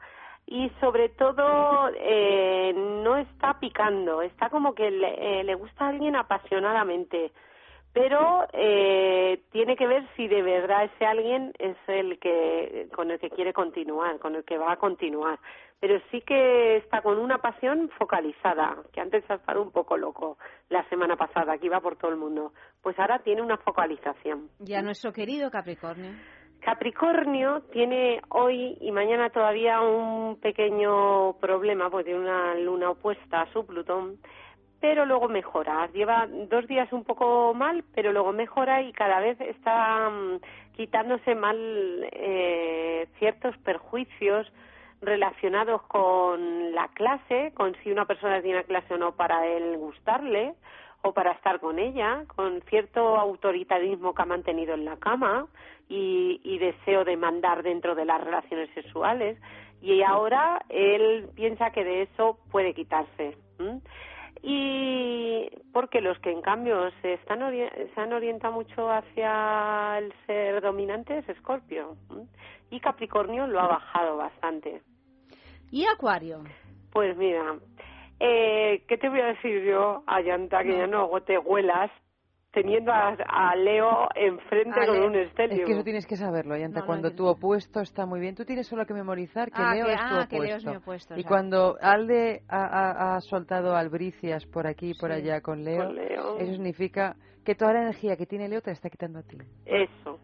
[0.50, 5.88] y sobre todo eh, no está picando, está como que le, eh, le gusta a
[5.88, 7.32] alguien apasionadamente
[7.92, 13.18] pero eh, tiene que ver si de verdad ese alguien es el que con el
[13.18, 15.38] que quiere continuar, con el que va a continuar.
[15.80, 20.38] Pero sí que está con una pasión focalizada, que antes ha estado un poco loco
[20.68, 22.52] la semana pasada, que iba por todo el mundo.
[22.82, 24.48] Pues ahora tiene una focalización.
[24.64, 26.12] Y a nuestro querido Capricornio.
[26.60, 33.52] Capricornio tiene hoy y mañana todavía un pequeño problema, porque tiene una luna opuesta a
[33.52, 34.18] su Plutón,
[34.80, 35.88] pero luego mejora.
[35.92, 40.40] Lleva dos días un poco mal, pero luego mejora y cada vez está mm,
[40.76, 41.56] quitándose mal
[42.12, 44.50] eh, ciertos perjuicios
[45.00, 50.54] relacionados con la clase, con si una persona tiene clase o no para él gustarle,
[51.02, 55.46] o para estar con ella, con cierto autoritarismo que ha mantenido en la cama
[55.88, 59.38] y, y deseo de mandar dentro de las relaciones sexuales.
[59.80, 63.36] Y ahora él piensa que de eso puede quitarse.
[64.42, 70.12] Y porque los que en cambio se, están ori- se han orientado mucho hacia el
[70.26, 71.96] ser dominante es Escorpio.
[72.70, 74.82] Y Capricornio lo ha bajado bastante.
[75.70, 76.44] ¿Y Acuario?
[76.92, 77.56] Pues mira,
[78.20, 81.90] eh, ¿qué te voy a decir yo, Ayanta, que ya no te huelas
[82.52, 85.56] teniendo a, a Leo enfrente con un estelio?
[85.58, 86.82] Es que eso tienes que saberlo, Ayanta.
[86.84, 89.92] cuando tu opuesto está muy bien, tú tienes solo que memorizar que Ah, Leo que-
[89.92, 90.28] es tu ah, opuesto.
[90.30, 94.90] que Leo es mi opuesto, y cuando Alde ha, ha- ha soltado albricias por aquí
[94.90, 96.38] y por Sí, allá con Leo, con Leo.
[96.38, 97.14] eso significa
[97.44, 99.38] que toda la energía que tiene Leo te la está quitando a ti.
[99.64, 100.18] Eso,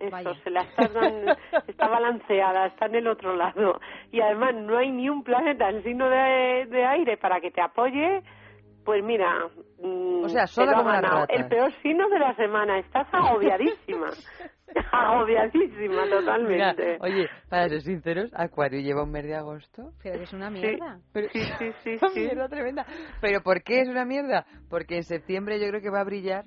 [0.00, 1.36] eso, se la está, dando-
[1.68, 3.78] está balanceada, está en el otro lado.
[4.10, 7.60] Y además no hay ni un planeta en signo de, de aire para que te
[7.60, 8.22] apoye.
[8.84, 9.46] Pues mira,
[9.82, 11.26] mm, O sea, sola como ratas.
[11.28, 14.08] El peor signo de la semana, estás agobiadísima.
[14.92, 16.84] agobiadísima totalmente.
[16.84, 19.92] Mira, oye, para ser sinceros, Acuario lleva un mes de agosto.
[20.02, 20.98] Pero es una Sí, mierda.
[21.12, 22.20] Pero, sí, sí, sí, una sí.
[22.20, 22.86] mierda tremenda.
[23.20, 24.46] ¿Pero por qué es una mierda?
[24.68, 26.44] Porque en septiembre yo creo que va a brillar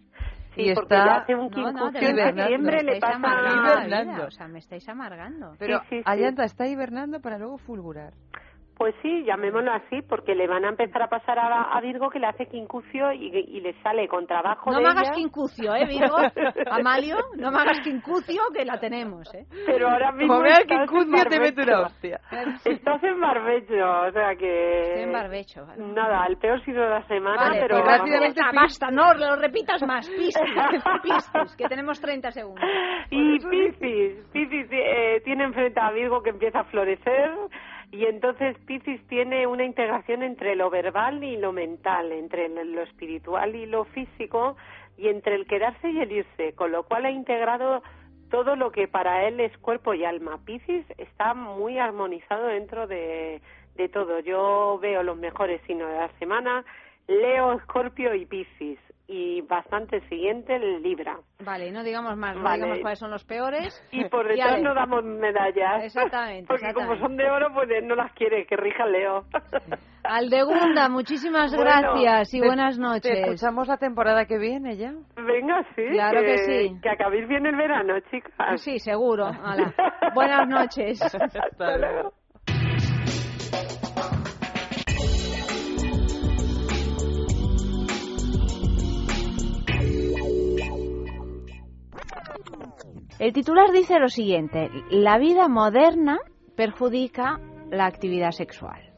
[0.55, 3.15] Sí, y porque está ya hace un No, no, de quincuncio en septiembre le pasa
[3.15, 4.27] amargando la vida, hibernando.
[4.27, 5.55] O sea, me estáis amargando.
[5.57, 6.03] Pero Sí, sí, sí.
[6.05, 8.13] Ayanta está hibernando para luego fulgurar.
[8.77, 12.19] Pues sí, llamémoslo así, porque le van a empezar a pasar a, a Virgo que
[12.19, 15.85] le hace quincucio y, y le sale con trabajo No de me hagas quincucio, ¿eh,
[15.85, 16.17] Virgo?
[16.71, 19.45] Amalio, no me hagas quincucio, que la tenemos, ¿eh?
[19.67, 22.19] Pero ahora mismo Como veas quincucio, te meto una hostia.
[22.65, 23.75] Estás en barbecho,
[24.07, 24.81] o sea que...
[24.81, 25.83] Estoy en barbecho, vale.
[25.93, 27.83] Nada, el peor signo de la semana, Vale, pero...
[27.83, 30.09] pues basta, no lo repitas más.
[30.09, 30.35] Piscis,
[31.03, 32.63] Piscis, que tenemos 30 segundos.
[33.11, 37.31] Y Piscis, Piscis eh, tiene enfrente a Virgo que empieza a florecer
[37.93, 43.55] y entonces Piscis tiene una integración entre lo verbal y lo mental, entre lo espiritual
[43.55, 44.57] y lo físico
[44.97, 47.83] y entre el quedarse y el irse, con lo cual ha integrado
[48.31, 50.39] todo lo que para él es cuerpo y alma.
[50.43, 53.41] Piscis está muy armonizado dentro de,
[53.75, 54.21] de todo.
[54.21, 56.65] Yo veo los mejores signos de la semana,
[57.07, 61.17] Leo, Escorpio y Piscis y bastante siguiente el Libra.
[61.43, 62.55] Vale, no digamos más, no Vale.
[62.57, 63.85] digamos cuáles son los peores.
[63.91, 65.83] Y por detrás no damos medallas.
[65.83, 66.97] Exactamente, Porque exactamente.
[66.99, 69.25] como son de oro, pues él no las quiere, que rija Leo.
[70.03, 73.19] Aldegunda, muchísimas Bueno, gracias y Te- buenas Te noches.
[73.19, 74.93] escuchamos la temporada que viene ya.
[75.15, 75.83] Venga, sí.
[75.91, 76.79] Claro que sí.
[76.81, 78.61] Que acabéis bien el verano, chicas.
[78.61, 79.25] Sí, seguro.
[79.27, 79.73] Hala.
[80.15, 81.01] Buenas noches.
[81.01, 82.13] Hasta luego.
[93.19, 96.19] El titular dice lo siguiente, la vida moderna
[96.55, 97.39] perjudica
[97.69, 98.92] la actividad sexual.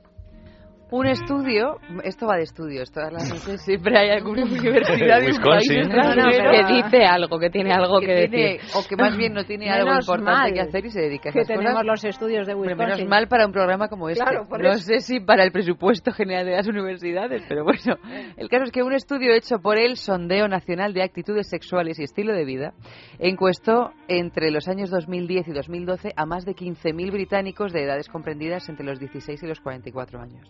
[0.92, 5.42] Un estudio, esto va de estudios, todas las noches siempre hay alguna universidad de un
[5.42, 8.70] país extranjero que dice algo, que tiene algo que, que tiene- decir.
[8.76, 11.40] o que más bien no tiene algo importante que hacer y se dedica a que
[11.40, 11.86] esas tenemos cosas.
[11.88, 12.78] los estudios de Wisconsin.
[12.78, 14.24] menos mal para un programa como este.
[14.24, 14.80] Claro, no eso.
[14.86, 17.98] sé si para el presupuesto general de las universidades, pero bueno.
[18.38, 22.04] El caso es que un estudio hecho por el Sondeo Nacional de Actitudes Sexuales y
[22.04, 22.74] Estilo de Vida
[23.18, 28.70] encuestó entre los años 2010 y 2012 a más de 15.000 británicos de edades comprendidas
[28.70, 30.48] entre los 16 y los 44 años.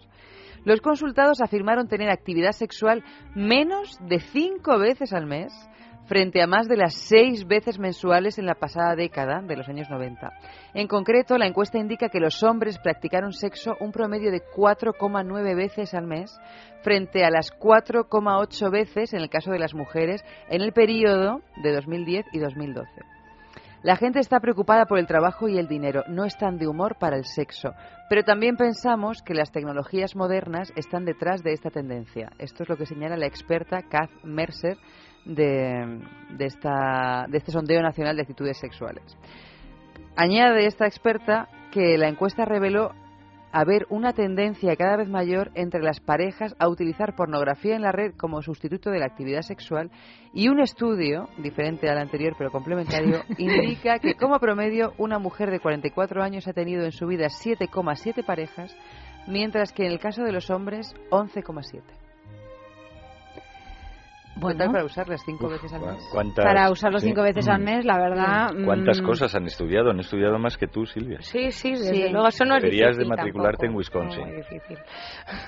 [0.66, 3.04] Los consultados afirmaron tener actividad sexual
[3.36, 5.54] menos de cinco veces al mes
[6.06, 9.90] frente a más de las seis veces mensuales en la pasada década de los años
[9.90, 10.32] 90.
[10.74, 15.94] En concreto, la encuesta indica que los hombres practicaron sexo un promedio de 4,9 veces
[15.94, 16.38] al mes
[16.82, 21.74] frente a las 4,8 veces en el caso de las mujeres en el periodo de
[21.74, 23.15] 2010 y 2012.
[23.86, 27.18] La gente está preocupada por el trabajo y el dinero, no están de humor para
[27.18, 27.76] el sexo,
[28.10, 32.32] pero también pensamos que las tecnologías modernas están detrás de esta tendencia.
[32.40, 34.80] Esto es lo que señala la experta Kath Mercer
[35.26, 36.02] de,
[36.40, 39.03] esta, de este sondeo nacional de actitudes sexuales.
[40.16, 42.90] Añade esta experta que la encuesta reveló
[43.56, 48.14] haber una tendencia cada vez mayor entre las parejas a utilizar pornografía en la red
[48.18, 49.91] como sustituto de la actividad sexual
[50.34, 55.61] y un estudio, diferente al anterior pero complementario, indica que como promedio una mujer de
[55.61, 58.76] 44 años ha tenido en su vida 7,7 parejas,
[59.26, 62.05] mientras que en el caso de los hombres 11,7.
[64.38, 64.66] Bueno.
[64.72, 66.10] Para usarlas cinco Uf, veces al mes.
[66.12, 67.07] ¿Cuántas, Para usarlo sí.
[67.07, 68.49] cinco veces al mes, la verdad...
[68.66, 69.91] ¿Cuántas mm, cosas han estudiado?
[69.91, 71.20] Han estudiado más que tú, Silvia.
[71.22, 72.10] Sí, sí, desde Sí.
[72.12, 72.28] luego.
[72.28, 73.72] Eso no es Deberías de matricularte tampoco.
[73.72, 74.20] en Wisconsin.
[74.22, 74.78] No, muy difícil.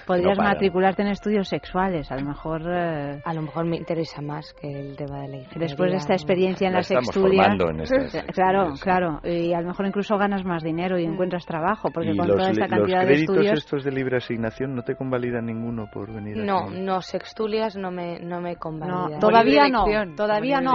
[0.06, 2.62] Podrías No matricularte en estudios sexuales, a lo mejor...
[2.66, 5.60] eh, A lo mejor me interesa más que el tema de la ingeniería.
[5.68, 9.20] Después de esta experiencia en La en estas Claro, claro.
[9.24, 12.38] Y a lo mejor incluso ganas más dinero y encuentras trabajo, porque y con los,
[12.38, 15.90] toda esta li- los cantidad de créditos estos de libre asignación no te convalidan ninguno
[15.92, 16.80] por venir No, aquí.
[16.80, 18.77] no, sextulias no me, no me convalidan.
[18.80, 20.72] No, todavía no, todavía no, pero Todavía no,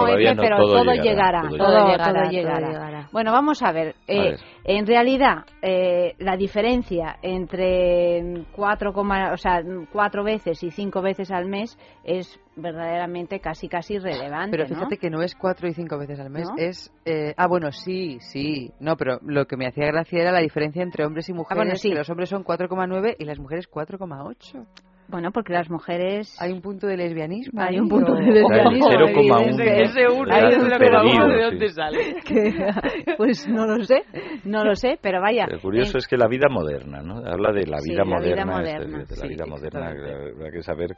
[0.57, 1.57] todo, todo llegará, todo,
[1.87, 2.67] llegará, todo llegará.
[2.69, 3.09] llegará.
[3.11, 3.95] Bueno, vamos a ver.
[4.07, 4.39] eh, ver.
[4.65, 9.61] En realidad, eh, la diferencia entre cuatro, coma- o sea,
[9.91, 14.75] cuatro veces y cinco veces al mes es verdaderamente casi casi irrelevante, Pero ¿no?
[14.75, 16.55] fíjate que no es cuatro y cinco veces al mes, ¿No?
[16.57, 16.91] es...
[17.05, 18.71] eh, ah, bueno, sí, sí.
[18.79, 21.63] No, pero lo que me hacía gracia era la diferencia entre hombres y mujeres, Ah,
[21.63, 21.89] bueno, sí.
[21.89, 24.65] que los hombres son 4,9 y las mujeres 4,8.
[25.07, 26.35] Bueno, porque las mujeres...
[26.39, 27.61] Hay un punto de lesbianismo.
[27.61, 28.87] Hay ahí, un punto de lesbianismo.
[28.87, 29.83] Claro, el 0,1 evidentemente.
[29.83, 31.97] Ese uno, Hay ese un uno, pero perdido, vamos, ¿de dónde sale?
[32.25, 34.03] que- pues no lo sé,
[34.45, 35.45] no lo sé, pero vaya.
[35.47, 37.17] Lo curioso en- es que la vida moderna, ¿no?
[37.17, 38.61] Habla de la Sí, vida la vida moderna.
[38.63, 40.89] este, moderna, de la sí, vida moderna, habrá que saber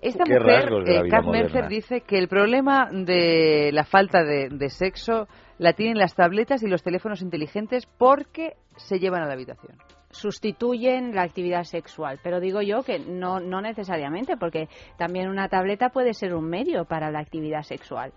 [0.00, 1.52] Esta ¿Qué mujer, rasgos de la eh, vida Kat moderna?
[1.52, 5.26] Mercer, dice que el problema de la falta de, de sexo
[5.58, 9.76] la tienen las tabletas y los teléfonos inteligentes porque se llevan a la habitación.
[10.12, 15.88] Sustituyen la actividad sexual, pero digo yo que no, no necesariamente, porque también una tableta
[15.88, 18.12] puede ser un medio para la actividad sexual.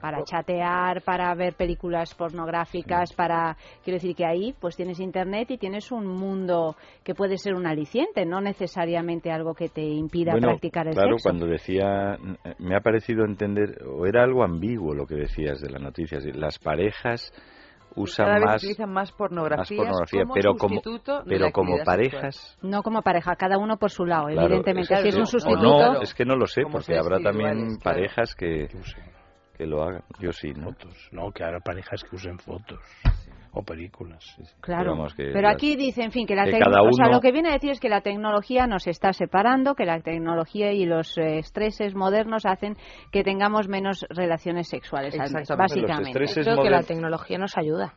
[0.00, 3.56] Para chatear, para ver películas pornográficas, para...
[3.82, 7.66] Quiero decir que ahí pues tienes internet y tienes un mundo que puede ser un
[7.66, 11.30] aliciente, no necesariamente algo que te impida bueno, practicar el claro, sexo.
[11.30, 12.18] cuando decía,
[12.58, 16.58] me ha parecido entender, o era algo ambiguo lo que decías de la noticia, las
[16.58, 17.32] parejas
[17.96, 20.82] usan Cada vez más, utilizan más pornografía, más pornografía, como pero como,
[21.26, 21.84] pero como sexual.
[21.86, 22.58] parejas.
[22.62, 24.94] No como pareja, cada uno por su lado, Claro, evidentemente.
[24.94, 25.92] es si es que- un o sustituto...
[25.94, 28.68] no, es que no lo sé, porque habrá también parejas que,
[29.56, 30.02] que lo hagan.
[30.18, 30.66] Yo sí, ¿no?
[30.72, 31.08] Fotos.
[31.12, 32.80] No, que habrá parejas que usen fotos
[33.54, 34.24] o películas.
[34.60, 37.06] Claro, que pero las- aquí dice, en fin, que la que tecno- cada o sea,
[37.06, 40.00] uno- lo que viene a decir es que la tecnología nos está separando, que la
[40.00, 42.76] tecnología y los eh, estreses modernos hacen
[43.12, 45.14] que tengamos menos relaciones sexuales,
[45.56, 46.18] básicamente.
[46.18, 47.94] Los Creo que la tecnología nos ayuda.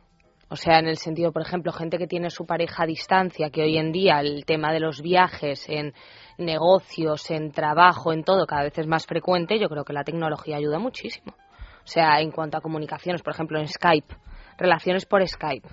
[0.50, 3.62] O sea, en el sentido, por ejemplo, gente que tiene su pareja a distancia, que
[3.62, 5.92] hoy en día el tema de los viajes en
[6.38, 10.56] negocios, en trabajo, en todo, cada vez es más frecuente, yo creo que la tecnología
[10.56, 11.34] ayuda muchísimo.
[11.84, 14.14] O sea, en cuanto a comunicaciones, por ejemplo, en Skype,
[14.58, 15.68] relaciones por Skype.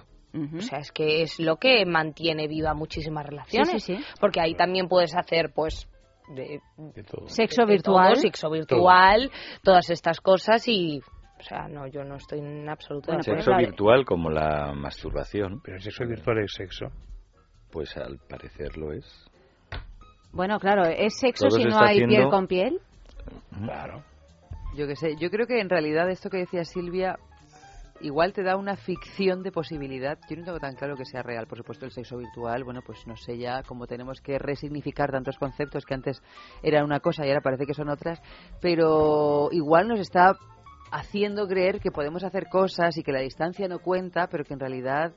[0.58, 3.84] O sea, es que es lo que mantiene viva muchísimas relaciones.
[3.84, 4.04] Sí, sí, sí.
[4.20, 5.88] Porque ahí también puedes hacer, pues,
[6.28, 6.60] de,
[7.28, 8.14] Sexo de virtual.
[8.14, 9.32] todo, sexo virtual,
[9.64, 11.00] todas estas cosas y...
[11.40, 13.42] O sea, no, yo no estoy en absoluto de acuerdo.
[13.42, 15.62] Sexo virtual como la masturbación.
[15.64, 16.88] Pero el sexo virtual es sexo.
[17.72, 19.06] Pues al parecer lo es.
[20.32, 22.80] Bueno, claro, ¿es sexo Todo si se no hay piel con piel?
[23.64, 24.04] Claro.
[24.76, 27.18] Yo que sé, yo creo que en realidad esto que decía Silvia
[28.02, 30.18] igual te da una ficción de posibilidad.
[30.30, 32.64] Yo no tengo tan claro que sea real, por supuesto, el sexo virtual.
[32.64, 36.22] Bueno, pues no sé ya cómo tenemos que resignificar tantos conceptos que antes
[36.62, 38.22] eran una cosa y ahora parece que son otras,
[38.62, 40.38] pero igual nos está
[40.92, 44.60] haciendo creer que podemos hacer cosas y que la distancia no cuenta, pero que en
[44.60, 45.14] realidad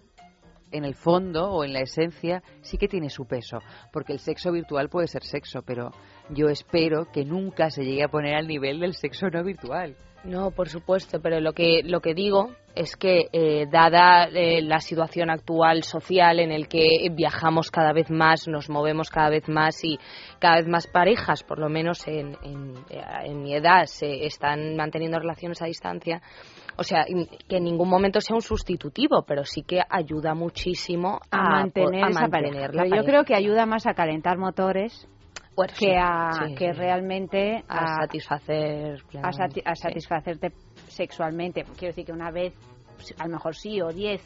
[0.71, 3.59] en el fondo o en la esencia sí que tiene su peso,
[3.93, 5.91] porque el sexo virtual puede ser sexo, pero
[6.31, 9.97] yo espero que nunca se llegue a poner al nivel del sexo no virtual.
[10.29, 14.79] No, por supuesto, pero lo que lo que digo es que eh, dada eh, la
[14.79, 19.83] situación actual social en el que viajamos cada vez más, nos movemos cada vez más
[19.83, 19.99] y
[20.39, 22.75] cada vez más parejas, por lo menos en, en,
[23.25, 26.21] en mi edad, se están manteniendo relaciones a distancia.
[26.77, 31.39] O sea, que en ningún momento sea un sustitutivo, pero sí que ayuda muchísimo A,
[31.39, 32.91] a, mantener a esa mantener pareja.
[32.91, 35.09] la yo creo que ayuda más a calentar motores
[35.78, 36.78] Que a sí, que sí.
[36.78, 39.82] realmente a satisfacer a, plenamente, sati- a sí.
[39.82, 40.52] satisfacerte
[40.89, 41.64] sexualmente.
[41.76, 42.55] Quiero decir que una vez,
[43.18, 44.20] a lo mejor sí o diez,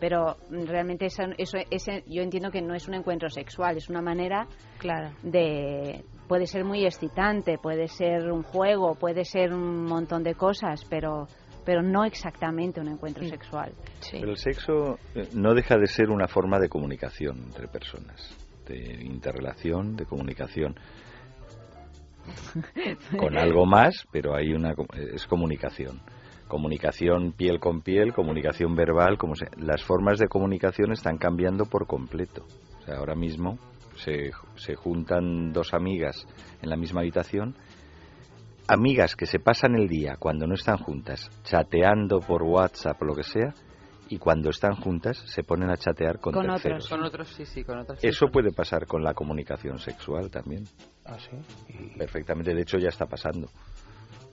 [0.00, 4.02] pero realmente eso, eso, ese, yo entiendo que no es un encuentro sexual, es una
[4.02, 4.46] manera
[4.78, 5.10] Claro.
[5.22, 10.84] de puede ser muy excitante, puede ser un juego, puede ser un montón de cosas,
[10.88, 11.26] pero
[11.64, 13.72] pero no exactamente un encuentro sexual.
[14.10, 18.34] Pero el sexo eh, no deja de ser una forma de comunicación entre personas,
[18.68, 20.76] de interrelación, de comunicación.
[23.18, 24.74] Con algo más, pero hay una
[25.14, 26.00] es comunicación.
[26.46, 31.86] Comunicación piel con piel, comunicación verbal, como se- las formas de comunicación están cambiando por
[31.86, 32.46] completo.
[32.78, 33.58] O sea, ahora mismo
[33.96, 36.26] se, se juntan dos amigas
[36.62, 37.54] en la misma habitación
[38.70, 43.14] amigas que se pasan el día cuando no están juntas chateando por WhatsApp o lo
[43.14, 43.54] que sea
[44.08, 46.88] y cuando están juntas se ponen a chatear con, terceros.
[46.88, 47.98] Con otros, sí, sí, con otros.
[48.02, 50.64] Eso puede pasar con la comunicación sexual también.
[51.04, 51.36] Ah, sí.
[51.96, 53.48] Perfectamente, de hecho ya está pasando.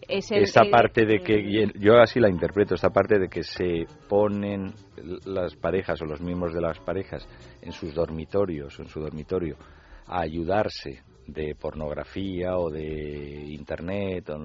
[0.08, 3.44] Es el- esta el- parte de que, yo así la interpreto, esta parte de que
[3.44, 4.74] se ponen
[5.26, 7.28] las parejas o los miembros de las parejas
[7.62, 9.58] en sus dormitorios o en su dormitorio
[10.08, 14.38] a ayudarse de pornografía o de internet o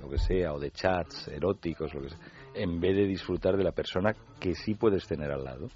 [0.00, 2.18] lo que sea, o de chats eróticos, lo que sea,
[2.54, 5.68] en vez de disfrutar de la persona que sí puedes tener al lado.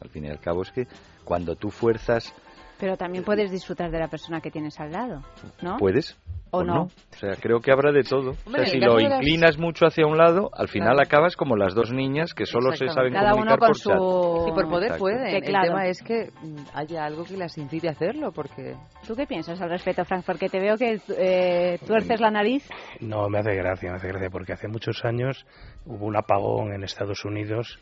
[0.00, 0.86] Al fin y al cabo es que
[1.24, 2.34] cuando tú fuerzas,
[2.78, 5.22] Pero también puedes disfrutar de la persona que tienes al lado,
[5.62, 5.76] ¿no?
[5.78, 6.18] puedes,
[6.50, 6.82] ¿O no?
[6.84, 8.34] O sea, creo que habrá de todo.
[8.46, 10.92] Hombre, o sea, si el lo de las- inclinas mucho hacia un lado, al final
[10.94, 11.02] Claro.
[11.06, 13.88] acabas como las dos niñas que solo se saben Cada uno comunicar con por su...
[13.90, 13.98] chat.
[14.46, 15.00] Sí, por poder Exacto.
[15.00, 15.26] pueden.
[15.26, 15.66] Que El claro.
[15.68, 16.30] tema es que
[16.74, 18.76] haya algo que las incite a hacerlo, porque...
[19.06, 20.24] ¿Tú qué piensas al respecto, Frank?
[20.24, 22.66] Porque te veo que eh, tuerces la nariz.
[23.00, 25.44] No, me hace gracia, me hace gracia, porque hace muchos años
[25.84, 27.80] hubo un apagón en Estados Unidos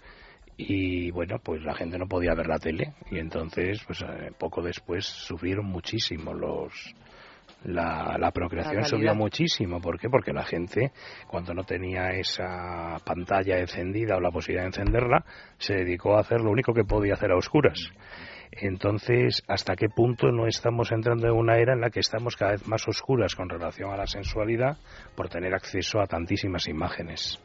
[0.57, 4.63] y bueno, pues la gente no podía ver la tele y entonces, pues eh, poco
[4.63, 6.95] después sufrieron muchísimo los...
[7.63, 9.81] La, la procreación La subió muchísimo.
[9.81, 10.11] ¿Por qué?
[10.11, 10.93] Porque la gente,
[11.27, 15.25] cuando no tenía esa pantalla encendida o la posibilidad de encenderla,
[15.57, 17.91] se dedicó a hacer lo único que podía hacer a oscuras.
[18.53, 22.53] Entonces, ¿hasta qué punto no estamos entrando en una era en la que estamos cada
[22.53, 24.77] vez más oscuras con relación a la sensualidad
[25.17, 27.43] por tener acceso a tantísimas imágenes?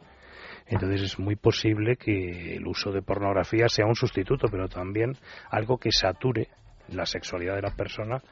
[0.66, 5.12] Entonces es muy posible que el uso de pornografía sea un sustituto, pero también
[5.50, 6.48] algo que sature
[6.88, 8.22] la sexualidad de la persona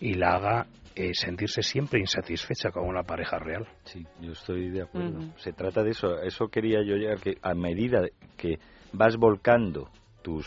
[0.00, 3.66] y la haga eh, sentirse siempre insatisfecha con una pareja real.
[3.84, 5.20] Sí, yo estoy de acuerdo.
[5.36, 6.16] Se trata de eso.
[6.16, 8.02] a Eso quería yo llegar, que a medida
[8.36, 8.58] que
[8.92, 9.88] vas volcando
[10.22, 10.46] tus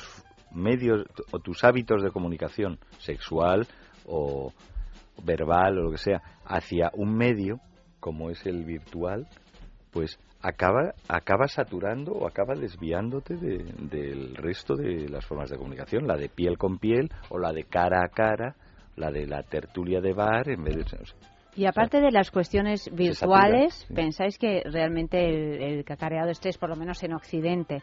[0.52, 3.68] medios o tus hábitos de comunicación sexual
[4.06, 4.54] o
[5.24, 7.60] verbal o lo que sea hacia un medio
[8.00, 9.28] como es el virtual,
[9.92, 16.06] pues acaba acaba saturando o acaba desviándote de- del resto de las formas de comunicación,
[16.08, 18.56] la de piel con piel o la de cara a cara,
[18.96, 20.86] la de la tertulia de bar en vez de
[21.56, 23.94] Y aparte de las cuestiones satura, virtuales, sí.
[23.94, 27.82] ¿pensáis que realmente el, el cacareado estrés, por lo menos en Occidente,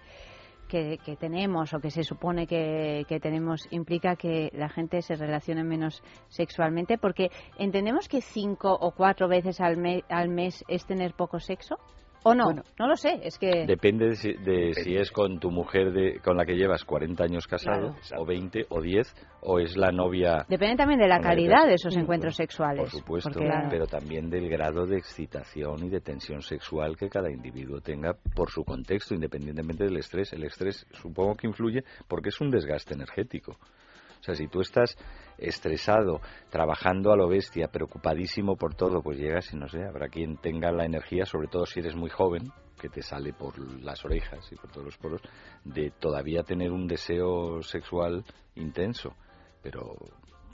[0.68, 5.16] que, que tenemos o que se supone que, que tenemos, implica que la gente se
[5.16, 6.96] relacione menos sexualmente?
[6.96, 7.28] Porque
[7.58, 11.76] entendemos que cinco o cuatro veces al, me- al mes es tener poco sexo.
[12.24, 12.52] ¿O no?
[12.78, 13.66] no lo sé, es que...
[13.66, 17.24] Depende de, si, de si es con tu mujer de, con la que llevas 40
[17.24, 20.44] años casado, o 20, o 10, o es la novia.
[20.48, 22.80] Depende también de la calidad de esos encuentros sexuales.
[22.80, 27.30] Por supuesto, porque- pero también del grado de excitación y de tensión sexual que cada
[27.30, 30.32] individuo tenga por su contexto, independientemente del estrés.
[30.32, 33.52] El estrés supongo que influye porque es un desgaste energético.
[33.52, 34.96] O sea, si tú estás
[35.38, 40.36] estresado, trabajando a lo bestia, preocupadísimo por todo, pues llegas y no sé, habrá quien
[40.36, 42.50] tenga la energía, sobre todo si eres muy joven,
[42.80, 45.20] que te sale por las orejas y por todos los poros,
[45.64, 48.24] de todavía tener un deseo sexual
[48.56, 49.14] intenso.
[49.62, 49.94] Pero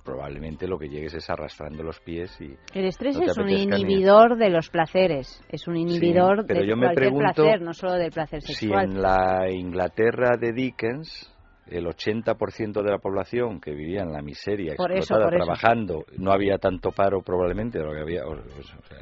[0.05, 2.55] probablemente lo que llegues es arrastrando los pies y...
[2.75, 6.67] El estrés no es un ni- inhibidor de los placeres, es un inhibidor pero de
[6.67, 8.85] yo me cualquier pregunto placer, no solo del placer Si sexual.
[8.87, 11.35] en la Inglaterra de Dickens
[11.71, 15.45] el 80% de la población que vivía en la miseria, Por eso, explotada, eso.
[15.45, 18.99] trabajando, no había tanto paro probablemente, lo que había, o- o- o sea,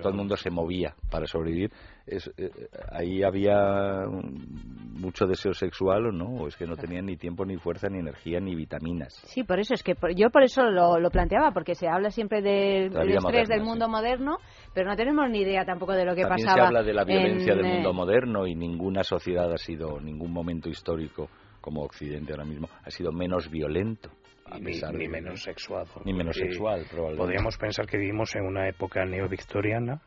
[0.00, 1.70] todo el mundo se movía para sobrevivir.
[2.06, 2.50] Es- eh,
[2.90, 7.56] ahí había mucho deseo sexual o no, o es que no tenían ni tiempo, ni
[7.56, 9.12] fuerza, ni energía, ni vitaminas.
[9.26, 12.10] Sí, por eso es que por- yo por eso lo, lo planteaba, porque se habla
[12.10, 14.38] siempre del, vida estrés moderna, del mundo moderno,
[14.74, 16.62] pero no tenemos ni idea tampoco de lo que También pasaba.
[16.62, 20.00] se habla de la violencia en, del eh, mundo moderno y ninguna sociedad ha sido,
[20.00, 21.28] ningún momento histórico
[21.68, 24.10] como Occidente ahora mismo, ha sido menos violento.
[24.50, 25.86] a Ni, pesar ni de- menos sexual.
[26.06, 27.22] Ni menos sexual, probablemente.
[27.22, 30.00] Podríamos pensar que vivimos en una época neovictoriana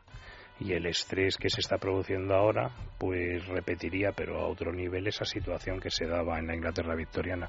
[0.58, 5.24] y el estrés que se está produciendo ahora pues repetiría pero a otro nivel esa
[5.24, 7.48] situación que se daba en la Inglaterra victoriana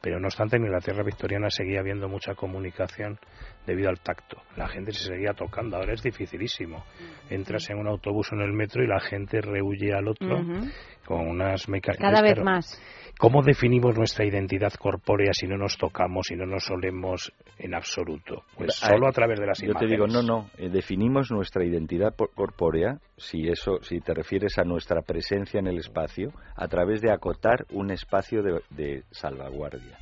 [0.00, 3.18] pero no obstante en Inglaterra victoriana seguía habiendo mucha comunicación
[3.66, 6.84] debido al tacto la gente se seguía tocando ahora es dificilísimo
[7.28, 10.66] entras en un autobús o en el metro y la gente rehuye al otro Ujú.
[11.06, 12.80] con unas mecánicas Cada vez más.
[13.18, 18.42] ¿Cómo definimos nuestra identidad corpórea si no nos tocamos, si no nos olemos en absoluto?
[18.56, 19.88] Pues solo a través de las Yo imágenes.
[19.88, 24.64] te digo, no, no, eh, definimos nuestra identidad corpórea, si eso, si te refieres a
[24.64, 29.96] nuestra presencia en el espacio, a través de acotar un espacio de, de salvaguardia.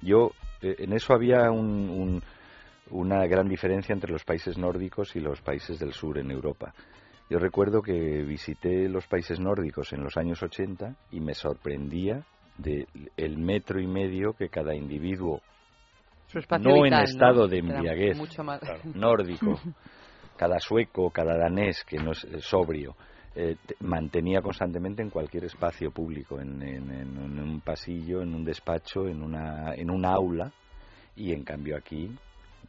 [0.00, 2.22] Yo, eh, en eso había un- un-
[2.90, 6.74] una gran diferencia entre los países nórdicos y los países del sur en Europa.
[7.30, 12.24] Yo recuerdo que visité los países nórdicos en los años 80 y me sorprendía
[12.58, 12.86] de
[13.16, 15.40] el metro y medio que cada individuo
[16.58, 17.48] no vital, en estado ¿no?
[17.48, 18.16] de embriaguez
[18.94, 19.58] nórdico,
[20.36, 22.94] cada sueco, cada danés que no es eh, sobrio,
[23.34, 28.34] eh, te- mantenía constantemente en cualquier espacio público, en, en- en- en un pasillo, en
[28.34, 30.52] un despacho, en una, en un aula,
[31.16, 32.10] y en cambio aquí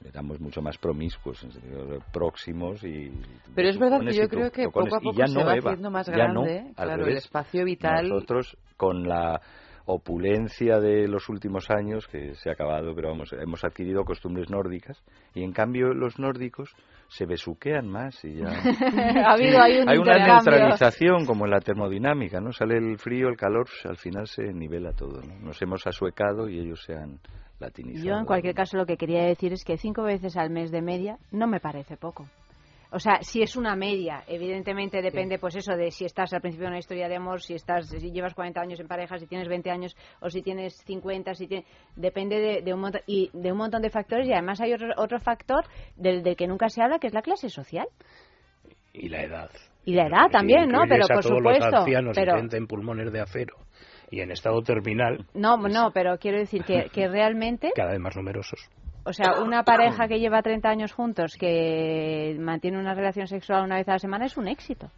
[0.05, 3.11] éramos mucho más promiscuos, en sentido, próximos y
[3.55, 5.71] Pero es verdad que yo creo que poco a poco ya se no, va Eva,
[5.71, 8.09] haciendo más no, grande, al claro, el espacio vital.
[8.09, 9.41] Nosotros, con la
[9.85, 15.03] opulencia de los últimos años, que se ha acabado, pero vamos, hemos adquirido costumbres nórdicas,
[15.33, 16.73] y en cambio los nórdicos
[17.09, 18.47] se besuquean más y ya...
[19.27, 22.51] Ha habido ahí un Hay una neutralización, como en la termodinámica, ¿no?
[22.51, 25.37] Sale el frío, el calor, al final se nivela todo, ¿no?
[25.39, 27.19] Nos hemos asuecado y ellos se han
[27.59, 28.05] latinizado.
[28.05, 30.81] Yo, en cualquier caso, lo que quería decir es que cinco veces al mes de
[30.81, 32.25] media no me parece poco.
[32.95, 36.65] O sea, si es una media, evidentemente depende, pues eso, de si estás al principio
[36.67, 39.47] de una historia de amor, si estás, si llevas 40 años en pareja, si tienes
[39.47, 41.65] 20 años o si tienes 50, si tiene-
[41.95, 44.89] depende de, de un montón y de un montón de factores y además hay otro,
[44.97, 45.65] otro factor
[45.95, 47.87] del, del que nunca se habla, que es la clase social
[48.93, 49.49] Y la edad.
[49.85, 50.83] y la edad también, ¿no?
[50.87, 53.55] Pero por todos los supuesto, ancianos pero en pulmones de acero
[54.11, 58.15] y en estado terminal, no, no, pero quiero decir que, que realmente cada vez más
[58.15, 58.69] numerosos.
[59.05, 63.75] O sea, una pareja que lleva 30 años juntos, que mantiene una relación sexual una
[63.75, 64.89] vez a la semana, es un éxito.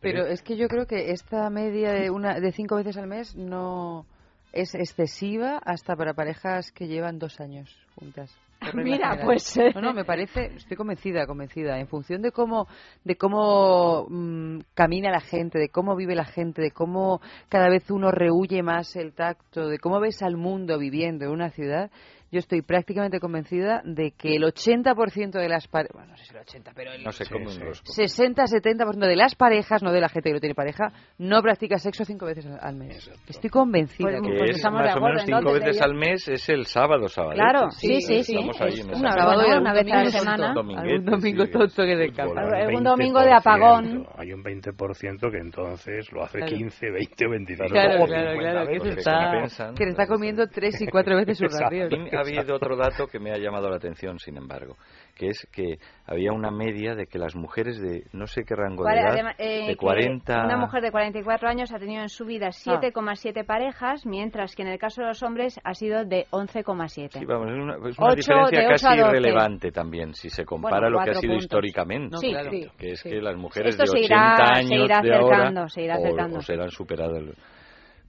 [0.00, 3.36] Pero es que yo creo que esta media de una de cinco veces al mes
[3.36, 4.06] no
[4.52, 8.34] es excesiva hasta para parejas que llevan dos años juntas.
[8.74, 9.20] Mira, general.
[9.24, 9.72] pues, eh.
[9.74, 11.78] no, no, me parece, estoy convencida, convencida.
[11.78, 12.66] En función de cómo,
[13.04, 17.90] de cómo mm, camina la gente, de cómo vive la gente, de cómo cada vez
[17.90, 21.90] uno rehuye más el tacto, de cómo ves al mundo viviendo en una ciudad.
[22.32, 26.32] Yo estoy prácticamente convencida de que el 80% de las parejas, bueno, no sé si
[26.34, 27.92] el 80, pero el No se un rosco.
[27.92, 32.04] 60-70% de las parejas, no de la gente que no tiene pareja, no practica sexo
[32.04, 33.10] cinco veces al- mes.
[33.26, 34.10] Estoy convencida.
[34.10, 36.66] Pues, que pues es más o acuerdo, menos cinco veces ella- al mes es el
[36.66, 37.34] sábado, sábado.
[37.34, 38.34] Claro, sí, sí, sí.
[38.36, 40.54] Estamos ahí Es en una sábado y una vez a la domingo semana.
[40.54, 41.92] tonto, algún domingo tonto que.
[41.92, 42.82] Al Un 20%.
[42.90, 44.06] domingo de apagón.
[44.16, 46.56] Hay un 20% que entonces lo hace Claro.
[46.56, 50.80] 15, 20 o 25 Claro, claro, 50 claro, que se está, que está comiendo tres
[50.80, 51.64] y cuatro veces su Exacto.
[51.64, 51.90] ración.
[52.20, 54.76] Ha habido otro dato que me ha llamado la atención, sin embargo,
[55.16, 58.84] que es que había una media de que las mujeres de no sé qué rango
[58.84, 60.44] de edad, además, eh, de que 40...
[60.44, 64.68] Una mujer de 44 años ha tenido en su vida 7,7 parejas, mientras que en
[64.68, 67.18] el caso de los hombres ha sido de 11,7.
[67.18, 70.44] Sí, vamos, es una, es una Ocho, diferencia de ocho casi irrelevante también, si se
[70.44, 71.44] compara Bueno, lo que ha sido puntos.
[71.44, 72.08] históricamente.
[72.12, 72.50] No, Sí, claro.
[72.50, 73.08] sí, que es sí.
[73.10, 75.96] que las mujeres Esto de se 80 irá- años se irá de ahora se irá
[75.98, 77.22] o- o serán superadas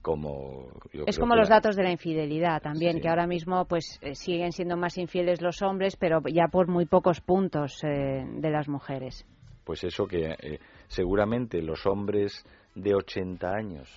[0.02, 0.68] como...
[0.92, 4.14] yo Es como los la- datos de la infidelidad también, que ahora mismo pues eh,
[4.14, 8.68] siguen siendo más infieles los hombres, pero ya por muy pocos puntos eh, de las
[8.68, 9.24] mujeres.
[9.64, 10.58] Pues eso que eh,
[10.88, 13.88] seguramente los hombres de 80 años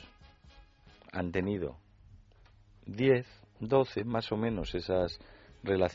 [1.11, 1.75] han tenido
[2.85, 3.25] 10,
[3.59, 5.17] 12 más o menos esas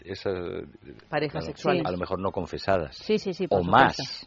[0.05, 0.65] esas
[1.09, 1.87] Parejas claro, sexuales.
[1.87, 4.03] a lo mejor no confesadas Sí, sí, sí, por o supuesto.
[4.03, 4.27] más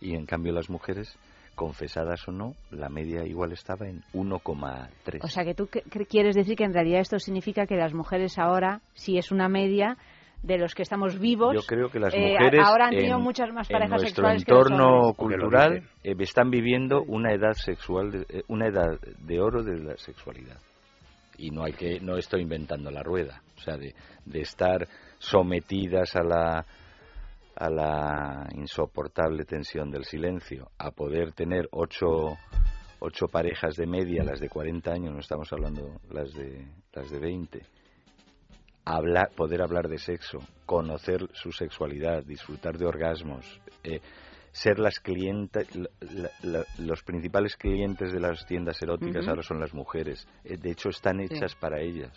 [0.00, 1.16] y en cambio las mujeres
[1.62, 6.06] confesadas o no la media igual estaba en 1,3 O sea que tú que- que
[6.06, 9.96] quieres decir que en realidad esto significa que las mujeres ahora, si es una media
[10.42, 13.22] de los que estamos vivos, Yo creo que las eh, mujeres ahora han tenido en,
[13.22, 15.16] muchas más en parejas nuestro sexuales que los entorno hombres.
[15.16, 19.96] cultural eh, están viviendo una edad sexual, de- eh, una edad de oro de la
[19.96, 20.56] sexualidad.
[21.38, 23.94] Y no hay que, no estoy inventando la rueda, o sea, de,
[24.26, 24.86] de estar
[25.18, 26.66] sometidas a la
[27.56, 32.36] a la insoportable tensión del silencio, a poder tener ocho,
[33.00, 37.18] ocho parejas de media, las de 40 años, no estamos hablando las de las de
[37.18, 37.60] 20,
[38.84, 43.44] hablar, poder hablar de sexo, conocer su sexualidad, disfrutar de orgasmos,
[43.84, 44.00] eh,
[44.50, 49.60] ser las clientes, la- la- la- los principales clientes de las tiendas eróticas ahora son
[49.60, 50.26] las mujeres.
[50.44, 52.12] Eh, de hecho, están hechas para ellas.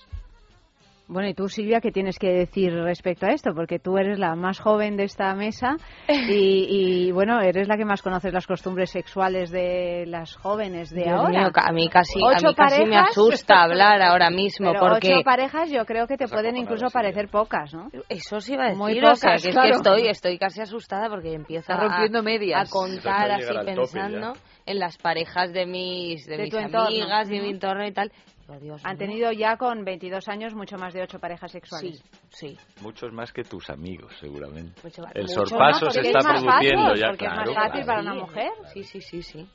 [1.07, 3.53] Bueno, y tú, Silvia, ¿qué tienes que decir respecto a esto?
[3.53, 5.77] Porque tú eres la más joven de esta mesa
[6.07, 11.03] y, y, bueno, eres la que más conoces las costumbres sexuales de las jóvenes de
[11.03, 11.40] Dios ahora.
[11.41, 15.23] mío, a mí casi, a mí casi me asusta hablar ahora mismo Pero porque ocho
[15.23, 17.90] parejas yo creo que te pueden incluso parecer pocas, ¿no?
[18.10, 19.69] Eso sí iba a decir, Muy o sea, pocas, que es claro.
[19.69, 22.68] que estoy, estoy casi asustada porque empiezo Está a, rompiendo medias.
[22.68, 24.34] a contar así pensando
[24.65, 26.88] en las parejas de mis, de De mis entorno.
[26.88, 28.11] amigas, de mi entorno y tal.
[28.60, 29.00] Dios Han mío.
[29.00, 32.04] tenido ya con 22 años mucho más de ocho parejas sexuales.
[32.30, 34.80] Sí, Muchos más que tus amigos, seguramente.
[34.84, 35.04] Mucho.
[35.14, 35.92] El Mucho, sorpaso ¿no?
[35.92, 37.52] se está es produciendo fácil, ya, porque es claro.
[37.52, 37.86] más fácil claro.
[37.86, 38.52] para una mujer.
[38.74, 39.50] Sí, sí, sí, sí.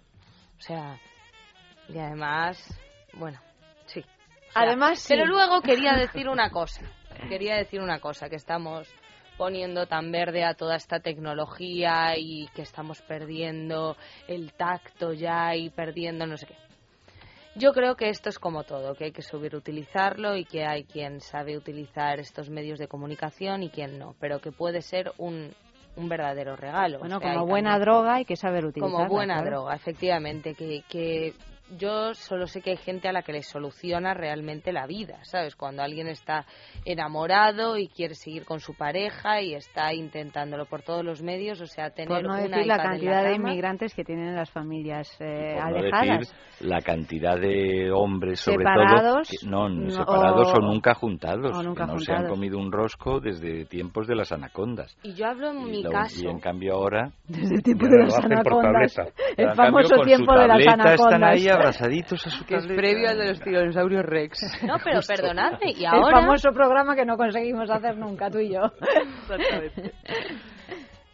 [0.58, 0.98] O sea,
[1.88, 2.80] y además,
[3.14, 3.40] bueno,
[3.86, 4.00] sí.
[4.00, 5.14] O sea, Además, sí.
[5.14, 6.82] Pero luego quería decir una cosa.
[7.28, 8.88] Quería decir una cosa, que estamos
[9.36, 13.96] poniendo tan verde a toda esta tecnología y que estamos perdiendo
[14.28, 16.56] el tacto ya y perdiendo no sé qué.
[17.56, 20.84] Yo creo que esto es como todo, que hay que saber utilizarlo y que hay
[20.84, 25.50] quien sabe utilizar estos medios de comunicación y quien no, pero que puede ser un,
[25.96, 27.00] un verdadero regalo.
[27.00, 28.96] Bueno, O sea, como buena también- droga hay que saber utilizarla.
[29.08, 31.34] como buena droga, efectivamente, que, que
[31.78, 35.54] yo solo sé que hay gente a la que le soluciona realmente la vida, ¿sabes?
[35.56, 36.44] Cuando alguien está
[36.84, 41.66] enamorado y quiere seguir con su pareja y está intentándolo por todos los medios, o
[41.66, 45.56] sea, tener Por no una decir la cantidad de inmigrantes que tienen las familias eh,
[45.60, 46.18] Por no alejadas.
[46.20, 50.94] decir la cantidad de hombres, sobre Separados, todo, que- no, no, separados o, o- nunca
[50.94, 54.96] juntados, o nunca que no se han comido un rosco desde tiempos de las anacondas.
[55.02, 56.20] Y yo hablo en Y, mi lo- caso.
[56.22, 57.10] y en cambio ahora...
[57.28, 58.98] Desde el tiempo de las anacondas.
[59.36, 61.30] El cambio, famoso tiempo de las están anacondas.
[61.32, 64.40] ahí abrazaditos a su Que es previo al de los dinosaurios Rex.
[64.66, 66.20] No, pero perdonadme, y El ahora...
[66.20, 68.60] famoso programa que no conseguimos hacer nunca, tú y yo.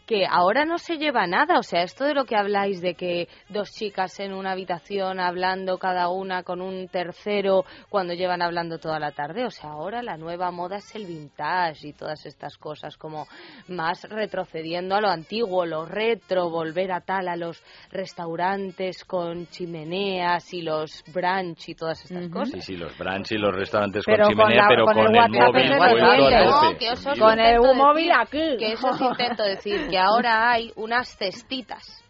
[0.07, 1.59] que ahora no se lleva nada.
[1.59, 5.79] O sea, esto de lo que habláis de que dos chicas en una habitación hablando
[5.79, 9.45] cada una con un tercero cuando llevan hablando toda la tarde.
[9.45, 13.27] O sea, ahora la nueva moda es el vintage y todas estas cosas como
[13.69, 17.61] más retrocediendo a lo antiguo, lo retro, volver a tal, a los
[17.91, 22.65] restaurantes con chimeneas y los brunch y todas estas cosas.
[22.65, 25.07] Sí, sí, los brunch y los restaurantes Pero con con chimenea, la- pero con con,
[25.07, 28.57] el el, WhatsApp móvil Con el móvil aquí.
[28.59, 32.03] Que eso os intento decir, que ahora hay unas cestitas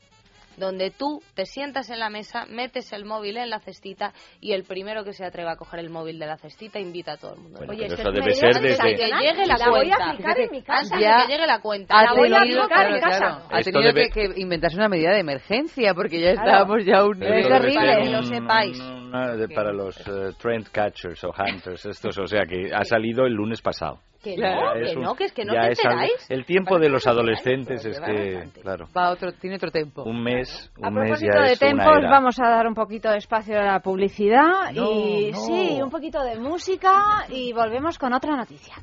[0.56, 4.64] donde tú te sientas en la mesa, metes el móvil en la cestita y el
[4.64, 7.40] primero que se atreva a coger el móvil de la cestita invita a todo el
[7.40, 7.58] mundo.
[7.58, 10.10] Bueno, Oye, eso es debe ser desde- que llegue la, La voy a cuenta.
[10.12, 10.98] aplicar en mi casa.
[10.98, 11.94] Ya que llegue la cuenta.
[11.98, 13.18] Ha La voy a tenido, aplicar en casa.
[13.18, 16.48] claro, ha tenido debe- que, que inventarse una medida de emergencia porque ya Claro.
[16.48, 17.60] estábamos ya un Pero es ser
[18.02, 18.80] que lo sepáis.
[18.80, 23.26] una de- para los eh, trend catchers o hunters, estos, o sea que ha salido
[23.26, 23.98] el lunes pasado.
[24.26, 26.26] Que Claro, no, es que un- no, que es que no te enteráis.
[26.30, 30.02] el tiempo de los adolescentes es que, claro, Va otro, tiene otro tiempo.
[30.02, 32.10] un mes, A un mes ya de es una tempos, era.
[32.10, 35.38] vamos a dar un poquito de espacio a la publicidad No, y no.
[35.38, 38.74] sí, un poquito de música y volvemos con otra noticia.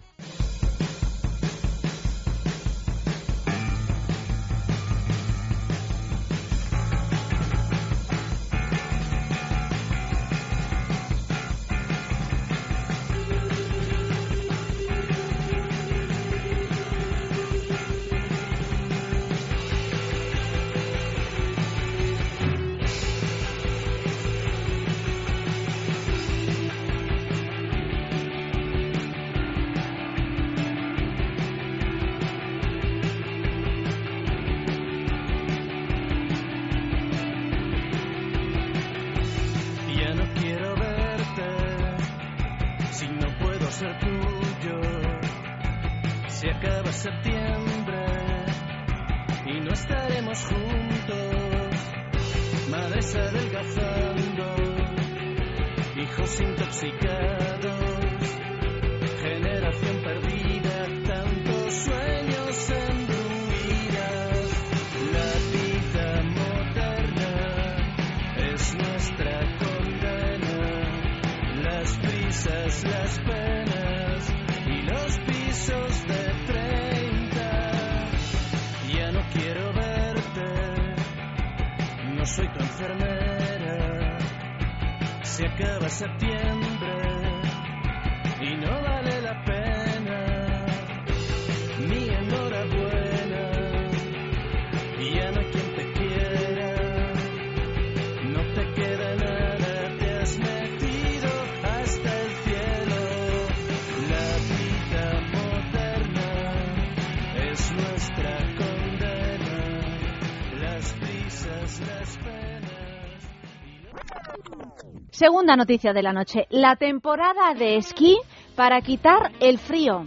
[115.24, 118.18] Segunda noticia de la noche, la temporada de esquí
[118.58, 120.06] para quitar el frío.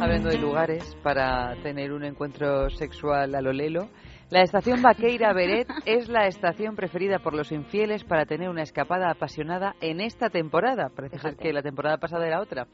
[0.00, 3.90] Hablando de lugares para tener un encuentro sexual a lo lelo,
[4.30, 9.10] la estación Vaqueira Beret es la estación preferida por los infieles para tener una escapada
[9.10, 10.88] apasionada en esta temporada.
[10.88, 12.68] Parece ser que la temporada pasada era otra.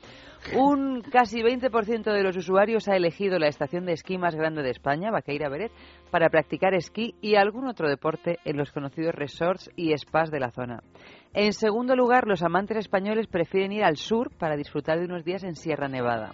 [0.55, 4.71] Un casi 20% de los usuarios ha elegido la estación de esquí más grande de
[4.71, 5.73] España, Vaqueira Beret,
[6.11, 10.51] para practicar esquí y algún otro deporte en los conocidos resorts y spas de la
[10.51, 10.83] zona.
[11.33, 15.43] En segundo lugar, los amantes españoles prefieren ir al sur para disfrutar de unos días
[15.43, 16.33] en Sierra Nevada.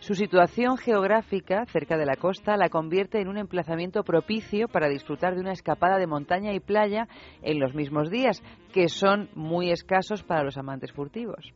[0.00, 5.34] Su situación geográfica cerca de la costa la convierte en un emplazamiento propicio para disfrutar
[5.34, 7.08] de una escapada de montaña y playa
[7.42, 8.42] en los mismos días,
[8.72, 11.52] que son muy escasos para los amantes furtivos.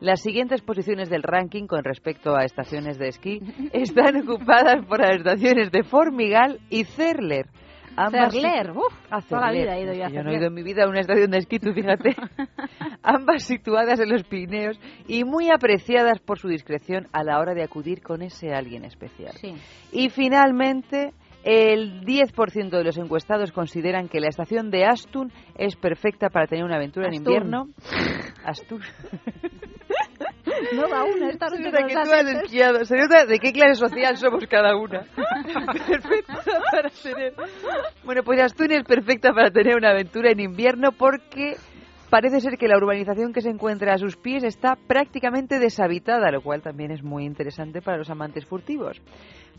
[0.00, 3.40] Las siguientes posiciones del ranking con respecto a estaciones de esquí
[3.72, 7.46] están ocupadas por las estaciones de Formigal y Cerler.
[8.10, 9.62] Cerler, uf, Ah, toda la Cerler.
[9.64, 10.38] vida he ido yo a Yo no he Cerler.
[10.38, 12.14] ido en mi vida a una estación de esquí, tú fíjate.
[13.02, 17.62] Ambas situadas en los Pirineos y muy apreciadas por su discreción a la hora de
[17.62, 19.32] acudir con ese alguien especial.
[19.40, 19.54] Sí.
[19.92, 21.12] Y finalmente,
[21.44, 26.64] el 10% de los encuestados consideran que la estación de Astun es perfecta para tener
[26.64, 27.66] una aventura en invierno.
[28.44, 28.80] Astun.
[30.74, 32.84] No va una, esta noche con que tú has esquiado.
[32.84, 35.00] Se nota de qué clase social somos cada una.
[35.86, 36.40] Perfecta
[36.70, 37.34] para tener.
[38.04, 41.56] Bueno, pues Astun es perfecta para tener una aventura en invierno porque
[42.14, 46.42] parece ser que la urbanización que se encuentra a sus pies está prácticamente deshabitada, lo
[46.42, 49.02] cual también es muy interesante para los amantes furtivos.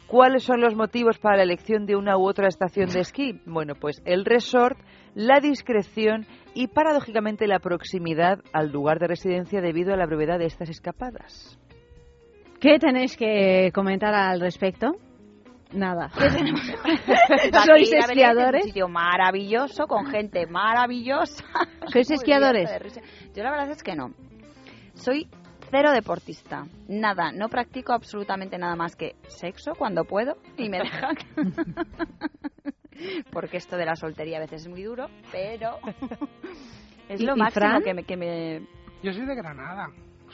[0.07, 3.41] ¿Cuáles son los motivos para la elección de una u otra estación de esquí?
[3.45, 4.79] Bueno, pues el resort,
[5.15, 10.45] la discreción y paradójicamente la proximidad al lugar de residencia debido a la brevedad de
[10.45, 11.59] estas escapadas.
[12.61, 14.93] ¿Qué tenéis que comentar al respecto?
[15.75, 16.05] Nada.
[16.15, 18.61] Aquí, ¿Sois esquiadores?
[18.61, 21.43] Es un sitio maravilloso, con gente maravillosa.
[21.91, 22.69] ¿Sois esquiadores?
[23.35, 24.13] Yo la verdad es que no.
[24.93, 25.27] Soy
[25.69, 26.65] cero deportista.
[26.87, 31.15] Nada, no practico absolutamente nada más que sexo cuando puedo y me dejan.
[33.31, 35.79] Porque esto de la soltería a veces es muy duro, pero
[37.09, 37.83] es ¿Y- lo máximo Fran?
[37.83, 38.61] que me, que me...
[39.03, 39.89] Yo soy de Granada.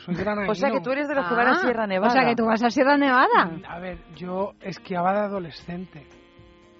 [0.05, 0.51] Soy granadino.
[0.51, 2.11] O sea que tú eres de los que van a Sierra Nevada.
[2.11, 3.51] O sea que tú vas a Sierra Nevada.
[3.67, 6.07] A ver, yo esquiaba de adolescente.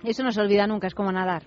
[0.03, 1.43] Eso no se olvida nunca, es como nadar.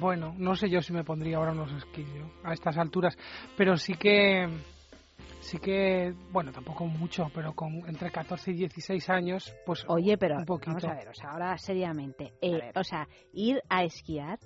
[0.00, 3.16] Bueno, no sé yo si me pondría ahora unos esquís yo, a estas alturas,
[3.56, 4.48] pero sí que
[5.40, 10.36] sí que, bueno, tampoco mucho, pero con entre 14 y 16 años, pues Oye, pero
[10.36, 10.70] un poquito.
[10.70, 14.38] vamos a ver, o sea, ahora seriamente, eh, o sea, ir a esquiar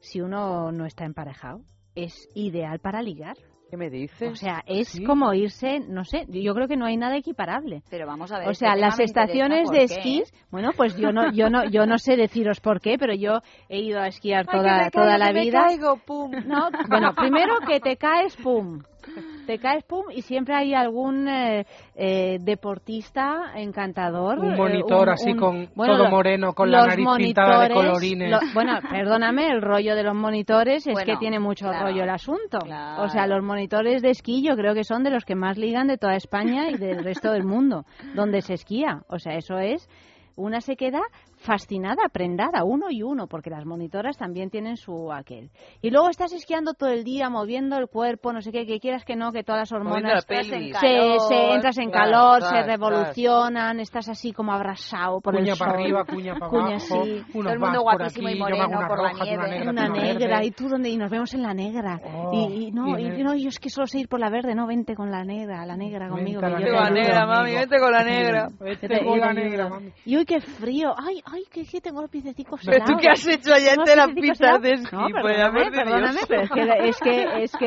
[0.00, 1.62] si uno no está emparejado
[1.94, 3.36] es ideal para ligar.
[3.70, 4.32] ¿Qué me dices?
[4.32, 5.04] O sea, es ¿Sí?
[5.04, 7.82] como irse, no sé, yo creo que no hay nada equiparable.
[7.90, 8.48] Pero vamos a ver.
[8.48, 11.98] O sea, las estaciones ¿por de esquí, bueno, pues yo no, yo no, yo no
[11.98, 15.06] sé deciros por qué, pero yo he ido a esquiar Ay, toda, que me toda
[15.06, 15.62] caigo, la que me vida.
[15.64, 16.30] caigo, pum.
[16.46, 18.80] No, bueno, primero que te caes, pum.
[19.46, 24.38] Te caes, pum, y siempre hay algún eh, eh, deportista encantador.
[24.38, 28.30] Un eh, monitor así con todo moreno, con la nariz pintada de colorines.
[28.30, 32.02] lo- bueno, perdóname, el rollo de los monitores es Bueno, que tiene mucho claro, rollo
[32.04, 32.58] el asunto.
[32.60, 33.02] claro.
[33.02, 35.86] O sea, los monitores de esquí yo creo que son de los que más ligan
[35.88, 39.02] de toda España y del resto del mundo, donde se esquía.
[39.08, 39.88] O sea, eso es
[40.36, 41.00] una se queda
[41.44, 45.50] fascinada, prendada, uno y uno, porque las monitoras también tienen su aquel.
[45.82, 49.04] Y luego estás esquiando todo el día, moviendo el cuerpo, no sé qué, que quieras
[49.04, 50.76] que no, que todas las hormonas la se, pelvis.
[50.78, 55.58] se entras en Tras, calor, tras, se revolucionan, estás así como abrasado por cuña el
[55.58, 55.80] para sol.
[55.82, 57.10] arriba, cuña para Cuña, abajo, sí.
[57.10, 59.38] unos Todo el mundo guapísimo aquí, y moreno una por la roja, nieve.
[59.38, 62.66] una negra, una negra y tú donde y nos vemos en la negra Oh, y,
[62.68, 64.94] y no y no yo es que solo sé ir por la verde no vente
[64.94, 68.48] con la negra la negra conmigo Vente que la negra, mami, vente con la negra.
[68.60, 69.92] Vete Yo te- con la negra, mami.
[70.04, 73.26] y uy qué frío ay ay que, que tengo los piececicos ¿Pero tú qué has
[73.26, 74.96] hecho allá los las pistas de esquí?
[74.96, 77.22] no, perdóname, perdóname pero es que es que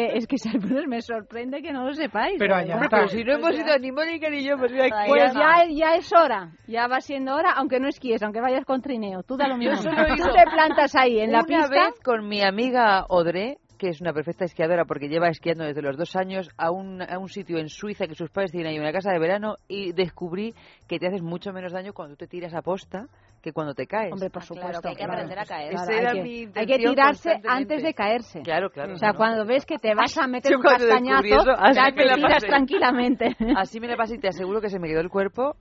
[0.18, 2.90] es que es me sorprende que no lo sepáis Pero allá está.
[2.90, 6.12] Pero si no hemos ido ni Mónica ni yo, pues Ahí pues ya, ya es
[6.14, 9.58] hora, ya va siendo hora, aunque no esquíes, aunque vayas con trineo, tú da lo
[9.58, 9.78] mismo.
[9.78, 11.70] Tú te plantas ahí en la una pista.
[11.70, 15.98] vez con mi amiga Odré, que es una perfecta esquiadora porque lleva esquiando desde los
[15.98, 18.92] dos años a un, a un sitio en Suiza que sus padres tienen ahí una
[18.92, 20.54] casa de verano y descubrí
[20.88, 23.08] que te haces mucho menos daño cuando tú te tiras a posta
[23.48, 24.12] que cuando te caes.
[24.12, 24.82] Hombre, por Ah, claro, supuesto.
[24.82, 25.74] que hay que aprender a caer.
[25.74, 28.42] Esa Claro, era hay, mi que, intención hay que tirarse antes de caerse.
[28.42, 28.94] Claro, claro.
[28.94, 32.14] O sea, cuando ves que te vas a meter Yo un castañazo, eso, ya te
[32.16, 33.36] tiras tranquilamente.
[33.58, 35.56] Así me la pasé y te aseguro que se me quedó el cuerpo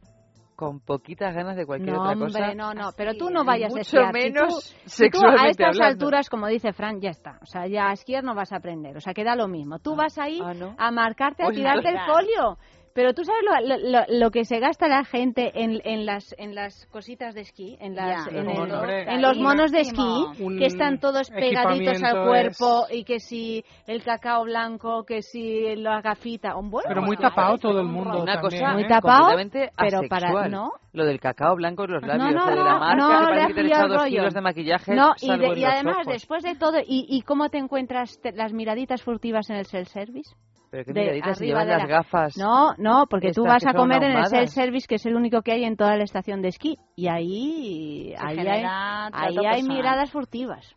[0.56, 2.54] con poquitas ganas de cualquier No, otra hombre, cosa.
[2.54, 4.06] no, no, pero tú no vayas a esquiar.
[4.06, 5.84] Si menos tú- si tú sexualmente a estas hablando.
[6.06, 7.38] alturas, como dice Fran, ya está.
[7.42, 8.96] O sea, ya a esquiar no vas a aprender.
[8.96, 9.78] O sea, queda lo mismo.
[9.80, 10.74] Tú vas ahí ah, ¿no?
[10.78, 12.56] a marcarte, a tirarte el folio.
[12.97, 16.55] Pero tú sabes lo, lo- lo- que se gasta la gente en, en las en
[16.55, 18.56] las cositas de esquí, en las Ya, en, los
[18.89, 23.05] el- en los monos de esquí Un que están todos pegaditos al cuerpo es- y
[23.05, 27.81] que si el cacao blanco, que si la gafita, bueno, Pero muy pues, tapado todo
[27.81, 28.74] el mundo Una también, cosa ¿eh?
[28.74, 29.36] Muy tapado,
[29.77, 30.70] pero para- ¿no?
[30.94, 33.47] Lo del cacao blanco en los labios, no, lo de no, la marca, no, parece
[33.48, 36.06] que te echado dos kilos de maquillaje, No, y, de- y además, ojos.
[36.14, 40.35] después de todo, ¿y, y cómo te encuentras te- las miraditas furtivas en el self-service?
[40.70, 42.36] Pero qué de llevan las la- gafas.
[42.36, 45.52] No, no, porque tú vas a comer en el self-service, que es el único que
[45.52, 46.76] hay en toda la estación de esquí.
[46.97, 48.64] Y ahí, Se ahí hay,
[49.12, 50.74] ahí hay miradas furtivas.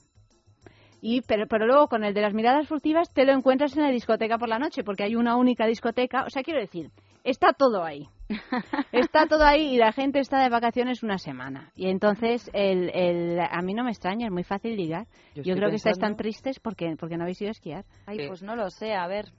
[1.02, 3.90] Y, pero, pero luego con el de las miradas furtivas te lo encuentras en la
[3.90, 6.24] discoteca por la noche, porque hay una única discoteca.
[6.26, 6.92] O sea, quiero decir,
[7.24, 8.08] está todo ahí.
[8.92, 11.72] Está todo ahí y la gente está de vacaciones una semana.
[11.76, 15.08] Y entonces, el, el, a mí no me extraña, es muy fácil ligar.
[15.34, 17.86] Yo creo que estáis tan tristes porque, porque no habéis ido a esquiar.
[18.06, 19.32] Ay, pues no lo sé, a ver.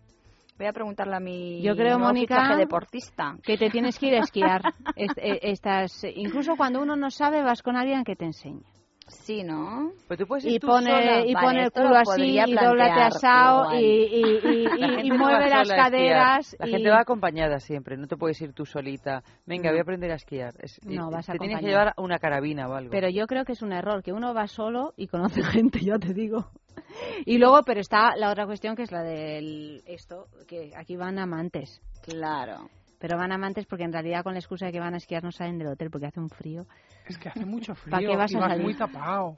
[0.60, 3.34] Voy a preguntarle a mi Yo creo, Mónica, deportista.
[3.42, 4.60] que te tienes que ir a esquiar.
[4.96, 8.62] Eh, estas, incluso cuando uno no sabe, vas con alguien que te enseñe.
[9.12, 9.92] Sí, ¿no?
[10.08, 11.24] Pero tú puedes ir Y tú pone, sola.
[11.24, 14.64] y Vale, pone el culo así, y doblate asado, y, y, y,
[15.10, 16.56] La mueve las sola caderas.
[16.58, 19.22] La y- gente va acompañada siempre, no te puedes ir tú solita.
[19.46, 20.54] Venga, voy a aprender a esquiar.
[20.60, 22.90] Es- No, y- vas te tienes que llevar una carabina o algo.
[22.90, 25.98] Pero yo creo que es un error, que uno va solo y conoce gente, ya
[25.98, 26.50] te digo.
[27.26, 31.18] Y luego, pero está la otra cuestión que es la del esto, que aquí van
[31.18, 31.80] amantes.
[32.02, 32.68] Claro.
[33.00, 35.32] Pero van amantes porque en realidad con la excusa de que van a esquiar no
[35.32, 36.66] salen del hotel porque hace un frío.
[37.08, 38.64] Es que hace mucho frío ¿Para qué vas y a vas salir?
[38.64, 39.36] muy tapado.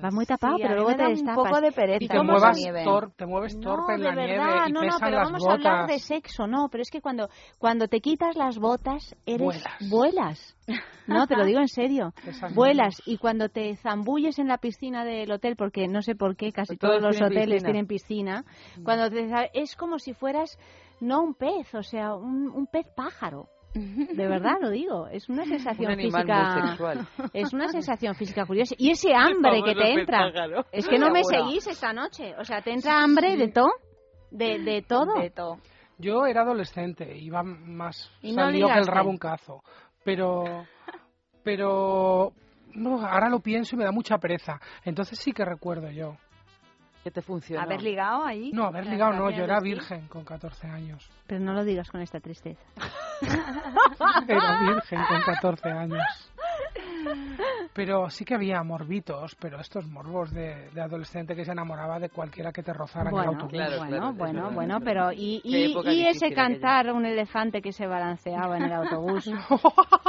[0.00, 1.44] Vas muy tapado, Sí, pero luego te da un destapas.
[1.50, 4.38] poco de pereza Y te muevas, tor- te mueves torpe no, en la de nieve
[4.38, 5.50] verdad, y no, no, pesan pero las vamos botas.
[5.66, 7.28] a hablar de sexo, no, pero es que cuando,
[7.58, 9.90] cuando te quitas las botas, eres Vuelas.
[9.90, 10.56] vuelas.
[11.06, 12.14] No, te lo digo en serio.
[12.26, 16.36] Esas Vuelas y cuando te zambulles en la piscina del hotel, porque no sé por
[16.36, 17.66] qué, casi Todos todos los tienen hoteles piscina.
[17.66, 18.44] tienen piscina,
[18.82, 20.56] cuando te, es como si fueras
[21.02, 23.48] no un pez, o sea, un, un pez pájaro.
[23.74, 27.08] De verdad lo digo, es una sensación Un física.
[27.32, 28.74] Es una sensación física curiosa.
[28.78, 30.30] Y ese hambre que te entra.
[30.30, 30.64] pájaro.
[30.70, 32.34] Es que no me seguís esta noche.
[32.38, 33.72] O sea, te entra hambre de todo.
[34.30, 35.20] De, de todo.
[35.20, 35.58] De todo.
[35.98, 39.62] Yo era adolescente, iba más Y no salido que el rabo un cazo.
[40.04, 40.66] Pero,
[41.44, 42.32] pero,
[42.74, 44.60] no, ahora lo pienso y me da mucha pereza.
[44.84, 46.16] Entonces sí que recuerdo yo.
[47.02, 47.62] ¿Qué te funcionó?
[47.62, 48.52] ¿Haber ligado ahí?
[48.52, 51.10] No, haber ligado no, yo era virgen con 14 años.
[51.26, 52.62] Pero no lo digas con esta tristeza.
[54.28, 56.02] Era virgen con 14 años.
[57.74, 62.10] Pero sí que había morbitos, pero estos morbos de, de adolescente que se enamoraba de
[62.10, 63.78] cualquiera que te rozara en el Bueno, autobús.
[63.88, 66.42] bueno, bueno, bueno, pero y, y, y ese aquella.
[66.42, 69.30] cantar un elefante que se balanceaba en el autobús,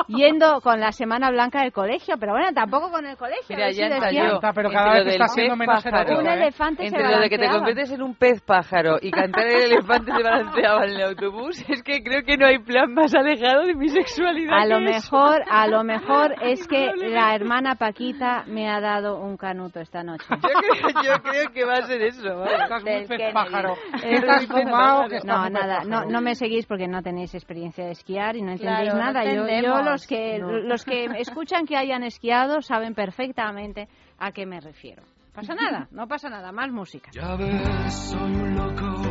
[0.07, 3.43] yendo con la semana blanca del colegio, pero bueno, tampoco con el colegio.
[3.49, 3.95] Mira, ya decía-
[4.25, 4.39] ensayó.
[4.53, 6.33] pero cada vez está siendo pez menos pájaro, Un ¿eh?
[6.33, 9.71] elefante se Entre lo de que te conviertes en un pez pájaro y cantar el
[9.71, 13.65] elefante se balanceaba en el autobús, es que creo que no hay plan más alejado
[13.65, 14.53] de mi sexualidad.
[14.59, 19.37] A lo mejor, a lo mejor es que la hermana Paquita me ha dado un
[19.37, 20.25] canuto esta noche.
[20.29, 22.37] Yo creo, yo creo que va a ser eso.
[22.37, 22.55] vale.
[22.63, 23.75] Estás muy pez pájaro.
[24.03, 28.35] Estás fumado que estás No, nada, no, me seguís porque no tenéis experiencia de esquiar
[28.35, 29.23] y no entendéis Claro, no nada.
[29.25, 30.51] yo, yo los que No.
[30.51, 33.87] los que escuchan que hayan esquiado saben perfectamente
[34.19, 35.03] a qué me refiero.
[35.33, 37.09] Pasa nada, no pasa nada, más música.
[37.13, 39.01] Ya ves, soy un loco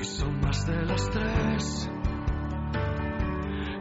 [0.00, 1.90] y son más de las tres.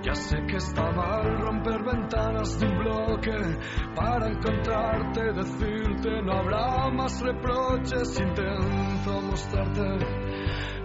[0.04, 3.58] Ya sé que está mal romper ventanas de un bloque
[3.96, 8.20] para encontrarte, decirte no habrá más reproches.
[8.20, 10.06] Intento mostrarte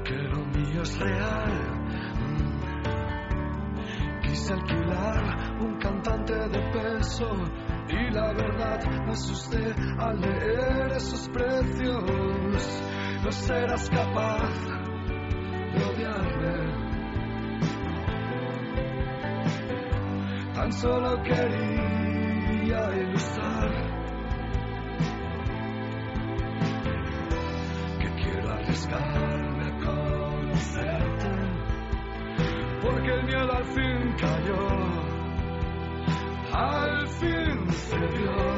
[0.05, 1.51] que lo mío es real.
[2.21, 2.61] Mm.
[4.23, 7.29] Quise alquilar un cantante de peso
[7.89, 12.83] y la verdad me asusté al leer esos precios.
[13.25, 14.55] No serás capaz
[15.75, 16.78] de odiarme.
[20.59, 23.71] Tan solo quería ilustrar
[28.01, 31.31] que quiero arriesgarme a conocerte.
[32.83, 34.67] Porque el miedo al fin cayó,
[36.53, 38.58] al fin cedió.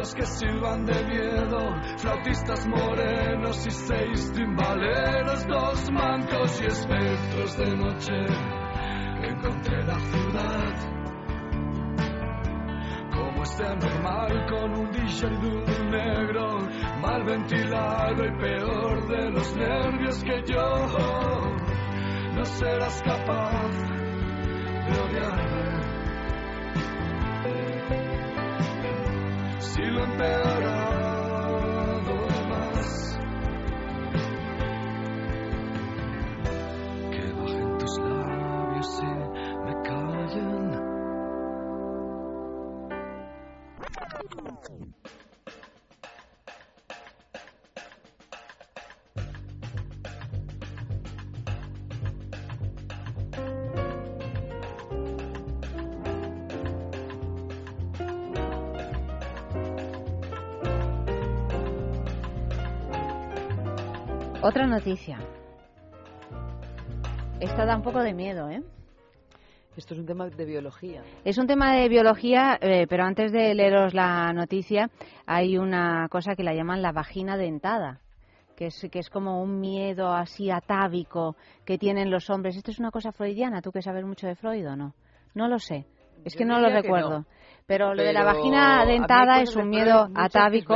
[0.00, 1.58] sonámbulos que silban de miedo,
[1.98, 8.12] flautistas morenos y seis timbaleros, dos mancos y espectros de noche
[9.22, 10.74] encontré la ciudad.
[13.12, 15.28] Como este anormal con un DJ
[15.90, 16.58] negro,
[17.00, 20.86] mal ventilado y peor de los nervios que yo.
[22.34, 23.68] No serás capaz
[24.88, 25.49] de odiarme.
[29.80, 30.59] Si lo he
[64.50, 65.16] Otra noticia.
[67.38, 68.64] Esta da un poco de miedo, ¿eh?
[69.76, 71.04] Esto es un tema de biología.
[71.24, 74.90] Es un tema de biología, eh, pero antes de leeros la noticia,
[75.24, 78.00] hay una cosa que la llaman la vagina dentada,
[78.56, 82.56] que es, que es como un miedo así atávico que tienen los hombres.
[82.56, 83.62] ¿Esto es una cosa freudiana?
[83.62, 84.94] ¿Tú que sabes mucho de Freud o no?
[85.32, 85.86] No lo sé.
[86.24, 87.20] Es Yo que no lo recuerdo.
[87.20, 87.26] no.
[87.70, 90.74] Pero lo de la vagina dentada es un miedo atávico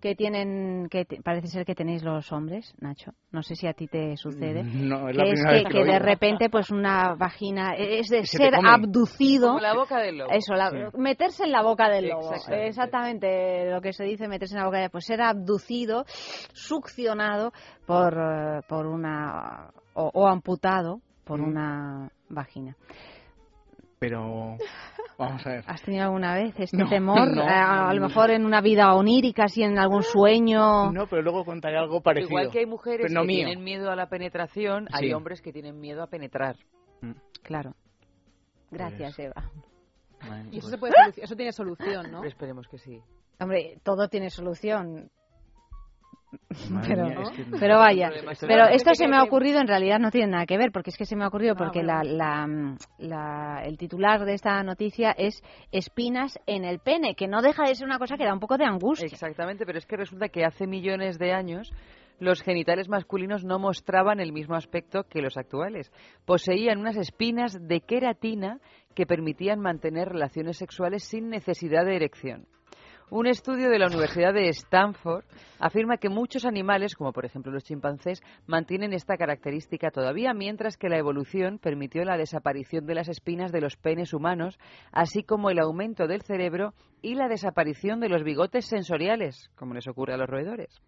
[0.00, 3.10] que tienen, que parece ser que tenéis los hombres, Nacho.
[3.32, 4.62] No sé si a ti te sucede.
[4.62, 8.24] No, es que la es primera vez que de repente pues una vagina es de
[8.26, 9.48] Se ser abducido.
[9.48, 10.30] Como la boca del lobo.
[10.30, 10.76] Eso, la- Sí.
[10.98, 12.32] meterse en la boca del lobo.
[12.32, 12.68] Exactamente.
[12.68, 16.04] Exactamente lo que se dice meterse en la boca del pues ser abducido,
[16.52, 17.52] succionado
[17.86, 18.14] por,
[18.68, 21.44] por una o, o amputado por Mm.
[21.48, 22.76] una vagina.
[23.98, 24.58] Pero,
[25.18, 25.64] vamos a ver.
[25.66, 27.34] ¿Has tenido alguna vez este No, temor?
[27.34, 30.92] no, Eh, a, a lo mejor en una vida onírica, así en algún sueño.
[30.92, 32.30] No, pero luego contaré algo parecido.
[32.30, 33.46] Igual que hay mujeres Pero no que mío.
[33.46, 35.12] tienen miedo a la penetración, hay Sí.
[35.14, 36.56] hombres que tienen miedo a penetrar.
[37.42, 37.74] Claro.
[38.70, 39.50] Gracias, Eva.
[40.50, 42.24] Y eso, se puede eso tiene solución, ¿no?
[42.24, 43.00] Esperemos que sí.
[43.38, 45.10] Hombre, todo tiene solución.
[46.86, 49.98] Pero, mía, es que- pero vaya, Esto- pero esto se me ha ocurrido, en realidad
[49.98, 52.02] no tiene nada que ver, porque es que se me ha ocurrido Ah, porque bueno.
[52.04, 55.42] la, la, la- el titular de esta noticia es
[55.72, 58.56] espinas en el pene, que no deja de ser una cosa que da un poco
[58.58, 59.06] de angustia.
[59.06, 61.70] Exactamente, pero es que resulta que hace millones de años
[62.18, 65.92] los genitales masculinos no mostraban el mismo aspecto que los actuales.
[66.24, 68.58] Poseían unas espinas de queratina
[68.94, 72.46] que permitían mantener relaciones sexuales sin necesidad de erección.
[73.08, 75.24] Un estudio de la Universidad de Stanford
[75.60, 80.88] afirma que muchos animales, como por ejemplo los chimpancés, mantienen esta característica todavía, mientras que
[80.88, 84.58] la evolución permitió la desaparición de las espinas de los penes humanos,
[84.90, 89.86] así como el aumento del cerebro y la desaparición de los bigotes sensoriales, como les
[89.86, 90.82] ocurre a los roedores.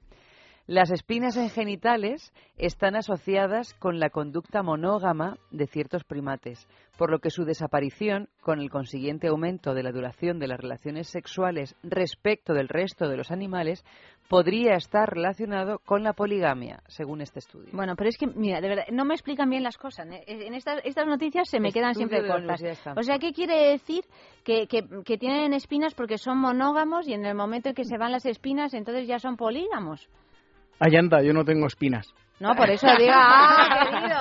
[0.68, 6.68] Las espinas en genitales están asociadas con la conducta monógama de ciertos primates,
[6.98, 11.08] por lo que su desaparición, con el consiguiente aumento de la duración de las relaciones
[11.08, 13.82] sexuales respecto del resto de los animales,
[14.28, 17.70] podría estar relacionado con la poligamia, según este estudio.
[17.72, 20.06] Bueno, pero es que, mira, de verdad, no me explican bien las cosas.
[20.10, 20.22] ¿eh?
[20.26, 22.62] En estas, estas noticias se me quedan siempre cortas.
[22.94, 24.04] O sea, ¿qué quiere decir?
[24.44, 27.96] Que, que, que tienen espinas porque son monógamos y en el momento en que se
[27.96, 30.10] van las espinas, entonces ya son polígamos.
[30.80, 32.14] Ayanta, yo no tengo espinas.
[32.40, 34.17] No, por eso digo, ah, querido,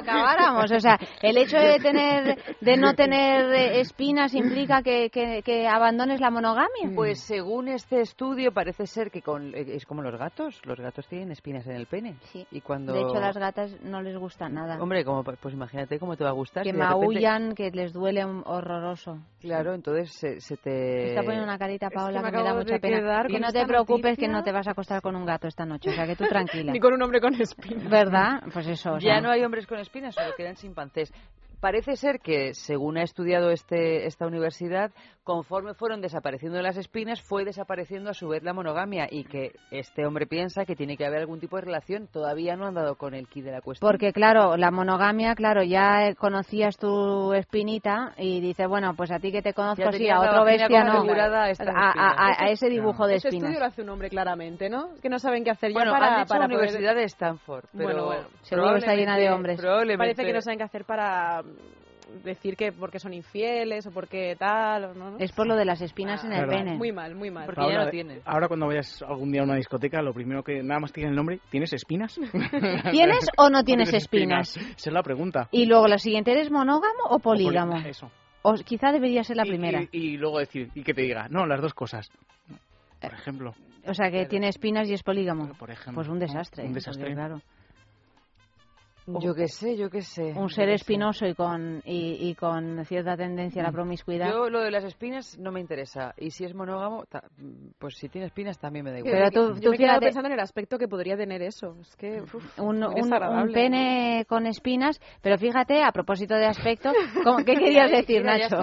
[0.00, 0.70] acabáramos.
[0.70, 5.66] O sea, el hecho de tener, de no tener eh, espinas implica que, que, que
[5.68, 6.90] abandones la monogamia.
[6.94, 11.06] Pues según este estudio parece ser que con, eh, es como los gatos, los gatos
[11.08, 12.16] tienen espinas en el pene.
[12.32, 12.46] Sí.
[12.50, 14.80] Y cuando De hecho, a las gatas no les gusta nada.
[14.82, 16.62] Hombre, como pues imagínate cómo te va a gustar.
[16.64, 19.18] que si de repente- maullan, que les duele horroroso.
[19.40, 22.54] Claro, entonces se, se te Me está poniendo una carita, Paola, me que me da
[22.54, 23.22] mucha pena.
[23.26, 24.28] Que con no te preocupes, que noticia.
[24.32, 25.90] no te vas a acostar con un gato esta noche.
[25.90, 26.72] O sea, que tú tranquila.
[26.72, 27.88] Ni con un hombre con espinas.
[27.88, 28.42] ¿Verdad?
[28.52, 28.92] Pues eso.
[28.92, 29.20] o Ya sea.
[29.20, 31.12] no hay hombres con espinas, solo quedan chimpancés.
[31.60, 34.90] Parece ser que, según ha estudiado este, esta universidad,
[35.24, 40.06] conforme fueron desapareciendo las espinas, fue desapareciendo a su vez la monogamia y que este
[40.06, 42.08] hombre piensa que tiene que haber algún tipo de relación.
[42.08, 43.88] Todavía no han dado con el key de la cuestión.
[43.90, 49.30] Porque, claro, la monogamia, claro, ya conocías tu espinita y dices, bueno, pues a ti
[49.30, 51.04] que te conozco, sí, a otro bestia no.
[51.04, 53.42] a A, ese dibujo de espinas.
[53.44, 54.94] estudio lo hace un hombre claramente, ¿no?
[55.02, 57.04] Que no saben qué hacer Bueno, ya para, han dicho para la poder- Universidad de
[57.04, 58.22] Stanford, pero Bueno, bueno.
[58.42, 59.60] Seguro que está llena de hombres.
[59.98, 61.42] Parece que no saben qué hacer para
[62.24, 65.18] decir que porque son infieles o porque tal, o no, ¿no?
[65.18, 66.76] Es por lo de las espinas en el pene.
[66.76, 67.46] Muy mal, muy mal.
[67.46, 68.20] Porque ya Paola, no tiene.
[68.24, 71.16] Ahora cuando vayas algún día a una discoteca, lo primero que nada más tiene el
[71.16, 72.14] nombre, ¿tienes espinas?
[72.90, 74.56] ¿Tienes o no tienes espinas?
[74.56, 75.48] Esa es la pregunta.
[75.52, 77.76] Y luego, lo siguiente, ¿eres monógamo o polígamo?
[77.78, 78.10] eso.
[78.42, 79.82] O quizá debería ser la Y- primera.
[79.92, 82.10] Y, y luego decir, y que te diga, no, las dos cosas.
[83.00, 83.52] Por ejemplo.
[83.86, 85.52] O sea, que tiene espinas y es polígamo.
[85.58, 86.64] Por ejemplo, Pues un desastre.
[86.64, 86.74] Un ¿eh?
[86.74, 87.14] desastre.
[87.14, 87.40] Claro.
[89.06, 90.32] Yo qué sé, yo qué sé.
[90.36, 90.74] Un ser sé.
[90.74, 94.30] espinoso y con, y, y con cierta tendencia a la promiscuidad.
[94.30, 96.14] Yo lo de las espinas no me interesa.
[96.18, 97.24] Y si es monógamo, ta-
[97.78, 99.12] pues si tiene espinas también me da igual.
[99.12, 101.76] Pero tú- Yo tú me fíjate- pensando en el aspecto que podría tener eso.
[101.80, 106.92] Es que uf, un, un- un pene con espinas, pero fíjate, a propósito de aspecto,
[107.24, 108.58] ¿cómo- ¿qué querías decir, Mira, Nacho?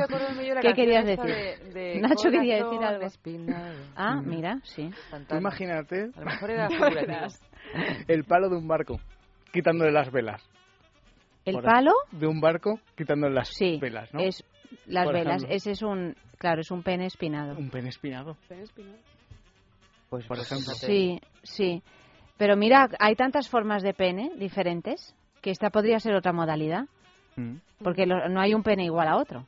[0.61, 1.25] ¿Qué querías decir?
[1.25, 3.05] de- de Nacho quería decir algo.
[3.05, 3.75] espinado.
[3.95, 4.29] Ah, Mm.
[4.29, 4.89] mira, sí.
[5.31, 6.67] Imagínate A lo mejor era
[8.07, 8.99] el palo de un barco,
[9.57, 10.41] quitándole las velas.
[11.45, 11.93] ¿El palo?
[12.11, 14.19] De un barco, quitándole las Sí, velas, ¿no?
[14.19, 14.43] es
[14.85, 15.37] las Por velas.
[15.37, 15.55] ejemplo.
[15.55, 17.57] Ese es un, claro, es un pene espinado.
[17.57, 18.35] Un pene espinado.
[20.09, 20.73] Pues, por ejemplo.
[20.73, 21.81] Sí, sí.
[22.37, 26.85] Pero mira, hay tantas formas de pene diferentes que esta podría ser otra modalidad,
[27.35, 27.57] Mm.
[27.83, 29.45] porque lo- no hay un pene igual a otro.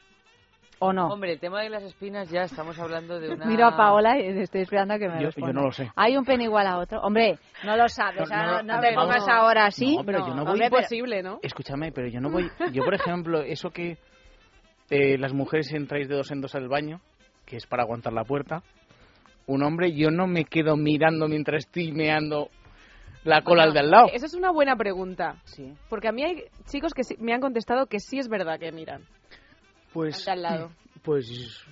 [0.82, 1.08] ¿O no?
[1.08, 3.46] Hombre, el tema de las espinas ya estamos hablando de una...
[3.46, 5.54] Miro a Paola y estoy esperando a que me Yo- yo responda.
[5.54, 5.92] no lo sé.
[5.96, 7.02] ¿Hay un pene igual a otro?
[7.02, 9.34] Hombre, no lo sabes, No, ahora no, te pongas no.
[9.34, 9.98] ahora así.
[9.98, 11.40] No, pero yo no voy- Imposible, ¿no?
[11.44, 12.50] Escúchame, pero yo no voy...
[12.72, 13.98] Yo, por ejemplo, eso que
[14.90, 17.02] eh, las mujeres entráis de dos en dos al baño,
[17.46, 18.64] que es para aguantar la puerta,
[19.48, 22.50] un hombre, yo no me quedo mirando mientras estoy meando
[23.26, 24.08] la cola al de al lado.
[24.14, 25.36] Esa es una buena pregunta.
[25.44, 25.74] Sí.
[25.90, 29.02] Porque a mí hay chicos que me han contestado que sí es verdad que miran.
[29.94, 30.72] Pues, Al de al lado.
[31.02, 31.26] Pues,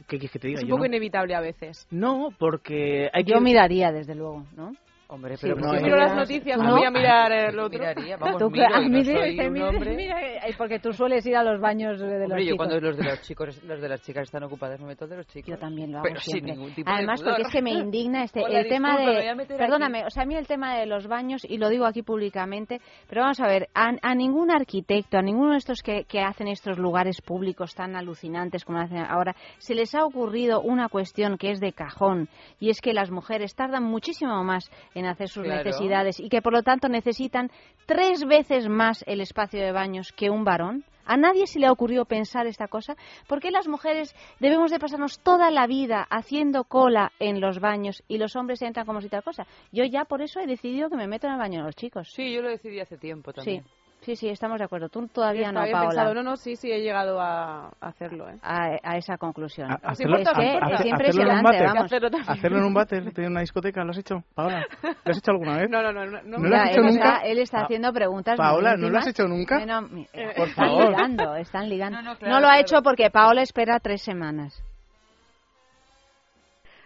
[0.08, 0.60] ¿qué quieres que te diga?
[0.60, 0.88] Es un Yo poco no.
[0.88, 1.86] inevitable a veces.
[1.92, 3.42] No, porque hay Yo que...
[3.42, 4.72] miraría, desde luego, ¿no?
[5.10, 7.32] Hombre, Sí, pero pues no si hay- Miro las noticias, ¿Tú no voy a mirar
[7.32, 7.80] el otro.
[7.80, 9.96] Miraría, vamos, Tú, miro, a mí no de- soy un hombre.
[9.96, 12.58] mira, eh, porque tú sueles ir a los baños de los Hombre, yo chicos.
[12.58, 15.28] cuando los de los chicos, los de las chicas están ocupadas, me meto de los
[15.28, 15.48] chicos.
[15.50, 16.52] Yo también lo hago Pero sin siempre.
[16.56, 17.36] ningún tipo de Además, pudor.
[17.36, 20.08] porque es que me indigna este Hola, el tema de perdóname, aquí.
[20.08, 23.22] o sea, a mí el tema de los baños y lo digo aquí públicamente, pero
[23.22, 26.78] vamos a ver, a, a ningún arquitecto, a ninguno de estos que, que hacen estos
[26.78, 31.62] lugares públicos tan alucinantes como hacen ahora, se les ha ocurrido una cuestión que es
[31.62, 32.28] de cajón
[32.60, 35.64] y es que las mujeres tardan muchísimo más en hacer sus Claro.
[35.64, 37.50] necesidades y que por lo tanto necesitan
[37.86, 40.84] tres veces más el espacio de baños que un varón.
[41.10, 42.98] ¿A nadie se le ha ocurrido pensar esta cosa?
[43.28, 48.04] ¿Por qué las mujeres debemos de pasarnos toda la vida haciendo cola en los baños
[48.10, 49.48] y los hombres entran como si tal cosa?
[49.72, 52.10] Yo ya por eso he decidido que me meto en el baño de los chicos.
[52.14, 53.64] Sí, yo lo decidí hace tiempo también.
[53.64, 53.70] Sí,
[54.08, 54.88] sí, sí, estamos de acuerdo.
[54.88, 55.82] Tú todavía no, Paola.
[55.90, 56.14] pensado.
[56.14, 58.30] No, no, sí, sí, he llegado a hacerlo.
[58.30, 58.38] ¿eh?
[58.42, 59.70] A, a esa conclusión.
[59.70, 61.92] A- Es hacerlo- que a- es hacer- hacerlo en vamos.
[62.30, 64.24] Hacerlo en un váter, de una discoteca, ¿lo has hecho?
[64.34, 65.70] Paola, ¿lo has hecho alguna vez?
[65.70, 66.06] No, no, no.
[66.06, 66.38] no, no.
[66.38, 67.16] ¿No lo has hecho él nunca?
[67.16, 69.66] Está, él está haciendo preguntas Paola, muy ¿no lo has hecho nunca?
[69.66, 70.90] No, Por están favor.
[70.90, 71.98] ligando, están ligando.
[71.98, 72.54] No, no, No, claro, lo claro.
[72.54, 74.64] ha hecho porque Paola espera tres semanas.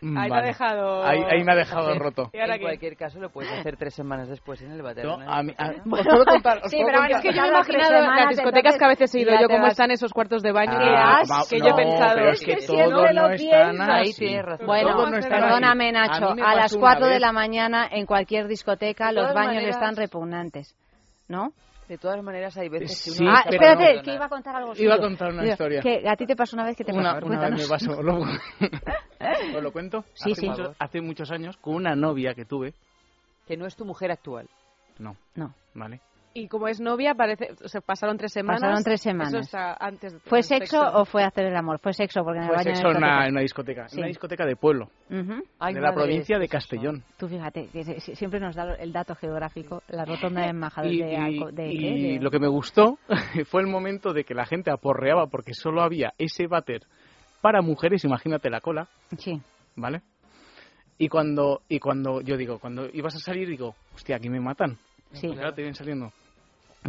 [0.04, 0.48] Mm, Ahí me ha vale.
[0.48, 2.00] dejado- Ahí, ahí me ha dejado Sí.
[2.00, 2.30] roto.
[2.34, 2.66] ¿Y ahora en qué?
[2.66, 4.78] cualquier caso lo puedes hacer tres semanas después en el.
[4.82, 5.32] Yo, ¿no?
[5.32, 7.48] a mí- a- os puedo contar, os sí, puedo pero contar- Es que yo me
[7.48, 10.52] he imaginado las discotecas que a veces he ido yo, cómo están esos cuartos de
[10.52, 10.72] baño.
[10.80, 13.82] ¡Qué Ah, va- que no, yo pensado, pero es que, que todos siempre no están.
[13.92, 14.66] Ahí tienes razón.
[14.68, 15.92] Bueno, no perdóname.
[15.92, 19.96] Nacho, A las pasó una 4 de la mañana en cualquier discoteca los baños están
[19.96, 20.76] repugnantes,
[21.28, 21.50] ¿no?
[21.92, 24.72] De todas maneras hay veces que Sí, uno ah, espérate, que iba a contar algo
[24.78, 25.82] Iba a contar una Digo, historia.
[25.82, 27.02] Que a ti te pasó una vez que te pasó.
[27.02, 28.02] Una, ver, una vez me pasó.
[28.02, 28.22] Lo-
[29.58, 30.06] ¿Os lo cuento?
[30.14, 30.48] Sí, hace sí.
[30.48, 32.74] Muchos, hace muchos años, con una novia que tuve.
[33.46, 34.48] Que no es tu mujer actual.
[35.00, 35.54] No, No.
[35.74, 36.00] ¿vale?
[36.34, 38.62] Y como es novia, parece, o sea, pasaron tres semanas.
[38.62, 39.34] Pasaron tres Eso semanas.
[39.48, 41.80] está antes de ¿Fue del sexo, o fue hacer el amor?
[41.80, 43.26] Fue sexo, porque en el Fue sexo en la una, discoteca.
[43.28, 43.88] en una discoteca.
[43.90, 43.98] Sí.
[43.98, 44.90] Una discoteca de pueblo.
[45.10, 45.44] Ujú.
[45.60, 47.04] Ay, de la provincia de eso- Castellón.
[47.18, 51.32] Tú fíjate, que siempre nos da el dato geográfico, la rotonda de embajadores Y, de,
[51.32, 52.98] y- de, y lo que me gustó
[53.50, 56.84] fue el momento de que la gente aporreaba porque solo había ese váter
[57.42, 58.88] para mujeres, imagínate la cola,
[59.18, 59.42] Sí.
[59.76, 60.02] ¿vale?
[60.98, 64.78] Y cuando, y cuando yo digo, cuando ibas a salir, digo, hostia, aquí me matan.
[65.14, 65.28] Sí.
[65.28, 66.12] Ahora te vienen saliendo.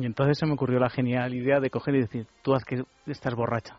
[0.01, 2.83] Y entonces se me ocurrió la genial idea de coger y decir, tú haz que
[3.07, 3.77] estás borracha.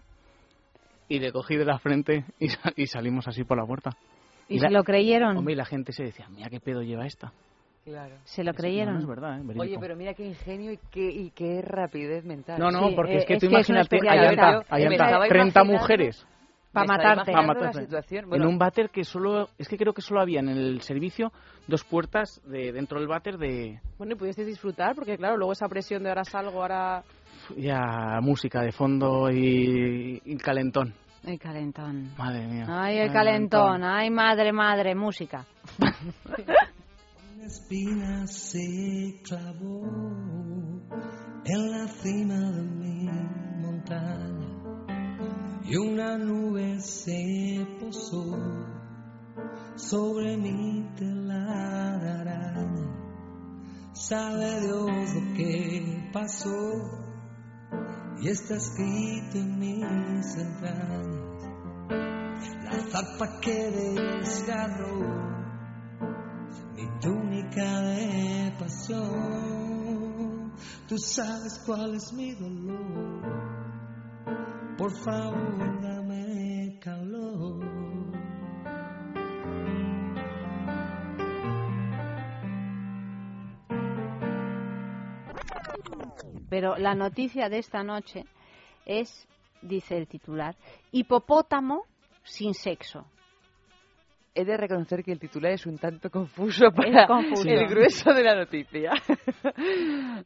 [1.09, 3.91] Y le cogí de la frente y, y salimos así por la puerta.
[4.47, 5.37] ¿Y se lo creyeron?
[5.37, 7.31] Hombre, y la gente se decía, mira qué pedo lleva esta.
[7.85, 8.15] Claro.
[8.23, 8.93] ¿Se lo creyeron?
[8.95, 9.43] no es verdad, ¿eh?
[9.57, 12.57] Oye, pero mira qué ingenio y qué, y qué rapidez mental.
[12.59, 14.87] No, no, Sí, porque eh, es que es tú que imagínate, allá está, Yo allá
[14.89, 16.27] me está, estaba 30 imaginando- mujeres
[16.73, 17.31] Para matarte.
[17.31, 21.31] en un váter que solo, es que creo que solo había en el servicio
[21.67, 25.67] dos puertas de dentro del váter de Bueno, y pudisteis disfrutar, porque claro, luego esa
[25.67, 27.03] presión de ahora salgo, ahora.
[27.55, 30.95] ya música de fondo y, y calentón.
[31.23, 32.11] El calentón.
[32.17, 32.65] Madre mía.
[32.67, 33.83] Ay, el calentón.
[33.83, 35.45] Ay, madre, madre, música.
[35.79, 39.85] Una espina se clavó
[41.45, 43.09] en la cima de mi
[43.61, 44.32] montaña
[45.65, 48.37] y una nube se posó
[49.75, 52.93] sobre mi tela de araña.
[53.93, 56.73] Sabe Dios lo que pasó
[58.19, 61.43] y está escrito en mis entrañas.
[62.63, 64.99] La zarpa que desgarró
[66.75, 70.53] mi túnica de pasión.
[70.87, 73.23] Tú sabes cuál es mi dolor.
[74.77, 77.63] Por favor, dame calor.
[86.49, 88.25] Pero la noticia de esta noche
[88.85, 89.27] es,
[89.61, 90.55] dice el titular,
[90.91, 91.85] hipopótamo
[92.23, 93.05] sin sexo.
[94.35, 97.47] He de reconocer que el titular es un tanto confuso para confuso.
[97.47, 98.91] el grueso de la noticia.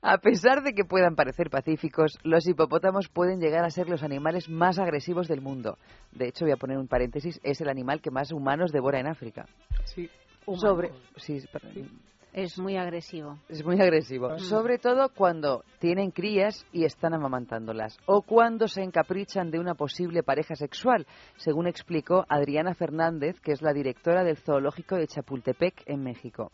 [0.02, 4.50] a pesar de que puedan parecer pacíficos, los hipopótamos pueden llegar a ser los animales
[4.50, 5.78] más agresivos del mundo.
[6.12, 9.08] De hecho, voy a poner un paréntesis, es el animal que más humanos devora en
[9.08, 9.46] África.
[9.84, 10.10] Sí.
[10.56, 11.90] Sobre, sí, perdón.
[12.38, 13.40] Es muy agresivo.
[13.50, 14.38] Es muy agresivo.
[14.38, 17.98] Sobre todo cuando tienen crías y están amamantándolas.
[18.06, 21.08] O cuando se encaprichan de una posible pareja sexual,
[21.38, 26.52] según explicó Adriana Fernández, que es la directora del Zoológico de Chapultepec, en México.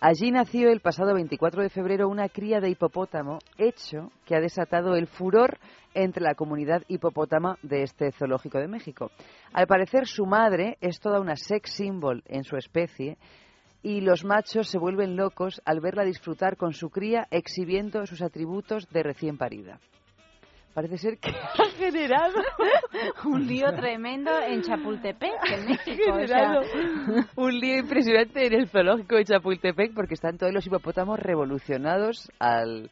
[0.00, 4.94] Allí nació el pasado 24 de febrero una cría de hipopótamo, hecho que ha desatado
[4.94, 5.58] el furor
[5.92, 9.10] entre la comunidad hipopótama de este zoológico de México.
[9.52, 13.18] Al parecer su madre es toda una sex symbol en su especie
[13.82, 18.88] y los machos se vuelven locos al verla disfrutar con su cría exhibiendo sus atributos
[18.90, 19.78] de recién parida.
[20.74, 22.42] parece ser que ha generado
[23.24, 26.12] un lío tremendo en Chapultepec, en México.
[26.12, 26.60] o sea, generado
[27.36, 32.90] un lío impresionante en el zoológico de Chapultepec porque están todos los hipopótamos revolucionados al,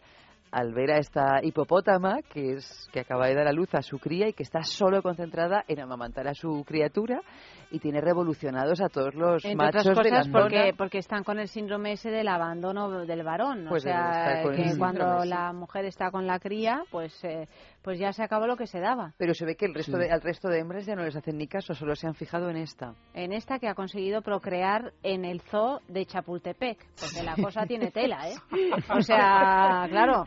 [0.53, 3.99] al ver a esta hipopótama que es que acaba de dar a luz a su
[3.99, 7.21] cría y que está solo concentrada en amamantar a su criatura
[7.71, 10.73] y tiene revolucionados a todos los entre machos otras de la cosas porque, zona.
[10.77, 13.67] porque están con el síndrome ese del abandono del varón.
[13.69, 15.29] Pues o sea, que síndrome, cuando sí.
[15.29, 17.49] la mujer está con la cría, pues, eh,
[17.83, 19.13] pues ya se acabó lo que se daba.
[19.19, 19.99] Pero se ve que el resto Sí.
[20.05, 22.51] de, al resto de hembras ya no les hacen ni caso, solo se han fijado
[22.51, 22.95] en esta.
[23.15, 27.91] En esta que ha conseguido procrear en el zoo de Chapultepec, porque la cosa tiene
[27.91, 28.35] tela, ¿eh?
[28.97, 30.25] O sea, claro,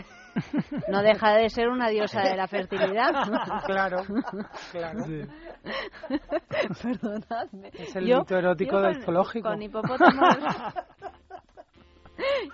[0.88, 3.12] no deja de ser una diosa de la fertilidad.
[3.66, 4.04] Claro,
[4.72, 5.06] claro.
[6.82, 7.70] Perdonadme.
[7.74, 9.50] Es el Yo- mito erótico yo del zoológico.
[9.50, 10.36] Con hipopótamos.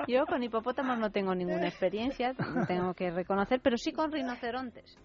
[0.08, 2.34] Yo con hipopótamos no tengo ninguna experiencia,
[2.68, 4.96] tengo que reconocer, pero sí con rinocerontes.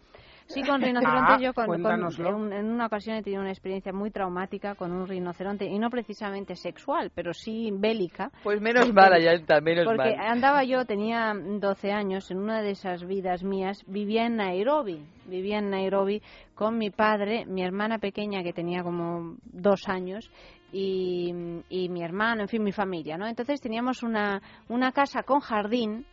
[0.55, 1.93] Sí, con rinocerontes Ah, yo con, con-
[2.27, 5.79] en, un- en una ocasión he tenido una experiencia muy traumática con un rinoceronte y
[5.79, 8.31] no precisamente sexual, pero sí bélica.
[8.43, 10.27] Pues menos mal, Ayanta, menos Porque mal.
[10.29, 15.05] andaba yo, tenía 12 años, en una de esas vidas mías, vivía en Nairobi.
[15.27, 16.23] Vivía en Nairobi
[16.55, 20.29] con mi padre, mi hermana pequeña que tenía como dos años
[20.73, 21.33] y,
[21.69, 23.27] y mi hermano, en fin, mi familia, ¿no?
[23.27, 26.05] Entonces teníamos una, una casa con jardín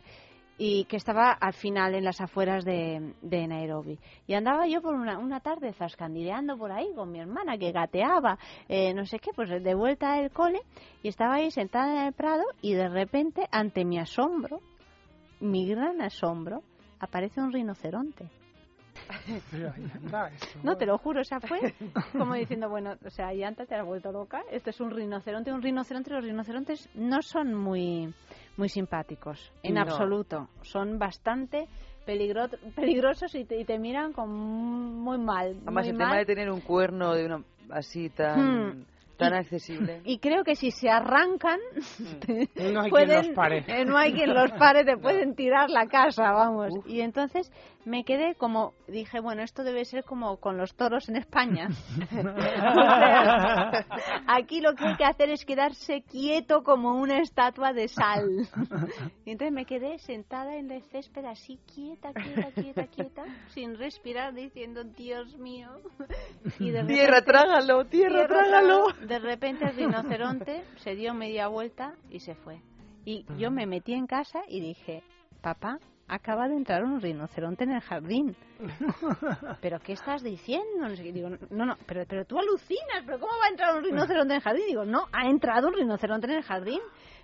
[0.58, 3.98] y que estaba al final en las afueras de, de Nairobi.
[4.26, 8.38] Y andaba yo por una, una tarde zascandileando por ahí con mi hermana que gateaba,
[8.68, 10.60] eh, no sé qué, pues de vuelta del cole
[11.02, 14.60] y estaba ahí sentada en el prado y de repente, ante mi asombro,
[15.40, 16.62] mi gran asombro,
[16.98, 18.28] aparece un rinoceronte.
[20.64, 21.74] No, te lo juro, o sea, fue
[22.12, 25.62] como diciendo, bueno, o sea, Yanta te has vuelto loca, esto es un rinoceronte, un
[25.62, 28.12] rinoceronte, los rinocerontes no son muy,
[28.58, 29.82] muy simpáticos, en No.
[29.82, 31.66] absoluto, son bastante
[32.04, 35.56] peligro- peligrosos y te, y te miran con muy mal.
[35.62, 36.18] Además, muy el tema mal.
[36.18, 38.84] de tener un cuerno de una así tan, Hmm.
[39.18, 40.00] Tan Y- accesible.
[40.04, 41.58] Y creo que si se arrancan,
[42.56, 43.64] No hay quien los pare.
[43.66, 46.72] eh, no hay quien los pare, te pueden tirar la casa, vamos.
[46.86, 47.50] Y entonces
[47.84, 51.68] me quedé como, dije, bueno, esto debe ser como con los toros en España.
[54.26, 58.46] Aquí lo que hay que hacer es quedarse quieto como una estatua de sal.
[59.24, 64.34] Y entonces me quedé sentada en el césped así, quieta, quieta, quieta, quieta, sin respirar,
[64.34, 65.68] diciendo, Dios mío.
[66.58, 68.84] Y de Tierra, trágalo, tierra, trágalo.
[69.08, 72.60] De repente el rinoceronte se dio media vuelta y se fue.
[73.06, 75.02] Y yo me metí en casa y dije,
[75.40, 75.78] papá,
[76.08, 78.36] acaba de entrar un rinoceronte en el jardín.
[79.62, 80.88] ¿Pero qué estás diciendo?
[80.90, 84.36] Digo, no, no, pero, pero tú alucinas, ¿pero cómo va a entrar un rinoceronte en
[84.36, 84.66] el jardín?
[84.66, 86.80] Digo, no, ha entrado un rinoceronte en el jardín.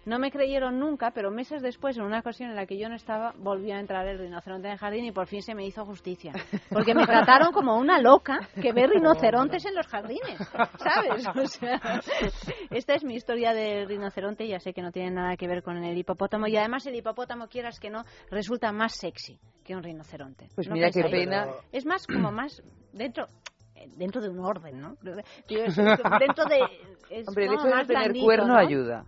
[0.06, 2.94] No me creyeron nunca, pero meses después, en una ocasión en la que yo no
[2.94, 5.84] estaba, volvió a entrar el rinoceronte en el jardín y por fin se me hizo
[5.84, 6.32] justicia.
[6.70, 10.38] Porque me trataron como una loca que ve rinocerontes en los jardines,
[10.78, 11.26] ¿sabes?
[11.26, 11.80] O sea,
[12.70, 15.76] esta es mi historia del rinoceronte, ya sé que no tiene nada que ver con
[15.82, 20.48] el hipopótamo y además el hipopótamo, quieras que no, resulta más sexy que un rinoceronte.
[20.54, 21.46] Pues ¿No mira qué pena.
[21.72, 22.62] Es más, como más
[22.92, 23.26] dentro
[23.96, 24.96] dentro de un orden, ¿no?
[25.02, 26.60] Dentro de...
[27.10, 28.58] es Hombre, el como hecho de no tener blandito, cuerno ¿no?
[28.58, 29.04] ayuda.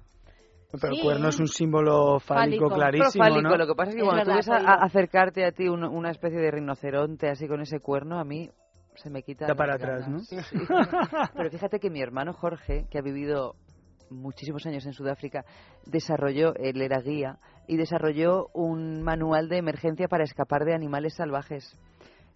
[0.80, 0.98] Pero Sí.
[1.00, 2.68] el cuerno es un símbolo fálico, Fálico.
[2.74, 3.56] clarísimo, Pero fálico, ¿no?
[3.56, 5.68] Lo que pasa es que Es cuando tú verdad, ves a- a acercarte a ti
[5.68, 8.50] un- una especie de rinoceronte así con ese cuerno, a mí
[8.94, 10.10] se me quita Da para atrás, ganas.
[10.32, 10.40] ¿no?
[10.40, 10.56] Sí.
[11.36, 13.54] Pero fíjate que mi hermano Jorge, que ha vivido
[14.10, 15.44] muchísimos años en Sudáfrica,
[15.84, 17.38] desarrolló, él era guía,
[17.68, 21.76] y desarrolló un manual de emergencia para escapar de animales salvajes.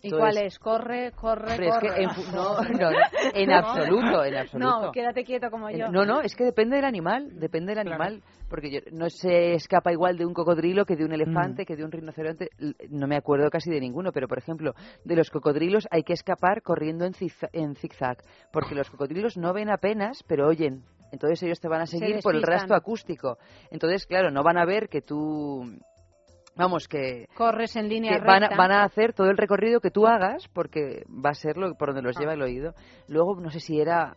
[0.02, 0.59] ¿Y cuál es?
[0.59, 2.02] Corre, corre, Hombre, es que corre.
[2.02, 2.90] en no, no,
[3.35, 4.81] en absoluto, en absoluto.
[4.86, 5.89] No, quédate quieto como yo.
[5.90, 9.93] No, no, es que depende del animal, depende del animal, porque yo, no se escapa
[9.93, 12.48] igual de un cocodrilo que de un elefante, que de un rinoceronte,
[12.89, 14.72] no me acuerdo casi de ninguno, pero por ejemplo,
[15.05, 18.18] de los cocodrilos hay que escapar corriendo en, zigza- en zigzag,
[18.52, 20.82] porque los cocodrilos no ven apenas, pero oyen.
[21.12, 23.36] Entonces ellos te van a Se seguir por el rastro acústico.
[23.72, 25.64] Entonces, claro, no van a ver que tú
[26.56, 28.56] Vamos, que, Corres en línea que van, a, recta.
[28.56, 31.89] van a hacer todo el recorrido que tú hagas porque va a ser lo, por
[31.89, 32.20] donde los Ah.
[32.20, 32.74] lleva el oído.
[33.09, 34.16] Luego, no sé si era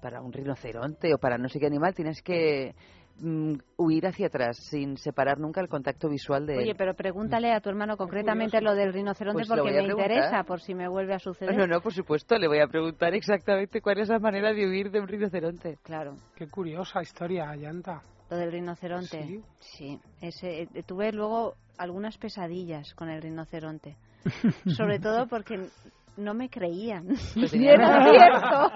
[0.00, 2.74] para un rinoceronte o para no sé qué animal, tienes que
[3.18, 6.76] mm, huir hacia atrás sin separar nunca el contacto visual de Oye, él.
[6.76, 10.10] pero pregúntale a tu hermano concretamente lo del rinoceronte Pues porque me preguntar.
[10.12, 11.56] interesa, por si me vuelve a suceder.
[11.56, 14.90] No, no, por supuesto, le voy a preguntar exactamente cuál es la manera de huir
[14.90, 15.78] de un rinoceronte.
[15.82, 16.16] Claro.
[16.36, 18.02] Qué curiosa historia, Ayanta.
[18.30, 19.22] Lo del rinoceronte.
[19.26, 19.42] Sí.
[19.60, 20.00] Sí.
[20.20, 23.96] Ese, eh, tuve luego algunas pesadillas con el rinoceronte.
[24.76, 25.68] Sobre todo porque
[26.16, 27.08] no me creían.
[27.36, 28.72] Y tenía- era cierto.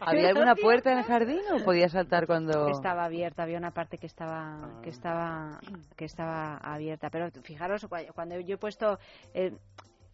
[0.06, 2.68] ¿Había alguna puerta en el jardín o podía saltar cuando...?
[2.68, 4.80] Estaba abierta, había una parte que estaba Ah.
[4.82, 5.58] que estaba
[5.96, 8.98] que estaba abierta, pero fijaros cua- cuando yo he puesto
[9.34, 9.52] eh,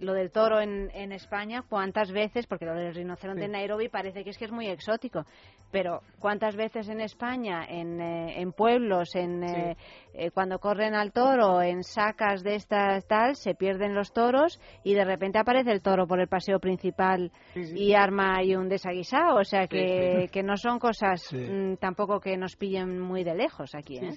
[0.01, 2.47] lo del toro en, en España, ¿cuántas veces?
[2.47, 3.47] Porque lo del rinoceronte Sí.
[3.47, 5.25] en Nairobi parece que es que es muy exótico,
[5.71, 9.77] pero ¿cuántas veces en España, en, eh, en pueblos, en eh,
[10.15, 14.95] eh, cuando corren al toro, en sacas de estas tal, se pierden los toros y
[14.95, 19.37] de repente aparece el toro por el paseo principal y arma ahí un desaguisado?
[19.37, 23.75] O sea que, que no son cosas mm, tampoco que nos pillen muy de lejos
[23.75, 24.11] aquí, ¿eh?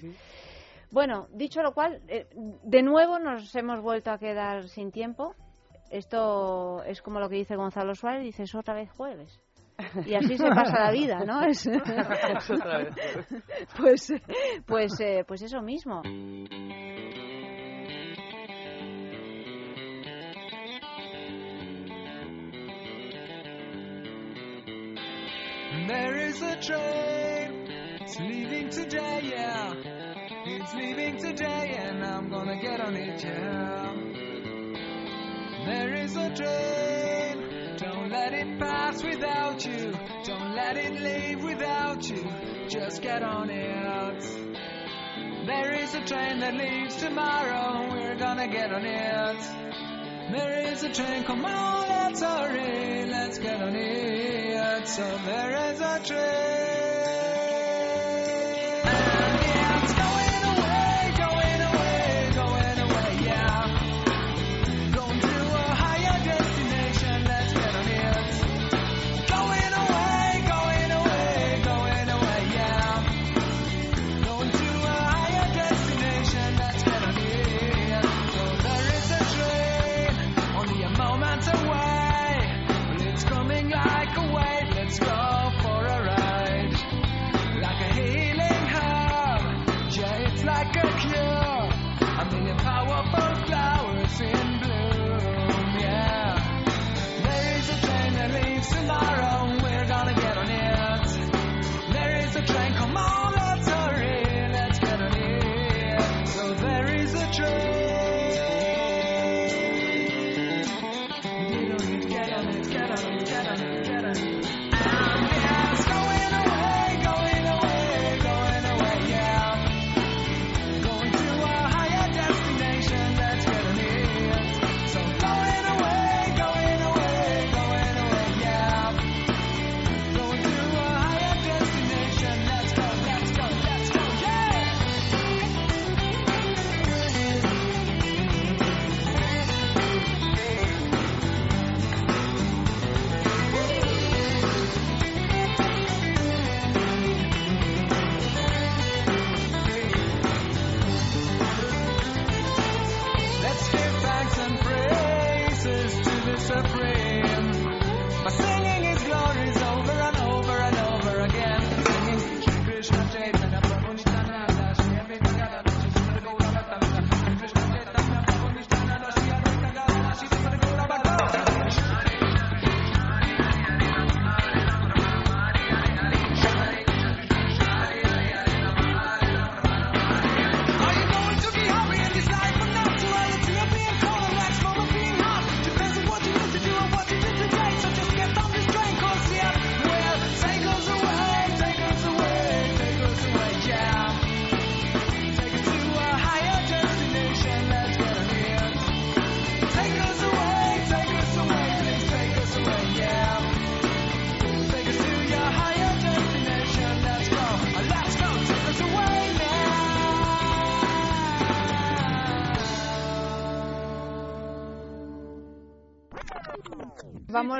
[0.90, 2.26] Bueno, dicho lo cual, eh,
[2.62, 5.34] de nuevo nos hemos vuelto a quedar sin tiempo.
[5.90, 9.40] Esto es como lo que dice Gonzalo Suárez, dices otra vez jueves.
[10.06, 11.42] Y así se pasa la vida, ¿no?
[11.42, 11.66] Es-
[12.50, 12.94] Otra vez
[13.76, 14.12] pues,
[14.66, 16.02] pues, eh, pues eso mismo.
[25.88, 27.66] There is a train,
[28.00, 29.72] it's leaving today, yeah.
[30.46, 34.23] It's leaving today, and I'm gonna get on it, yeah.
[35.64, 39.92] There is a train, don't let it pass without you.
[40.24, 42.28] Don't let it leave without you.
[42.68, 44.22] Just get on it.
[45.46, 49.40] There is a train that leaves tomorrow, we're gonna get on it.
[50.32, 54.88] There is a train, come on, let's hurry, let's get on it.
[54.88, 56.73] So there is a train.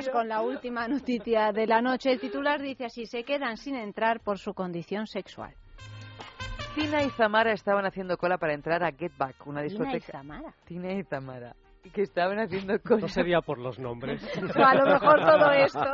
[0.06, 2.12] Vamos con la última noticia de la noche.
[2.12, 5.54] El titular dice así, se quedan sin entrar por su condición sexual.
[6.74, 10.18] Tina y Zamara estaban haciendo cola para entrar a Get Back, una Tina y discoteca.
[10.18, 10.54] Zamara.
[10.66, 11.54] Tina y Zamara.
[11.92, 13.02] Que estaban haciendo cola.
[13.02, 14.22] No sería por los nombres.
[14.56, 15.84] A lo mejor todo esto.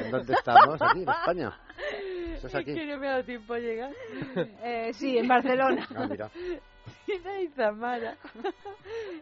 [0.00, 0.82] ¿En dónde estamos?
[0.82, 1.52] Aquí, en España.
[2.34, 2.74] Eso es aquí.
[2.74, 3.92] que no me ha dado tiempo a llegar.
[4.36, 5.86] Eh, sí, en Barcelona.
[5.94, 6.30] Ah, mira.
[7.06, 8.16] Tina y Zamara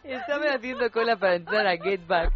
[0.05, 2.33] estaban haciendo cola para entrar a Get Back,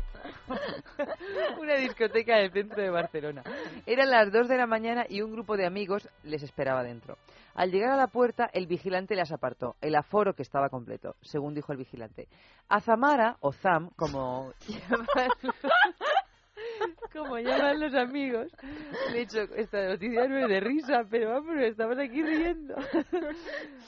[1.60, 3.42] una discoteca del centro de Barcelona.
[3.86, 7.16] Eran las 2 de la mañana y un grupo de amigos les esperaba dentro.
[7.54, 9.76] Al llegar a la puerta, el vigilante las apartó.
[9.80, 12.28] El aforo que estaba completo, según dijo el vigilante.
[12.68, 14.52] A Zamara, o Zam, como
[17.12, 18.48] como llaman los amigos,
[19.14, 22.74] he hecho, esta noticia no es de risa, pero vamos, estamos aquí riendo.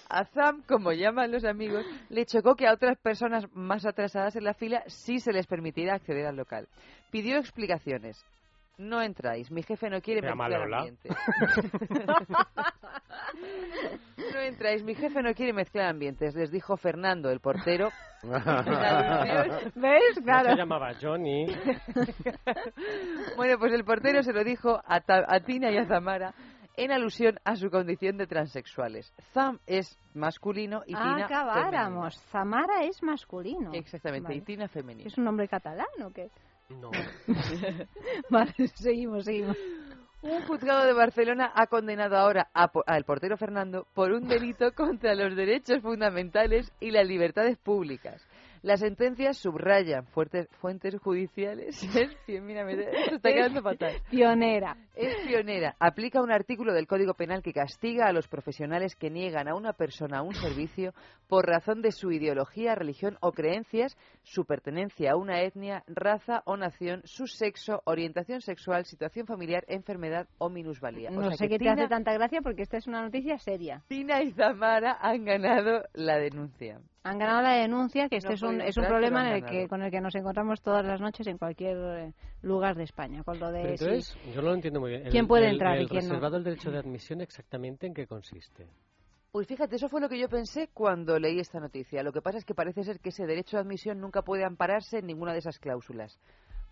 [0.08, 4.44] A Sam, como llaman los amigos, le chocó que a otras personas más atrasadas en
[4.44, 6.68] la fila sí se les permitiera acceder al local.
[7.10, 8.24] Pidió explicaciones.
[8.78, 10.38] No entráis, mi jefe no quiere mezclar
[10.72, 11.12] ambientes.
[14.34, 17.90] no entráis, mi jefe no quiere mezclar ambientes, les dijo Fernando, el portero.
[18.22, 18.42] ¿Ves?
[20.24, 20.50] Claro.
[20.50, 21.46] Se llamaba Johnny.
[23.36, 26.34] Bueno, pues el portero se lo dijo a, Ta- a Tina y a Tamara
[26.76, 29.12] en alusión a su condición de transexuales.
[29.32, 32.16] Zam es masculino y Tina Acabáramos.
[32.30, 33.72] Zamara es masculino.
[33.72, 34.40] Exactamente, y.
[34.42, 35.08] Tina femenino.
[35.08, 36.30] ¿Es un nombre catalán o qué?
[36.68, 36.90] No.
[38.30, 39.56] vale, seguimos, seguimos.
[40.20, 44.72] Un juzgado de Barcelona ha condenado ahora a po- al portero Fernando por un delito
[44.74, 48.26] contra los derechos fundamentales y las libertades públicas.
[48.62, 51.82] Las sentencias subrayan fuertes, fuentes judiciales.
[51.98, 53.92] Es, pio- mira, me- esto está quedando fatal.
[54.10, 54.76] Pionera.
[54.94, 55.74] Es pionera.
[55.78, 59.72] Aplica un artículo del Código Penal que castiga a los profesionales que niegan a una
[59.72, 60.92] persona un servicio
[61.28, 66.56] por razón de su ideología, religión o creencias, su pertenencia a una etnia, raza o
[66.56, 71.10] nación, su sexo, orientación sexual, situación familiar, enfermedad o minusvalía.
[71.10, 73.82] O No sea sé qué te hace tanta gracia porque esta es una noticia seria.
[73.88, 76.80] Tina y Zamara han ganado la denuncia.
[77.04, 79.68] Han ganado la denuncia, que este No es un, es un problema en el que,
[79.68, 82.12] con el que nos encontramos todas las noches en cualquier eh,
[82.42, 83.22] lugar de España.
[83.22, 85.06] Con lo de Pero si- entonces, yo no lo entiendo muy bien.
[85.06, 86.10] El- ¿Quién puede el- entrar y el quién no?
[86.10, 88.66] reservado del derecho de admisión, ¿exactamente en qué consiste?
[89.30, 92.02] Pues fíjate, eso fue lo que yo pensé cuando leí esta noticia.
[92.02, 94.98] Lo que pasa es que parece ser que ese derecho de admisión nunca puede ampararse
[94.98, 96.18] en ninguna de esas cláusulas.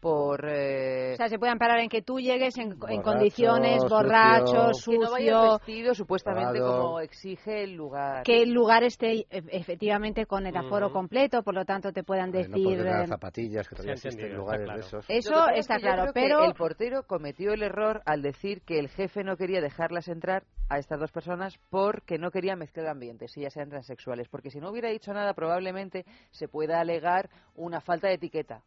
[0.06, 0.44] Por.
[0.48, 3.88] eh, O sea, se puede amparar en que tú llegues en, en Borracho, condiciones sucio.
[3.96, 4.52] borracho,
[4.84, 8.22] Que no vayas sucio, vestido supuestamente como exige el lugar.
[8.22, 12.30] que el lugar esté e- efectivamente con el aforo completo, por lo tanto te puedan
[12.30, 12.52] no decir...
[12.52, 14.98] porque las eh, zapatillas, que todavía ha existen lugares está de claro.
[15.00, 15.06] esos.
[15.08, 18.88] Eso es está que claro, pero- el portero cometió el error al decir que el
[18.88, 23.40] jefe no quería dejarlas entrar a estas dos personas porque no quería mezclar ambientes, si
[23.40, 24.28] ya sean transexuales.
[24.28, 28.62] Porque si no hubiera dicho nada, probablemente se pueda alegar una falta de etiqueta.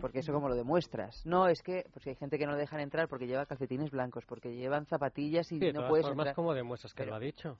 [0.00, 1.24] Porque eso como lo demuestras.
[1.26, 4.24] No, es que pues hay gente que no lo dejan entrar porque lleva calcetines blancos,
[4.26, 6.34] porque llevan zapatillas y Sí, de no todas puedes formas, entrar.
[6.36, 7.58] ¿cómo demuestras que lo ha dicho?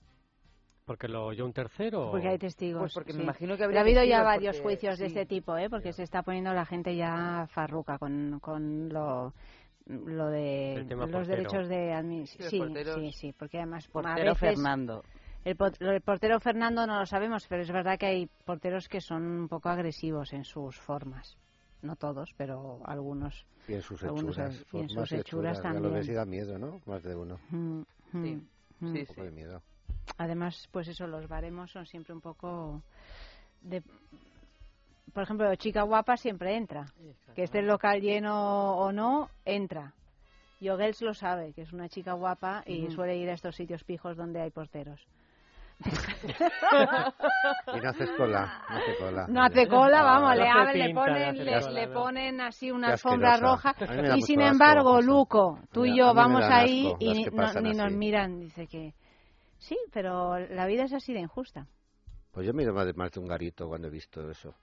[0.86, 2.10] ¿Porque lo oyó un tercero?
[2.10, 2.80] Porque hay testigos.
[2.80, 5.56] Pues porque me imagino que habría ha habido ya varios porque- juicios de este tipo,
[5.58, 5.68] ¿eh?
[5.68, 9.34] Porque se está poniendo la gente ya farruca con, con lo
[9.86, 11.24] lo de los portero.
[11.26, 12.48] derechos de admisión.
[12.48, 15.02] Sí, Sí, sí, sí, porque además a Portero veces Fernando.
[15.44, 19.48] El, portero Fernando no lo sabemos, pero es verdad que hay porteros que son un
[19.48, 21.38] poco agresivos en sus formas.
[21.82, 23.46] No todos, pero algunos.
[23.68, 24.54] Y en sus algunos hechuras.
[24.72, 26.10] y en formas sus hechuras lo también.
[26.10, 26.80] y da miedo, ¿no?
[26.86, 27.38] Más de uno.
[27.50, 28.34] Mm, mm, Sí,
[28.80, 28.92] mm.
[28.92, 29.62] sí, Un poco de miedo.
[30.16, 32.82] Además, pues eso, los baremos son siempre un poco
[33.62, 33.82] de...
[35.12, 36.86] Por ejemplo, chica guapa siempre entra.
[37.34, 39.94] Que esté el local lleno o no, entra.
[40.60, 44.16] Yogels lo sabe, que es una chica guapa y suele ir a estos sitios pijos
[44.16, 45.06] donde hay porteros.
[47.74, 48.62] Y no haces cola.
[48.68, 49.26] No hace cola.
[49.28, 52.40] No hace cola, Ah, vamos, le, no abren, hace le ponen, le, cola, le ponen
[52.40, 53.74] así una alfombra roja.
[54.16, 55.00] Y sin embargo.
[55.00, 57.12] Luco, tú y yo vamos ahí asco y
[57.62, 58.40] ni, nos miran.
[58.40, 58.94] Dice que
[59.58, 61.66] sí, pero la vida es así de injusta.
[62.32, 64.54] Pues yo me he ido más de, más de un garito cuando he visto eso.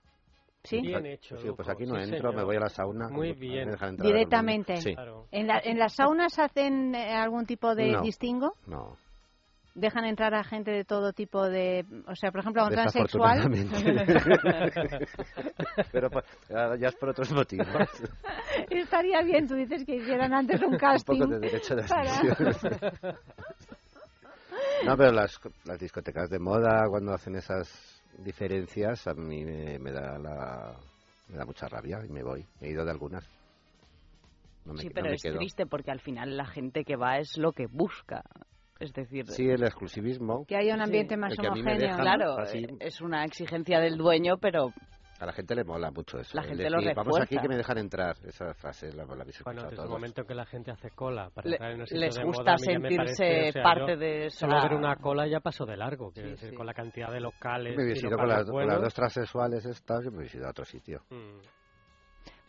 [0.64, 0.80] ¿Sí?
[0.80, 2.34] Bien Pues, hecho, pues sí, pues aquí no Sí, entro, señor.
[2.36, 3.08] me voy a la sauna.
[3.08, 3.70] Muy bien.
[3.98, 4.72] Directamente.
[4.72, 4.84] niños.
[4.84, 4.94] Sí.
[4.94, 5.26] Claro.
[5.30, 8.00] ¿En, la- ¿En las saunas hacen eh, algún tipo de No.
[8.02, 8.54] distingo?
[8.66, 8.96] No.
[9.78, 11.84] ¿Dejan entrar a gente de todo tipo de...
[12.06, 13.50] O sea, por ejemplo, a un transexual...
[15.92, 16.08] Pero
[16.78, 17.66] ya es por otros motivos.
[18.70, 21.18] Estaría bien, tú dices que hicieran antes un un casting.
[21.20, 22.22] poco de derecho de para-
[24.86, 27.68] no, pero las, las discotecas de moda, cuando hacen esas
[28.18, 30.74] diferencias, a mí me, me da la,
[31.28, 32.46] me da mucha rabia y me voy.
[32.60, 33.28] He ido de algunas.
[34.64, 35.36] No me, sí, no pero me es quedo.
[35.38, 38.22] triste porque al final la gente que va es lo que busca.
[38.78, 40.44] Es decir, Sí, el exclusivismo.
[40.46, 41.78] Que haya un ambiente más el mí me homogéneo.
[41.88, 44.72] dejan claro, así, es una exigencia del dueño, pero
[45.18, 46.36] a la gente le mola mucho eso.
[46.36, 47.42] La gente lo decir, Vamos aquí refuerza.
[47.42, 48.16] que me dejan entrar.
[48.26, 51.48] Esa frase la, la habéis Bueno, desde el momento que la gente hace cola para
[51.48, 53.96] Le- entrar en un sitio les de gusta moda, sentirse parece, o sea, parte yo
[53.96, 56.54] de esa- Solo ver una cola ya pasó de largo, quiero Sí, decir, sí.
[56.54, 60.04] con la cantidad de locales Me hubiese ido con las, con las dos transexuales estas,
[60.04, 61.00] yo me hubiese ido a otro sitio.
[61.08, 61.38] Mm.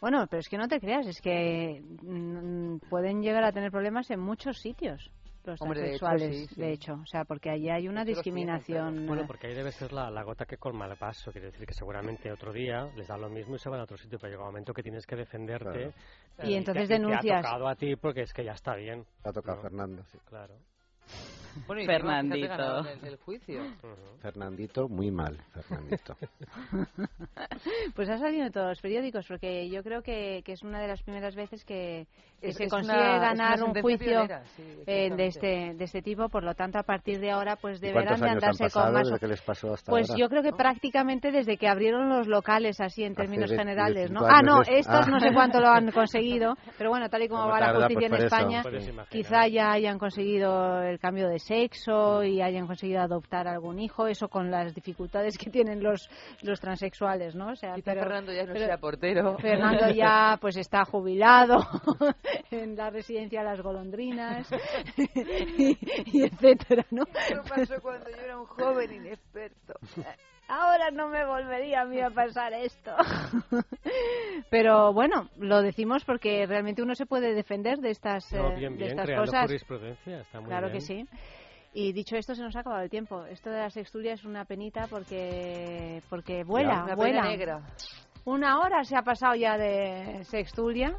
[0.02, 4.12] Bueno, pero es que no te creas, es que mm, pueden llegar a tener problemas
[4.12, 5.10] en muchos sitios
[5.48, 6.62] los Hombre, de hecho, transexuales, sí, sí.
[6.62, 6.94] de hecho.
[6.94, 9.06] O sea, porque allí hay una tienen, discriminación.
[9.08, 11.32] Bueno, eh, porque ahí debe ser la, la gota que colma el vaso.
[11.32, 13.98] Quiere decir que seguramente otro día les da lo mismo y se van a otro
[13.98, 15.66] sitio, pero llega un momento que tienes que defenderte.
[15.66, 15.94] Claro.
[16.40, 17.40] eh, Y entonces te, Te denuncias.
[17.40, 19.06] ha tocado a ti porque es que ya está bien.
[19.24, 19.62] Ha tocado No.
[19.64, 20.18] Fernando, sí.
[20.26, 20.56] Claro.
[21.66, 22.36] Bueno, y Fernandito.
[22.36, 23.62] encima, fíjate, ganador del- del juicio.
[24.22, 26.16] Fernandito, muy mal, Fernandito.
[27.96, 30.88] Pues ha salido en todos los periódicos, porque yo creo que, que es una de
[30.88, 32.08] las primeras veces que,
[32.42, 35.84] que Es- se es consigue una- ganar un juicio pionera, sí, eh, de, este, de
[35.84, 36.30] este tipo.
[36.30, 39.04] Por lo tanto, a partir de ahora, pues ¿Y deberán ¿Cuántos de andarse con más.
[39.08, 40.20] desde que les pasó hasta Pues ahora?
[40.20, 44.22] yo creo que prácticamente desde que abrieron los locales, así en términos de- generales, ¿no?
[44.22, 45.10] 25 Ah, no, estos ah.
[45.10, 47.86] no sé cuánto lo han conseguido, pero bueno, tal y como Como va la tarda,
[47.88, 48.36] justicia pues en eso.
[48.36, 48.64] España,
[49.10, 54.28] quizá ya hayan conseguido el cambio de sexo y hayan conseguido adoptar algún hijo, eso
[54.28, 56.10] con las dificultades que tienen los,
[56.42, 57.52] los transexuales, ¿no?
[57.52, 59.38] O sea, Quizá pero, Fernando ya no pero sea portero.
[59.40, 61.58] Fernando ya pues está jubilado
[62.52, 64.48] en la residencia de las golondrinas
[65.58, 65.78] y,
[66.18, 67.04] y etcétera, ¿no?
[67.30, 69.74] Eso pasó cuando yo era un joven inexperto.
[70.50, 72.92] Ahora no me volvería a mí a pasar esto.
[74.50, 78.78] Pero bueno, lo decimos porque realmente uno se puede defender de estas, No, eh, bien,
[78.78, 79.46] de bien, estas cosas.
[79.48, 80.80] jurisprudencia, está muy claro bien.
[80.80, 81.06] que sí.
[81.80, 83.24] Y dicho esto, se nos ha acabado el tiempo.
[83.26, 87.22] Esto de la sextulia es una penita porque porque vuela, Una vuela.
[87.22, 87.62] pena negra.
[88.26, 90.98] Una hora se ha pasado ya de sextulia.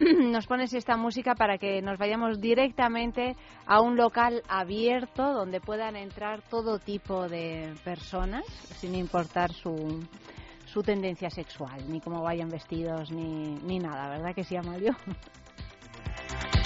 [0.00, 3.36] Nos pones esta música para que nos vayamos directamente
[3.66, 8.46] a un local abierto donde puedan entrar todo tipo de personas,
[8.78, 10.08] sin importar su,
[10.64, 14.96] su tendencia sexual, ni cómo vayan vestidos, ni, ni nada, ¿verdad que sí, Amalio?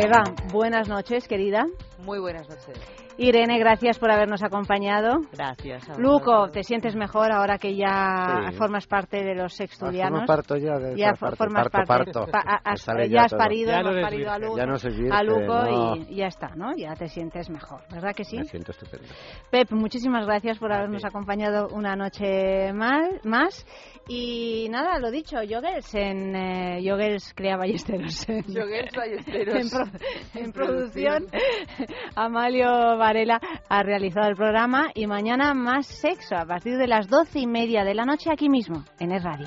[0.00, 1.66] Eva, buenas noches, querida.
[1.98, 2.78] Muy buenas noches.
[3.20, 5.18] Irene, gracias por habernos acompañado.
[5.32, 5.88] Gracias.
[5.90, 6.48] a Luco.
[6.50, 8.56] ¿te sientes mejor ahora que ya Sí.
[8.56, 10.20] formas parte de los sextulianos?
[10.20, 12.12] Formo parto ya de- ya parto, formas parto, parte.
[12.12, 12.30] parto.
[12.30, 13.38] Pa- has- ya ya has todo.
[13.38, 14.38] parido, Ya no eres parido a.
[14.38, 15.96] Luco, Ya no soy virgen, a Luco no.
[15.96, 16.76] y ya está, ¿no?
[16.76, 18.36] Ya te sientes mejor, ¿verdad que sí?
[18.38, 19.08] Me siento estupendo.
[19.50, 23.66] Pep, muchísimas gracias por habernos acompañado una noche mal- más.
[24.10, 28.26] Y nada, lo dicho, Yogels en eh, Yogels Crea Ballesteros.
[28.26, 29.54] Ballesteros.
[29.58, 29.90] En, pro-
[30.34, 31.26] en producción,
[32.16, 37.40] Amalio Varela ha realizado el programa y mañana más sexo a partir de las doce
[37.40, 39.46] y media de la noche aquí mismo, en el radio.